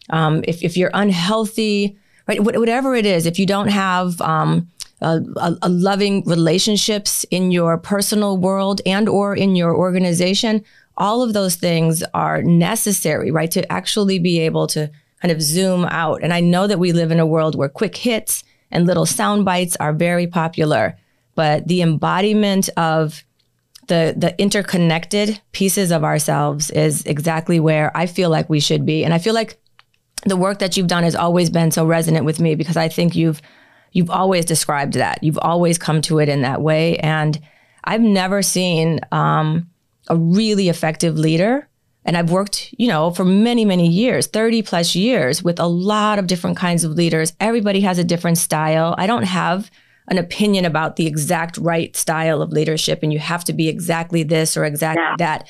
um, 0.09 0.43
if, 0.47 0.63
if 0.63 0.77
you're 0.77 0.91
unhealthy, 0.93 1.97
right, 2.27 2.43
whatever 2.43 2.95
it 2.95 3.05
is, 3.05 3.25
if 3.25 3.39
you 3.39 3.45
don't 3.45 3.69
have, 3.69 4.19
um, 4.21 4.69
a, 5.03 5.19
a, 5.63 5.69
loving 5.69 6.23
relationships 6.25 7.25
in 7.31 7.49
your 7.49 7.75
personal 7.75 8.37
world 8.37 8.81
and 8.85 9.09
or 9.09 9.35
in 9.35 9.55
your 9.55 9.75
organization 9.75 10.63
all 10.95 11.23
of 11.23 11.33
those 11.33 11.55
things 11.55 12.03
are 12.13 12.43
necessary 12.43 13.31
right 13.31 13.49
to 13.49 13.71
actually 13.71 14.19
be 14.19 14.39
able 14.39 14.67
to 14.67 14.91
kind 15.19 15.31
of 15.31 15.41
zoom 15.41 15.85
out 15.85 16.21
and 16.21 16.31
i 16.31 16.39
know 16.39 16.67
that 16.67 16.77
we 16.77 16.91
live 16.91 17.09
in 17.09 17.19
a 17.19 17.25
world 17.25 17.55
where 17.55 17.67
quick 17.67 17.97
hits 17.97 18.43
and 18.71 18.87
little 18.87 19.05
sound 19.05 19.45
bites 19.45 19.75
are 19.79 19.93
very 19.93 20.25
popular. 20.25 20.97
But 21.35 21.67
the 21.67 21.81
embodiment 21.81 22.69
of 22.77 23.23
the 23.87 24.13
the 24.15 24.39
interconnected 24.39 25.41
pieces 25.51 25.91
of 25.91 26.03
ourselves 26.03 26.69
is 26.71 27.03
exactly 27.05 27.59
where 27.59 27.95
I 27.95 28.05
feel 28.05 28.29
like 28.29 28.49
we 28.49 28.59
should 28.59 28.85
be. 28.85 29.03
And 29.03 29.13
I 29.13 29.17
feel 29.17 29.33
like 29.33 29.59
the 30.25 30.37
work 30.37 30.59
that 30.59 30.77
you've 30.77 30.87
done 30.87 31.03
has 31.03 31.15
always 31.15 31.49
been 31.49 31.71
so 31.71 31.85
resonant 31.85 32.25
with 32.25 32.39
me 32.39 32.55
because 32.55 32.77
I 32.77 32.87
think 32.87 33.15
you've 33.15 33.41
you've 33.91 34.09
always 34.09 34.45
described 34.45 34.93
that. 34.93 35.23
You've 35.23 35.39
always 35.39 35.77
come 35.77 36.01
to 36.03 36.19
it 36.19 36.29
in 36.29 36.41
that 36.43 36.61
way. 36.61 36.97
And 36.97 37.39
I've 37.83 38.01
never 38.01 38.41
seen 38.41 38.99
um, 39.11 39.69
a 40.07 40.15
really 40.15 40.69
effective 40.69 41.17
leader 41.17 41.67
and 42.03 42.17
I've 42.17 42.31
worked, 42.31 42.73
you 42.77 42.87
know, 42.87 43.11
for 43.11 43.23
many, 43.23 43.63
many 43.63 43.87
years, 43.87 44.27
30 44.27 44.63
plus 44.63 44.95
years 44.95 45.43
with 45.43 45.59
a 45.59 45.67
lot 45.67 46.17
of 46.17 46.27
different 46.27 46.57
kinds 46.57 46.83
of 46.83 46.93
leaders. 46.93 47.33
Everybody 47.39 47.81
has 47.81 47.99
a 47.99 48.03
different 48.03 48.37
style. 48.37 48.95
I 48.97 49.05
don't 49.05 49.23
have 49.23 49.69
an 50.07 50.17
opinion 50.17 50.65
about 50.65 50.95
the 50.95 51.07
exact 51.07 51.57
right 51.57 51.95
style 51.95 52.41
of 52.41 52.51
leadership 52.51 52.99
and 53.03 53.13
you 53.13 53.19
have 53.19 53.43
to 53.45 53.53
be 53.53 53.67
exactly 53.67 54.23
this 54.23 54.57
or 54.57 54.65
exactly 54.65 55.03
yeah. 55.03 55.15
that. 55.17 55.47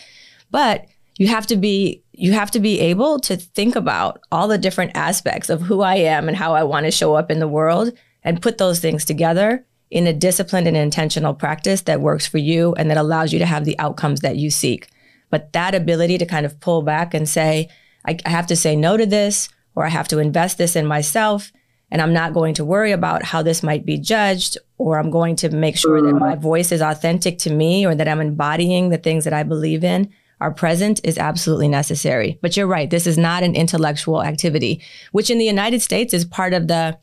But 0.51 0.85
you 1.17 1.27
have 1.27 1.47
to 1.47 1.55
be 1.55 2.03
you 2.13 2.33
have 2.33 2.51
to 2.51 2.59
be 2.59 2.79
able 2.79 3.19
to 3.19 3.35
think 3.35 3.75
about 3.75 4.21
all 4.31 4.47
the 4.47 4.57
different 4.57 4.91
aspects 4.95 5.49
of 5.49 5.61
who 5.61 5.81
I 5.81 5.95
am 5.95 6.27
and 6.27 6.37
how 6.37 6.53
I 6.53 6.63
want 6.63 6.85
to 6.85 6.91
show 6.91 7.15
up 7.15 7.31
in 7.31 7.39
the 7.39 7.47
world 7.47 7.91
and 8.23 8.41
put 8.41 8.57
those 8.57 8.79
things 8.79 9.05
together 9.05 9.65
in 9.89 10.07
a 10.07 10.13
disciplined 10.13 10.67
and 10.67 10.77
intentional 10.77 11.33
practice 11.33 11.81
that 11.81 12.01
works 12.01 12.27
for 12.27 12.37
you 12.37 12.73
and 12.75 12.89
that 12.89 12.97
allows 12.97 13.33
you 13.33 13.39
to 13.39 13.45
have 13.45 13.65
the 13.65 13.77
outcomes 13.79 14.21
that 14.21 14.37
you 14.37 14.49
seek. 14.49 14.87
But 15.29 15.53
that 15.53 15.75
ability 15.75 16.17
to 16.19 16.25
kind 16.25 16.45
of 16.45 16.59
pull 16.59 16.81
back 16.81 17.13
and 17.13 17.27
say, 17.27 17.69
I, 18.05 18.17
I 18.25 18.29
have 18.29 18.47
to 18.47 18.55
say 18.55 18.75
no 18.75 18.97
to 18.97 19.05
this, 19.05 19.49
or 19.75 19.85
I 19.85 19.89
have 19.89 20.07
to 20.09 20.19
invest 20.19 20.57
this 20.57 20.75
in 20.75 20.85
myself, 20.85 21.51
and 21.91 22.01
I'm 22.01 22.13
not 22.13 22.33
going 22.33 22.53
to 22.55 22.65
worry 22.65 22.91
about 22.91 23.23
how 23.23 23.41
this 23.41 23.61
might 23.61 23.85
be 23.85 23.97
judged, 23.97 24.57
or 24.77 24.97
I'm 24.97 25.11
going 25.11 25.35
to 25.37 25.49
make 25.49 25.77
sure 25.77 26.01
that 26.01 26.13
my 26.13 26.35
voice 26.35 26.71
is 26.71 26.81
authentic 26.81 27.37
to 27.39 27.53
me, 27.53 27.85
or 27.85 27.93
that 27.93 28.07
I'm 28.07 28.21
embodying 28.21 28.89
the 28.89 28.97
things 28.97 29.25
that 29.25 29.33
I 29.33 29.43
believe 29.43 29.83
in 29.83 30.11
are 30.39 30.51
present 30.51 31.01
is 31.03 31.19
absolutely 31.19 31.67
necessary. 31.67 32.39
But 32.41 32.57
you're 32.57 32.65
right, 32.65 32.89
this 32.89 33.05
is 33.05 33.17
not 33.17 33.43
an 33.43 33.55
intellectual 33.55 34.23
activity, 34.23 34.81
which 35.11 35.29
in 35.29 35.37
the 35.37 35.45
United 35.45 35.81
States 35.81 36.13
is 36.13 36.25
part 36.25 36.53
of 36.53 36.67
the 36.67 36.97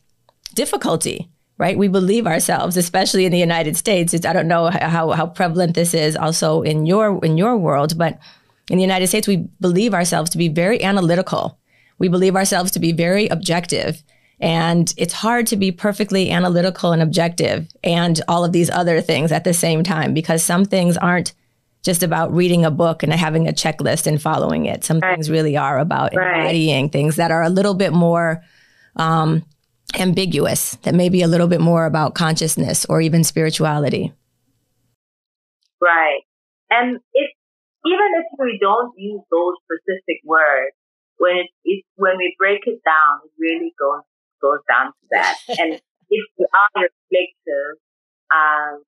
difficulty 0.55 1.31
right? 1.59 1.77
We 1.77 1.89
believe 1.89 2.27
ourselves, 2.27 2.77
especially 2.77 3.27
in 3.27 3.33
the 3.33 3.39
United 3.39 3.77
States. 3.77 4.15
It's, 4.15 4.25
I 4.25 4.33
don't 4.33 4.49
know 4.49 4.71
how, 4.71 5.11
how 5.11 5.27
prevalent 5.27 5.75
this 5.75 5.93
is 5.93 6.17
also 6.17 6.63
in 6.63 6.87
your 6.87 7.23
in 7.25 7.37
your 7.37 7.57
world, 7.57 7.99
but 7.99 8.19
in 8.71 8.77
the 8.77 8.83
United 8.83 9.09
States, 9.09 9.27
we 9.27 9.49
believe 9.61 9.93
ourselves 9.93 10.31
to 10.31 10.39
be 10.39 10.49
very 10.49 10.83
analytical. 10.83 11.59
We 11.99 12.09
believe 12.09 12.37
ourselves 12.37 12.71
to 12.73 12.79
be 12.79 12.93
very 12.93 13.27
objective. 13.29 14.03
And 14.41 14.93
it's 14.97 15.15
hard 15.15 15.47
to 15.49 15.57
be 15.57 15.73
perfectly 15.73 16.31
analytical 16.31 16.93
and 16.93 17.03
objective 17.03 17.69
and 17.83 18.21
all 18.29 18.45
of 18.45 18.53
these 18.53 18.71
other 18.71 19.01
things 19.01 19.33
at 19.33 19.45
the 19.45 19.55
same 19.55 19.83
time 19.83 20.15
because 20.15 20.45
some 20.45 20.65
things 20.65 20.97
aren't 20.97 21.35
just 21.83 22.03
about 22.03 22.33
reading 22.33 22.65
a 22.65 22.71
book 22.71 23.03
and 23.03 23.13
having 23.13 23.49
a 23.49 23.53
checklist 23.53 24.07
and 24.07 24.21
following 24.21 24.67
it. 24.67 24.85
Some 24.85 25.01
right. 25.01 25.15
things 25.15 25.31
really 25.31 25.57
are 25.57 25.79
about 25.79 26.15
right. 26.15 26.41
embodying 26.41 26.91
things 26.91 27.17
that 27.17 27.31
are 27.31 27.43
a 27.43 27.49
little 27.49 27.75
bit 27.75 27.93
more 27.93 28.43
um, 28.97 29.45
ambiguous, 29.99 30.77
that 30.83 30.95
may 30.95 31.09
be 31.09 31.23
a 31.23 31.29
little 31.29 31.49
bit 31.49 31.61
more 31.61 31.87
about 31.87 32.15
consciousness 32.15 32.85
or 32.89 33.01
even 33.01 33.25
spirituality. 33.25 34.13
Right. 35.81 36.21
And 36.71 36.99
if 37.15 37.31
even 37.87 38.09
if 38.19 38.27
we 38.39 38.59
don't 38.61 38.93
use 38.99 39.23
those 39.31 39.55
specific 39.65 40.21
words, 40.25 40.75
when 41.17 41.37
it, 41.37 41.47
it 41.65 41.85
when 41.97 42.19
we 42.19 42.35
break 42.39 42.61
it 42.67 42.83
down, 42.85 43.21
it 43.25 43.33
really 43.39 43.73
goes 43.79 44.03
goes 44.41 44.63
down 44.67 44.95
to 44.95 45.05
that. 45.13 45.37
and 45.61 45.79
if 45.79 46.25
you 46.39 46.47
are 46.47 46.71
reflective, 46.75 47.75
um, 48.33 48.83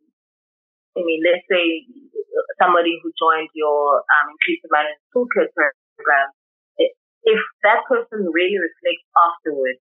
I 0.96 1.00
mean, 1.04 1.22
let's 1.22 1.46
say 1.46 1.86
somebody 2.58 2.98
who 3.02 3.12
joined 3.14 3.50
your 3.54 4.02
um, 4.02 4.26
inclusive 4.34 4.70
management 4.70 5.06
toolkit 5.14 5.50
program, 5.54 6.30
if 7.22 7.40
that 7.62 7.84
person 7.84 8.32
really 8.32 8.56
reflects 8.56 9.06
afterwards, 9.12 9.80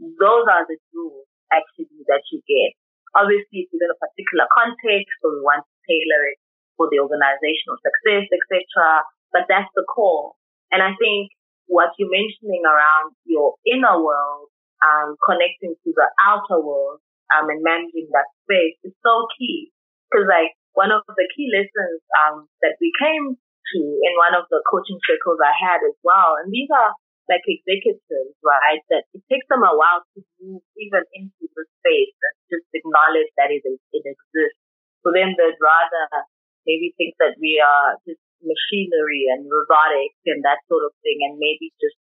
those 0.00 0.48
are 0.48 0.64
the 0.64 0.80
tools 0.92 1.28
actually 1.52 2.04
that 2.08 2.24
you 2.32 2.40
get. 2.48 2.72
Obviously, 3.12 3.66
it's 3.66 3.72
within 3.74 3.92
a 3.92 3.98
particular 3.98 4.46
context, 4.54 5.12
so 5.20 5.34
we 5.34 5.42
want 5.42 5.66
to 5.66 5.74
tailor 5.84 6.22
it 6.30 6.38
for 6.78 6.88
the 6.88 7.02
organizational 7.02 7.76
success, 7.82 8.24
etc. 8.32 9.04
But 9.34 9.44
that's 9.50 9.68
the 9.76 9.84
core. 9.84 10.32
And 10.72 10.80
I 10.80 10.94
think 10.96 11.34
what 11.66 11.92
you're 11.98 12.10
mentioning 12.10 12.62
around 12.64 13.12
your 13.26 13.58
inner 13.66 13.98
world, 13.98 14.48
um, 14.80 15.16
connecting 15.24 15.76
to 15.76 15.90
the 15.92 16.08
outer 16.24 16.60
world, 16.60 17.00
um, 17.30 17.48
and 17.48 17.62
managing 17.62 18.08
that 18.12 18.28
space 18.44 18.76
is 18.84 18.94
so 19.04 19.26
key. 19.38 19.70
Cause 20.10 20.26
like 20.26 20.52
one 20.74 20.90
of 20.90 21.06
the 21.06 21.26
key 21.36 21.46
lessons, 21.54 22.02
um, 22.18 22.50
that 22.62 22.74
we 22.82 22.90
came 22.98 23.38
to 23.38 23.78
in 23.78 24.12
one 24.18 24.34
of 24.34 24.50
the 24.50 24.58
coaching 24.66 24.98
circles 25.06 25.38
I 25.38 25.54
had 25.54 25.80
as 25.86 25.94
well. 26.02 26.34
And 26.42 26.50
these 26.50 26.70
are 26.74 26.90
like 27.30 27.46
executives, 27.46 28.34
right? 28.42 28.82
That 28.90 29.06
it 29.14 29.22
takes 29.30 29.46
them 29.46 29.62
a 29.62 29.70
while 29.70 30.02
to 30.02 30.18
move 30.42 30.66
even 30.74 31.06
into 31.14 31.46
the 31.46 31.64
space 31.78 32.14
and 32.18 32.34
just 32.50 32.66
acknowledge 32.74 33.30
that 33.38 33.54
it, 33.54 33.62
it 33.62 34.04
exists. 34.04 34.58
For 35.06 35.14
them, 35.14 35.38
they'd 35.38 35.62
rather 35.62 36.26
maybe 36.66 36.92
think 36.98 37.14
that 37.22 37.38
we 37.38 37.62
are 37.62 37.96
just 38.04 38.20
machinery 38.42 39.30
and 39.30 39.46
robotics 39.46 40.18
and 40.26 40.42
that 40.42 40.60
sort 40.66 40.82
of 40.84 40.92
thing, 41.06 41.22
and 41.24 41.38
maybe 41.38 41.70
just 41.78 41.96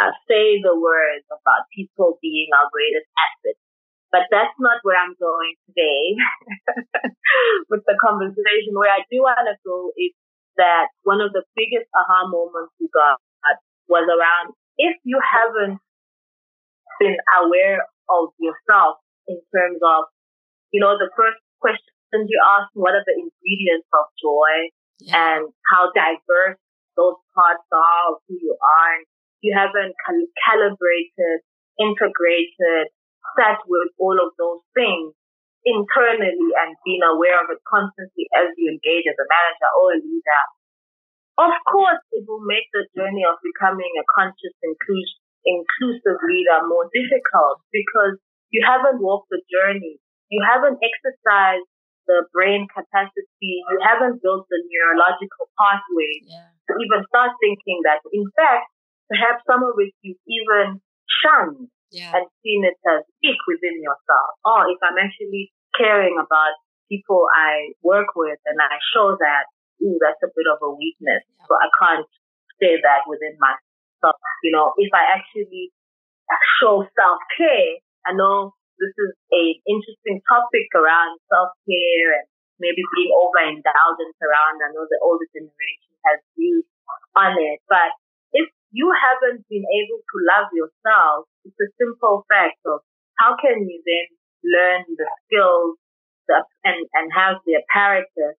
uh, 0.00 0.12
say 0.28 0.60
the 0.60 0.76
words 0.76 1.24
about 1.30 1.70
people 1.74 2.18
being 2.20 2.50
our 2.54 2.68
greatest 2.70 3.08
asset. 3.16 3.58
But 4.12 4.30
that's 4.30 4.54
not 4.62 4.80
where 4.86 4.96
I'm 4.96 5.18
going 5.18 5.54
today 5.66 6.14
with 7.70 7.82
the 7.84 7.98
conversation. 7.98 8.78
Where 8.78 8.92
I 8.92 9.02
do 9.10 9.26
want 9.26 9.44
to 9.50 9.58
go 9.66 9.90
is 9.98 10.14
that 10.56 10.88
one 11.02 11.20
of 11.20 11.34
the 11.34 11.42
biggest 11.58 11.90
aha 11.92 12.30
moments 12.30 12.72
we 12.80 12.88
got 12.94 13.18
was 13.88 14.06
around 14.10 14.54
if 14.78 14.96
you 15.04 15.18
haven't 15.22 15.78
been 17.00 17.16
aware 17.42 17.86
of 18.10 18.34
yourself 18.38 18.98
in 19.28 19.40
terms 19.54 19.80
of, 19.82 20.10
you 20.72 20.80
know, 20.80 20.98
the 20.98 21.10
first 21.16 21.40
question 21.60 22.26
you 22.28 22.40
ask, 22.58 22.70
what 22.74 22.94
are 22.94 23.04
the 23.04 23.16
ingredients 23.16 23.88
of 23.92 24.06
joy 24.20 24.70
yeah. 25.00 25.16
and 25.16 25.52
how 25.70 25.90
diverse 25.92 26.58
those 26.96 27.18
parts 27.34 27.66
are 27.72 28.14
of 28.14 28.22
who 28.28 28.36
you 28.40 28.56
are. 28.56 28.90
And 28.96 29.04
you 29.46 29.54
haven't 29.54 29.94
cal- 30.02 30.32
calibrated, 30.42 31.46
integrated, 31.78 32.90
sat 33.38 33.62
with 33.70 33.94
all 34.02 34.18
of 34.18 34.34
those 34.34 34.66
things 34.74 35.14
internally 35.62 36.50
and 36.62 36.74
being 36.82 37.02
aware 37.06 37.38
of 37.38 37.46
it 37.50 37.62
constantly 37.62 38.26
as 38.34 38.50
you 38.58 38.74
engage 38.74 39.06
as 39.06 39.18
a 39.18 39.26
manager 39.30 39.70
or 39.78 39.86
a 39.94 39.98
leader, 40.02 40.42
of 41.38 41.54
course 41.66 42.02
it 42.10 42.26
will 42.26 42.42
make 42.42 42.66
the 42.74 42.86
journey 42.94 43.22
of 43.22 43.38
becoming 43.42 43.90
a 43.98 44.04
conscious, 44.10 44.54
inclusive, 44.66 45.22
inclusive 45.46 46.18
leader 46.26 46.58
more 46.66 46.90
difficult 46.90 47.62
because 47.70 48.18
you 48.50 48.62
haven't 48.66 48.98
walked 48.98 49.30
the 49.30 49.42
journey. 49.46 49.98
You 50.30 50.42
haven't 50.42 50.82
exercised 50.82 51.66
the 52.06 52.26
brain 52.34 52.66
capacity. 52.70 53.62
You 53.66 53.78
haven't 53.82 54.22
built 54.22 54.46
the 54.46 54.58
neurological 54.62 55.50
pathways 55.58 56.30
yeah. 56.30 56.50
to 56.70 56.72
even 56.78 57.02
start 57.10 57.34
thinking 57.42 57.82
that, 57.86 58.02
in 58.14 58.26
fact, 58.34 58.70
perhaps 59.08 59.42
some 59.46 59.62
of 59.62 59.74
it 59.78 59.94
you've 60.02 60.22
even 60.26 60.80
shunned 61.06 61.70
yeah. 61.90 62.12
and 62.14 62.26
seen 62.42 62.66
it 62.66 62.78
as 62.86 63.06
weak 63.22 63.40
within 63.46 63.78
yourself. 63.82 64.30
Or 64.44 64.66
if 64.70 64.78
I'm 64.82 64.98
actually 64.98 65.52
caring 65.74 66.18
about 66.18 66.54
people 66.90 67.26
I 67.34 67.74
work 67.82 68.14
with 68.14 68.38
and 68.46 68.58
I 68.58 68.78
show 68.94 69.16
that, 69.18 69.50
ooh, 69.82 69.98
that's 70.02 70.22
a 70.22 70.30
bit 70.34 70.48
of 70.50 70.58
a 70.62 70.70
weakness. 70.74 71.22
So 71.46 71.54
I 71.54 71.68
can't 71.78 72.08
say 72.62 72.78
that 72.80 73.06
within 73.06 73.36
myself. 73.38 74.18
You 74.42 74.52
know, 74.54 74.72
if 74.78 74.90
I 74.94 75.18
actually 75.18 75.72
show 76.60 76.82
self-care, 76.84 77.82
I 78.06 78.14
know 78.14 78.54
this 78.78 78.92
is 78.92 79.12
an 79.32 79.54
interesting 79.66 80.20
topic 80.28 80.68
around 80.76 81.18
self-care 81.32 82.22
and 82.22 82.26
maybe 82.60 82.82
being 82.94 83.12
overindulgent 83.12 84.16
around. 84.20 84.62
I 84.62 84.72
know 84.72 84.86
the 84.88 85.00
older 85.02 85.26
generation 85.32 85.92
has 86.06 86.20
views 86.36 86.64
on 87.16 87.34
it, 87.40 87.60
but 87.68 87.92
you 88.76 88.92
haven't 88.92 89.40
been 89.48 89.64
able 89.64 90.00
to 90.04 90.16
love 90.28 90.52
yourself, 90.52 91.24
it's 91.48 91.56
a 91.56 91.72
simple 91.80 92.28
fact 92.28 92.60
of 92.68 92.84
how 93.16 93.32
can 93.40 93.64
you 93.64 93.80
then 93.88 94.06
learn 94.44 94.84
the 95.00 95.08
skills 95.24 95.80
and, 96.60 96.84
and 96.92 97.08
have 97.08 97.40
the 97.48 97.56
apparatus 97.56 98.36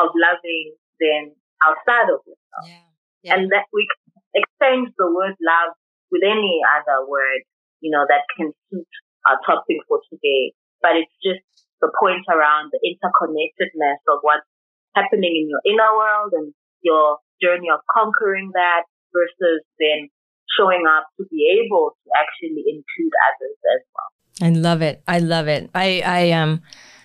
of 0.00 0.08
loving 0.16 0.72
then 0.96 1.36
outside 1.60 2.08
of 2.08 2.24
yourself. 2.24 2.64
Yeah. 2.64 2.88
Yeah. 3.28 3.32
And 3.36 3.52
that 3.52 3.68
we 3.76 3.84
exchange 4.32 4.88
the 4.96 5.12
word 5.12 5.36
love 5.44 5.76
with 6.08 6.24
any 6.24 6.64
other 6.64 7.04
word, 7.04 7.44
you 7.84 7.92
know, 7.92 8.08
that 8.08 8.24
can 8.40 8.56
suit 8.72 8.88
our 9.28 9.36
topic 9.44 9.84
for 9.84 10.00
today. 10.08 10.56
But 10.80 10.96
it's 10.96 11.16
just 11.20 11.44
the 11.84 11.92
point 12.00 12.24
around 12.32 12.72
the 12.72 12.80
interconnectedness 12.80 14.00
of 14.08 14.24
what's 14.24 14.48
happening 14.96 15.44
in 15.44 15.52
your 15.52 15.60
inner 15.68 15.92
world 15.92 16.32
and 16.32 16.56
your 16.80 17.18
journey 17.42 17.68
of 17.68 17.80
conquering 17.90 18.52
that 18.54 18.88
versus 19.14 19.62
then 19.78 20.10
showing 20.58 20.84
up 20.98 21.06
to 21.16 21.24
be 21.30 21.64
able 21.64 21.96
to 22.04 22.10
actually 22.18 22.64
include 22.68 23.12
others 23.30 23.56
as 23.74 23.82
well. 23.94 24.10
I 24.42 24.50
love 24.50 24.82
it. 24.82 25.02
I 25.06 25.18
love 25.20 25.48
it. 25.48 25.70
I, 25.74 26.02
I, 26.04 26.30
um, 26.32 26.60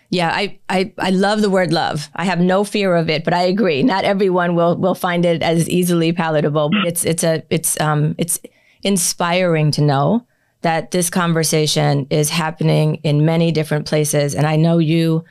yeah, 0.10 0.32
I, 0.34 0.60
I, 0.68 0.92
I 0.98 1.12
love 1.12 1.42
the 1.42 1.50
word 1.50 1.72
love. 1.72 2.10
I 2.16 2.26
have 2.26 2.40
no 2.40 2.64
fear 2.64 2.96
of 2.96 3.10
it, 3.10 3.24
but 3.24 3.34
I 3.34 3.44
agree. 3.44 3.84
Not 3.84 4.04
everyone 4.04 4.56
will, 4.56 4.76
will 4.76 4.96
find 4.96 5.26
it 5.26 5.44
as 5.44 5.70
easily 5.70 6.12
palatable, 6.12 6.72
it's, 6.86 7.06
it's 7.06 7.24
a, 7.24 7.44
it's, 7.50 7.80
um, 7.80 8.16
it's 8.18 8.40
inspiring 8.82 9.72
to 9.72 9.82
know 9.82 10.26
that 10.62 10.92
this 10.92 11.10
conversation 11.10 12.08
is 12.10 12.30
happening 12.30 12.96
in 13.04 13.26
many 13.26 13.52
different 13.52 13.86
places. 13.86 14.36
And 14.36 14.46
I 14.46 14.56
know 14.56 14.78
you 14.78 15.24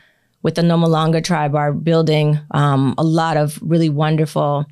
with 0.43 0.55
the 0.55 0.62
Nomalanga 0.62 1.22
tribe 1.22 1.55
are 1.55 1.72
building, 1.72 2.39
um, 2.53 2.95
a 2.97 3.05
lot 3.05 3.37
of 3.37 3.59
really 3.61 3.89
wonderful 3.89 4.64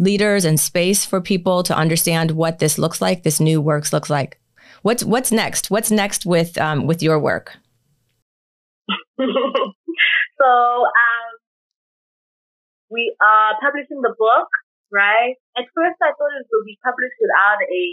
leaders 0.00 0.44
and 0.44 0.58
space 0.58 1.04
for 1.04 1.20
people 1.20 1.62
to 1.62 1.76
understand 1.76 2.32
what 2.32 2.58
this 2.58 2.78
looks 2.78 3.00
like, 3.00 3.22
this 3.22 3.38
new 3.38 3.60
works 3.60 3.92
looks 3.92 4.08
like. 4.08 4.40
What's 4.82 5.04
what's 5.04 5.30
next? 5.30 5.70
What's 5.70 5.90
next 5.90 6.24
with 6.24 6.56
um, 6.56 6.86
with 6.86 7.02
your 7.02 7.20
work? 7.20 7.52
so 9.20 10.48
um, 10.48 11.30
we 12.88 13.14
are 13.20 13.52
publishing 13.60 14.00
the 14.00 14.16
book, 14.16 14.48
right? 14.90 15.36
At 15.56 15.68
first, 15.76 16.00
I 16.00 16.16
thought 16.16 16.32
it 16.40 16.48
would 16.48 16.64
be 16.64 16.80
published 16.82 17.20
without 17.20 17.60
a 17.60 17.84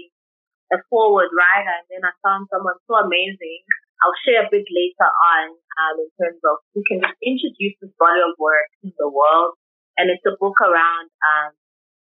a 0.71 0.77
forward, 0.89 1.27
right? 1.35 1.67
And 1.67 1.83
then 1.91 2.03
I 2.07 2.11
found 2.23 2.47
someone 2.51 2.79
so 2.87 2.95
amazing. 3.03 3.63
I'll 4.03 4.19
share 4.23 4.45
a 4.45 4.51
bit 4.51 4.67
later 4.71 5.09
on 5.09 5.45
um, 5.51 5.95
in 5.99 6.09
terms 6.15 6.39
of 6.43 6.63
who 6.71 6.83
can 6.87 7.03
introduce 7.23 7.75
this 7.81 7.91
body 7.99 8.21
of 8.23 8.35
work 8.39 8.67
to 8.83 8.91
the 8.95 9.09
world. 9.09 9.59
And 9.97 10.13
it's 10.13 10.23
a 10.27 10.37
book 10.37 10.61
around 10.61 11.09
um, 11.25 11.51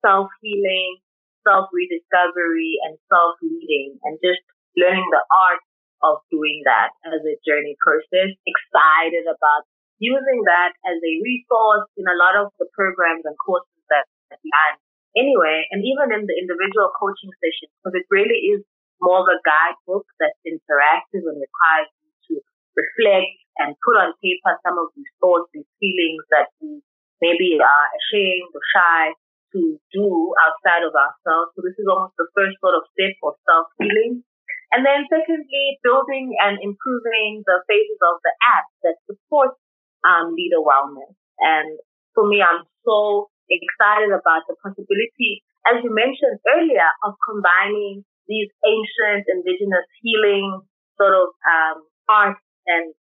self 0.04 0.28
healing, 0.42 0.98
self 1.46 1.70
rediscovery, 1.72 2.78
and 2.86 2.98
self 3.08 3.38
leading, 3.42 3.98
and 4.04 4.18
just 4.22 4.42
learning 4.76 5.06
the 5.10 5.24
art 5.30 5.62
of 6.02 6.18
doing 6.34 6.62
that 6.66 6.90
as 7.06 7.22
a 7.22 7.38
journey 7.46 7.78
process. 7.78 8.34
Excited 8.44 9.24
about 9.24 9.64
using 10.02 10.42
that 10.50 10.74
as 10.82 10.98
a 10.98 11.12
resource 11.22 11.86
in 11.94 12.04
a 12.10 12.18
lot 12.18 12.34
of 12.34 12.50
the 12.58 12.66
programs 12.74 13.22
and 13.22 13.38
courses 13.38 13.82
that 13.88 14.06
we 14.42 14.50
have 14.50 14.74
anyway, 15.16 15.62
and 15.70 15.84
even 15.84 16.10
in 16.10 16.26
the 16.26 16.36
individual 16.36 16.90
coaching 16.98 17.30
sessions, 17.38 17.70
because 17.78 17.94
it 17.94 18.06
really 18.10 18.50
is 18.50 18.66
more 18.98 19.22
of 19.22 19.28
a 19.30 19.38
guidebook 19.46 20.06
that's 20.18 20.38
interactive 20.46 21.22
and 21.26 21.38
requires 21.38 21.90
you 22.02 22.10
to 22.28 22.34
reflect 22.74 23.34
and 23.60 23.76
put 23.84 23.98
on 23.98 24.16
paper 24.22 24.56
some 24.64 24.78
of 24.80 24.88
these 24.96 25.10
thoughts, 25.20 25.50
these 25.52 25.68
feelings 25.78 26.24
that 26.32 26.48
we 26.58 26.80
maybe 27.20 27.60
are 27.60 27.88
ashamed 27.94 28.50
or 28.50 28.62
shy 28.74 29.12
to 29.52 29.60
do 29.92 30.06
outside 30.42 30.84
of 30.84 30.92
ourselves. 30.96 31.52
So 31.54 31.60
this 31.62 31.76
is 31.76 31.86
almost 31.88 32.16
the 32.16 32.28
first 32.32 32.56
sort 32.58 32.76
of 32.76 32.88
step 32.96 33.16
of 33.22 33.36
self 33.44 33.68
healing. 33.78 34.24
And 34.72 34.88
then 34.88 35.04
secondly, 35.12 35.76
building 35.84 36.32
and 36.40 36.56
improving 36.56 37.44
the 37.44 37.60
phases 37.68 38.00
of 38.00 38.24
the 38.24 38.32
app 38.56 38.66
that 38.88 38.96
support 39.04 39.52
um, 40.00 40.32
leader 40.32 40.64
wellness. 40.64 41.12
And 41.44 41.76
for 42.16 42.24
me, 42.24 42.40
I'm 42.40 42.64
so 42.84 43.28
excited 43.52 44.08
about 44.08 44.48
the 44.48 44.56
possibility, 44.64 45.44
as 45.68 45.84
you 45.84 45.92
mentioned 45.92 46.40
earlier, 46.48 46.88
of 47.04 47.20
combining 47.20 48.04
these 48.24 48.48
ancient 48.64 49.28
indigenous 49.28 49.84
healing 50.00 50.64
sort 50.96 51.14
of 51.20 51.36
um, 51.44 51.84
arts 52.08 52.40
and 52.66 52.94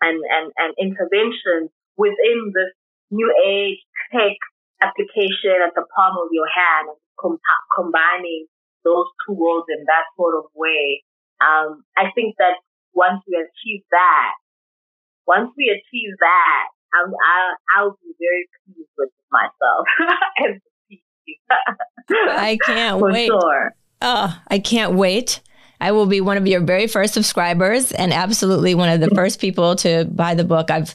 and 0.00 0.18
and 0.28 0.52
and 0.60 0.70
interventions 0.76 1.70
within 1.96 2.52
this 2.54 2.72
new 3.10 3.32
age 3.44 3.80
tech 4.12 4.36
application 4.80 5.62
at 5.64 5.74
the 5.74 5.84
palm 5.94 6.16
of 6.18 6.28
your 6.32 6.46
hand, 6.46 6.88
combining 7.74 8.46
those 8.84 9.06
two 9.26 9.34
worlds 9.34 9.66
in 9.68 9.84
that 9.86 10.06
sort 10.16 10.34
of 10.38 10.44
way 10.54 11.02
um, 11.40 11.84
I 11.96 12.10
think 12.14 12.36
that 12.38 12.54
once 12.94 13.22
we 13.26 13.36
achieve 13.36 13.82
that, 13.90 14.32
once 15.26 15.50
we 15.56 15.68
achieve 15.68 16.14
that, 16.18 16.64
I'm, 16.94 17.10
I'll, 17.10 17.56
I'll 17.76 17.98
be 18.02 18.14
very 18.18 18.48
pleased 18.64 18.88
with 18.96 19.10
myself. 19.30 19.86
I 22.10 22.58
can't 22.64 22.98
For 22.98 23.12
wait. 23.12 23.26
Sure. 23.26 23.74
Oh, 24.00 24.42
I 24.48 24.58
can't 24.58 24.94
wait. 24.94 25.40
I 25.80 25.92
will 25.92 26.06
be 26.06 26.20
one 26.20 26.36
of 26.36 26.46
your 26.46 26.60
very 26.60 26.86
first 26.88 27.14
subscribers 27.14 27.92
and 27.92 28.12
absolutely 28.12 28.74
one 28.74 28.88
of 28.88 29.00
the 29.00 29.10
first 29.14 29.40
people 29.40 29.76
to 29.76 30.06
buy 30.06 30.34
the 30.34 30.44
book. 30.44 30.70
I've 30.70 30.94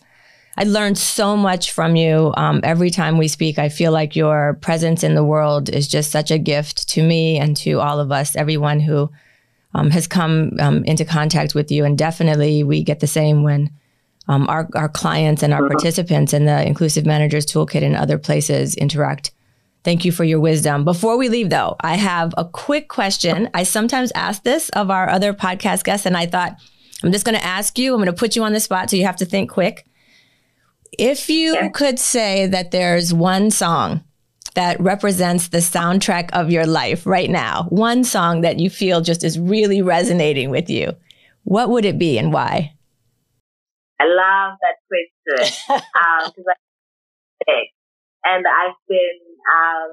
I 0.56 0.66
learned 0.66 0.98
so 0.98 1.36
much 1.36 1.72
from 1.72 1.96
you 1.96 2.32
um, 2.38 2.60
every 2.64 2.92
time 2.92 3.18
we 3.18 3.28
speak. 3.28 3.58
I 3.58 3.70
feel 3.70 3.92
like 3.92 4.16
your 4.16 4.58
presence 4.62 5.04
in 5.04 5.16
the 5.16 5.24
world 5.24 5.70
is 5.70 5.88
just 5.88 6.12
such 6.12 6.30
a 6.30 6.38
gift 6.38 6.88
to 6.90 7.04
me 7.04 7.38
and 7.38 7.58
to 7.58 7.80
all 7.80 8.00
of 8.00 8.12
us, 8.12 8.36
everyone 8.36 8.80
who 8.80 9.10
um, 9.74 9.90
has 9.90 10.06
come 10.06 10.52
um, 10.60 10.84
into 10.84 11.06
contact 11.06 11.56
with 11.56 11.72
you. 11.72 11.86
And 11.86 11.98
definitely 11.98 12.64
we 12.64 12.84
get 12.84 13.00
the 13.00 13.08
same 13.08 13.42
when 13.42 13.72
um, 14.28 14.48
our, 14.48 14.70
our 14.76 14.90
clients 14.90 15.42
and 15.42 15.54
our 15.54 15.62
mm-hmm. 15.62 15.72
participants 15.72 16.34
in 16.34 16.46
the 16.46 16.66
Inclusive 16.66 17.06
Managers 17.06 17.48
Toolkit 17.48 17.84
and 17.84 17.96
other 17.96 18.20
places 18.20 18.76
interact. 18.76 19.32
Thank 19.84 20.06
you 20.06 20.12
for 20.12 20.24
your 20.24 20.40
wisdom. 20.40 20.86
Before 20.86 21.18
we 21.18 21.28
leave, 21.28 21.50
though, 21.50 21.76
I 21.82 21.96
have 21.96 22.34
a 22.38 22.46
quick 22.46 22.88
question. 22.88 23.50
I 23.54 23.64
sometimes 23.64 24.14
ask 24.16 24.44
this 24.44 24.70
of 24.70 24.90
our 24.90 25.10
other 25.10 25.34
podcast 25.34 25.84
guests, 25.84 26.06
and 26.06 26.16
I 26.16 26.26
thought 26.26 26.56
I'm 27.04 27.12
just 27.12 27.26
going 27.26 27.38
to 27.38 27.44
ask 27.44 27.78
you. 27.78 27.94
I'm 27.94 28.00
going 28.00 28.06
to 28.06 28.14
put 28.14 28.38
you 28.38 28.44
on 28.44 28.54
the 28.54 28.62
spot, 28.62 28.90
so 28.90 28.96
you 28.96 29.04
have 29.04 29.18
to 29.18 29.26
think 29.26 29.50
quick. 29.50 29.86
If 31.00 31.30
you 31.30 31.56
yeah. 31.56 31.70
could 31.70 32.00
say 32.00 32.48
that 32.48 32.72
there's 32.72 33.14
one 33.14 33.52
song 33.52 34.04
that 34.56 34.80
represents 34.80 35.48
the 35.48 35.58
soundtrack 35.58 36.30
of 36.32 36.52
your 36.52 36.66
life 36.66 37.06
right 37.06 37.30
now, 37.30 37.64
one 37.70 38.04
song 38.04 38.42
that 38.42 38.60
you 38.60 38.70
feel 38.70 39.02
just 39.02 39.24
is 39.24 39.40
really 39.40 39.82
resonating 39.82 40.50
with 40.50 40.70
you, 40.70 40.94
what 41.44 41.70
would 41.70 41.86
it 41.86 41.98
be 41.98 42.18
and 42.18 42.32
why? 42.32 42.74
I 44.00 44.06
love 44.06 44.58
that 44.62 44.78
question 44.88 45.54
because 45.68 46.46
um, 46.48 46.54
I 47.48 47.64
and 48.24 48.44
I've 48.48 48.80
been 48.88 49.20
um, 49.52 49.90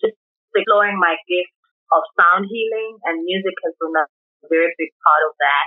just 0.00 0.18
exploring 0.54 0.98
my 0.98 1.16
gift 1.26 1.54
of 1.90 2.02
sound 2.16 2.46
healing, 2.48 2.98
and 3.04 3.24
music 3.24 3.54
has 3.64 3.74
been 3.78 3.94
a 3.98 4.06
very 4.48 4.72
big 4.78 4.90
part 5.02 5.22
of 5.28 5.32
that 5.42 5.66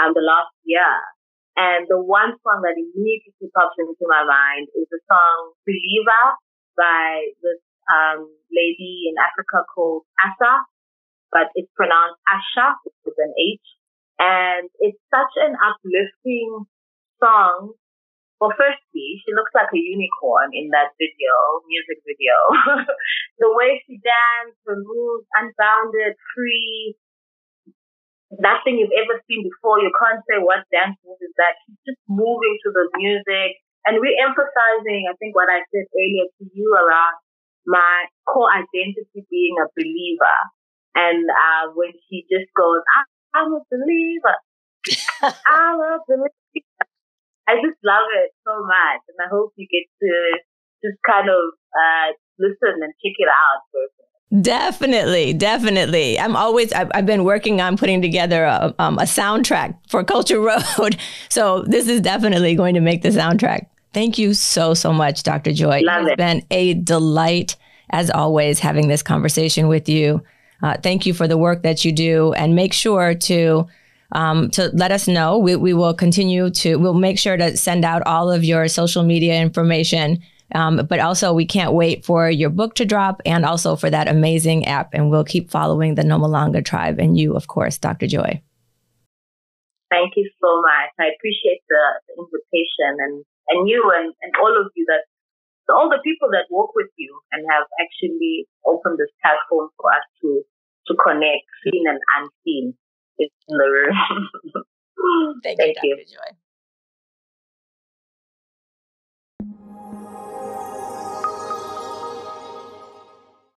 um, 0.00 0.10
the 0.14 0.24
last 0.24 0.52
year. 0.64 0.92
And 1.54 1.86
the 1.86 2.02
one 2.02 2.34
song 2.42 2.66
that 2.66 2.74
immediately 2.74 3.46
pops 3.54 3.78
into 3.78 4.06
my 4.10 4.26
mind 4.26 4.66
is 4.74 4.90
the 4.90 4.98
song 5.06 5.54
Believer 5.62 6.24
by 6.74 7.30
this 7.42 7.62
um, 7.86 8.26
lady 8.50 9.06
in 9.06 9.14
Africa 9.14 9.62
called 9.70 10.02
Asa, 10.18 10.66
but 11.30 11.54
it's 11.54 11.70
pronounced 11.78 12.18
Asha 12.26 12.74
with 13.06 13.14
an 13.18 13.32
H. 13.38 13.66
And 14.18 14.70
it's 14.82 14.98
such 15.10 15.34
an 15.42 15.54
uplifting 15.54 16.66
song. 17.22 17.74
Well, 18.42 18.54
firstly, 18.58 19.22
she 19.22 19.30
looks 19.30 19.54
like 19.54 19.70
a 19.70 19.78
unicorn 19.78 20.50
in 20.54 20.74
that 20.74 20.90
video, 20.98 21.34
music 21.70 22.02
video. 22.02 22.34
the 23.38 23.50
way 23.54 23.78
she 23.86 24.02
danced, 24.02 24.58
her 24.66 24.74
moves, 24.74 25.26
unbounded, 25.38 26.18
free, 26.34 26.98
nothing 28.40 28.80
you've 28.80 28.94
ever 28.94 29.20
seen 29.26 29.44
before. 29.44 29.78
You 29.80 29.92
can't 29.94 30.22
say 30.30 30.38
what 30.40 30.64
dance 30.72 30.98
move 31.04 31.20
is 31.20 31.34
that. 31.36 31.58
She's 31.64 31.94
just 31.94 32.02
moving 32.08 32.54
to 32.64 32.68
the 32.72 32.84
music 32.96 33.60
and 33.84 34.00
we're 34.00 34.16
emphasizing, 34.16 35.04
I 35.08 35.14
think 35.20 35.36
what 35.36 35.52
I 35.52 35.60
said 35.68 35.84
earlier 35.92 36.26
to 36.40 36.44
you 36.56 36.72
around 36.72 37.20
my 37.68 38.08
core 38.24 38.48
identity 38.48 39.28
being 39.28 39.56
a 39.60 39.68
believer. 39.76 40.38
And, 40.96 41.28
uh, 41.28 41.72
when 41.76 41.92
she 42.08 42.24
just 42.30 42.48
goes, 42.56 42.80
I, 42.88 43.44
am 43.44 43.52
a 43.52 43.60
believer. 43.68 44.36
I'm 45.44 45.80
a 45.80 46.00
believer. 46.08 46.84
I 47.44 47.60
just 47.60 47.76
love 47.84 48.08
it 48.24 48.32
so 48.48 48.64
much. 48.64 49.04
And 49.12 49.18
I 49.20 49.28
hope 49.28 49.52
you 49.56 49.68
get 49.68 49.84
to 50.00 50.12
just 50.80 50.96
kind 51.04 51.28
of, 51.28 51.42
uh, 51.76 52.16
listen 52.40 52.80
and 52.80 52.92
check 53.04 53.16
it 53.20 53.28
out. 53.28 53.68
Definitely, 54.40 55.32
definitely. 55.32 56.18
I'm 56.18 56.34
always. 56.34 56.72
I've, 56.72 56.90
I've, 56.94 57.06
been 57.06 57.24
working 57.24 57.60
on 57.60 57.76
putting 57.76 58.02
together 58.02 58.44
a, 58.44 58.74
um, 58.78 58.98
a 58.98 59.02
soundtrack 59.02 59.76
for 59.88 60.02
Culture 60.02 60.40
Road, 60.78 60.96
so 61.28 61.62
this 61.62 61.88
is 61.88 62.00
definitely 62.00 62.56
going 62.56 62.74
to 62.74 62.80
make 62.80 63.02
the 63.02 63.10
soundtrack. 63.10 63.66
Thank 63.92 64.18
you 64.18 64.34
so 64.34 64.74
so 64.74 64.92
much, 64.92 65.22
Dr. 65.22 65.52
Joy. 65.52 65.82
Love 65.82 66.04
it's 66.04 66.12
it. 66.12 66.18
been 66.18 66.44
a 66.50 66.74
delight 66.74 67.56
as 67.90 68.10
always 68.10 68.58
having 68.58 68.88
this 68.88 69.02
conversation 69.02 69.68
with 69.68 69.88
you. 69.88 70.22
Uh, 70.62 70.76
thank 70.82 71.06
you 71.06 71.14
for 71.14 71.28
the 71.28 71.38
work 71.38 71.62
that 71.62 71.84
you 71.84 71.92
do, 71.92 72.32
and 72.32 72.56
make 72.56 72.72
sure 72.72 73.14
to. 73.14 73.66
Um, 74.12 74.48
to 74.50 74.70
let 74.74 74.92
us 74.92 75.08
know, 75.08 75.38
we, 75.38 75.56
we 75.56 75.74
will 75.74 75.94
continue 75.94 76.48
to, 76.50 76.76
we'll 76.76 76.94
make 76.94 77.18
sure 77.18 77.36
to 77.36 77.56
send 77.56 77.84
out 77.84 78.06
all 78.06 78.30
of 78.30 78.44
your 78.44 78.68
social 78.68 79.02
media 79.02 79.40
information 79.40 80.22
um, 80.54 80.86
but 80.88 81.00
also, 81.00 81.34
we 81.34 81.46
can't 81.46 81.72
wait 81.72 82.04
for 82.06 82.30
your 82.30 82.48
book 82.48 82.76
to 82.76 82.84
drop 82.84 83.20
and 83.26 83.44
also 83.44 83.74
for 83.74 83.90
that 83.90 84.06
amazing 84.06 84.66
app. 84.66 84.94
And 84.94 85.10
we'll 85.10 85.24
keep 85.24 85.50
following 85.50 85.96
the 85.96 86.02
Nomalanga 86.02 86.64
tribe 86.64 87.00
and 87.00 87.18
you, 87.18 87.34
of 87.34 87.48
course, 87.48 87.76
Dr. 87.76 88.06
Joy. 88.06 88.40
Thank 89.90 90.14
you 90.16 90.30
so 90.40 90.62
much. 90.62 90.90
I 90.98 91.10
appreciate 91.14 91.62
the, 91.68 91.82
the 92.06 92.22
invitation 92.22 93.02
and, 93.02 93.24
and 93.48 93.68
you 93.68 93.82
and, 93.94 94.14
and 94.22 94.32
all 94.40 94.54
of 94.60 94.70
you 94.76 94.86
that, 94.88 95.04
all 95.74 95.90
the 95.90 96.00
people 96.04 96.28
that 96.30 96.46
work 96.50 96.70
with 96.74 96.90
you 96.96 97.18
and 97.32 97.44
have 97.50 97.66
actually 97.82 98.46
opened 98.64 98.98
this 98.98 99.10
platform 99.22 99.70
for 99.80 99.90
us 99.90 100.06
to, 100.22 100.42
to 100.86 100.94
connect, 101.02 101.46
seen 101.64 101.82
and 101.88 101.98
unseen 102.14 102.74
in 103.18 103.28
the 103.48 103.68
room. 103.70 103.96
Thank, 105.42 105.58
Thank 105.58 105.76
you, 105.82 105.96
Dr. 105.96 106.10
Joy. 106.10 106.36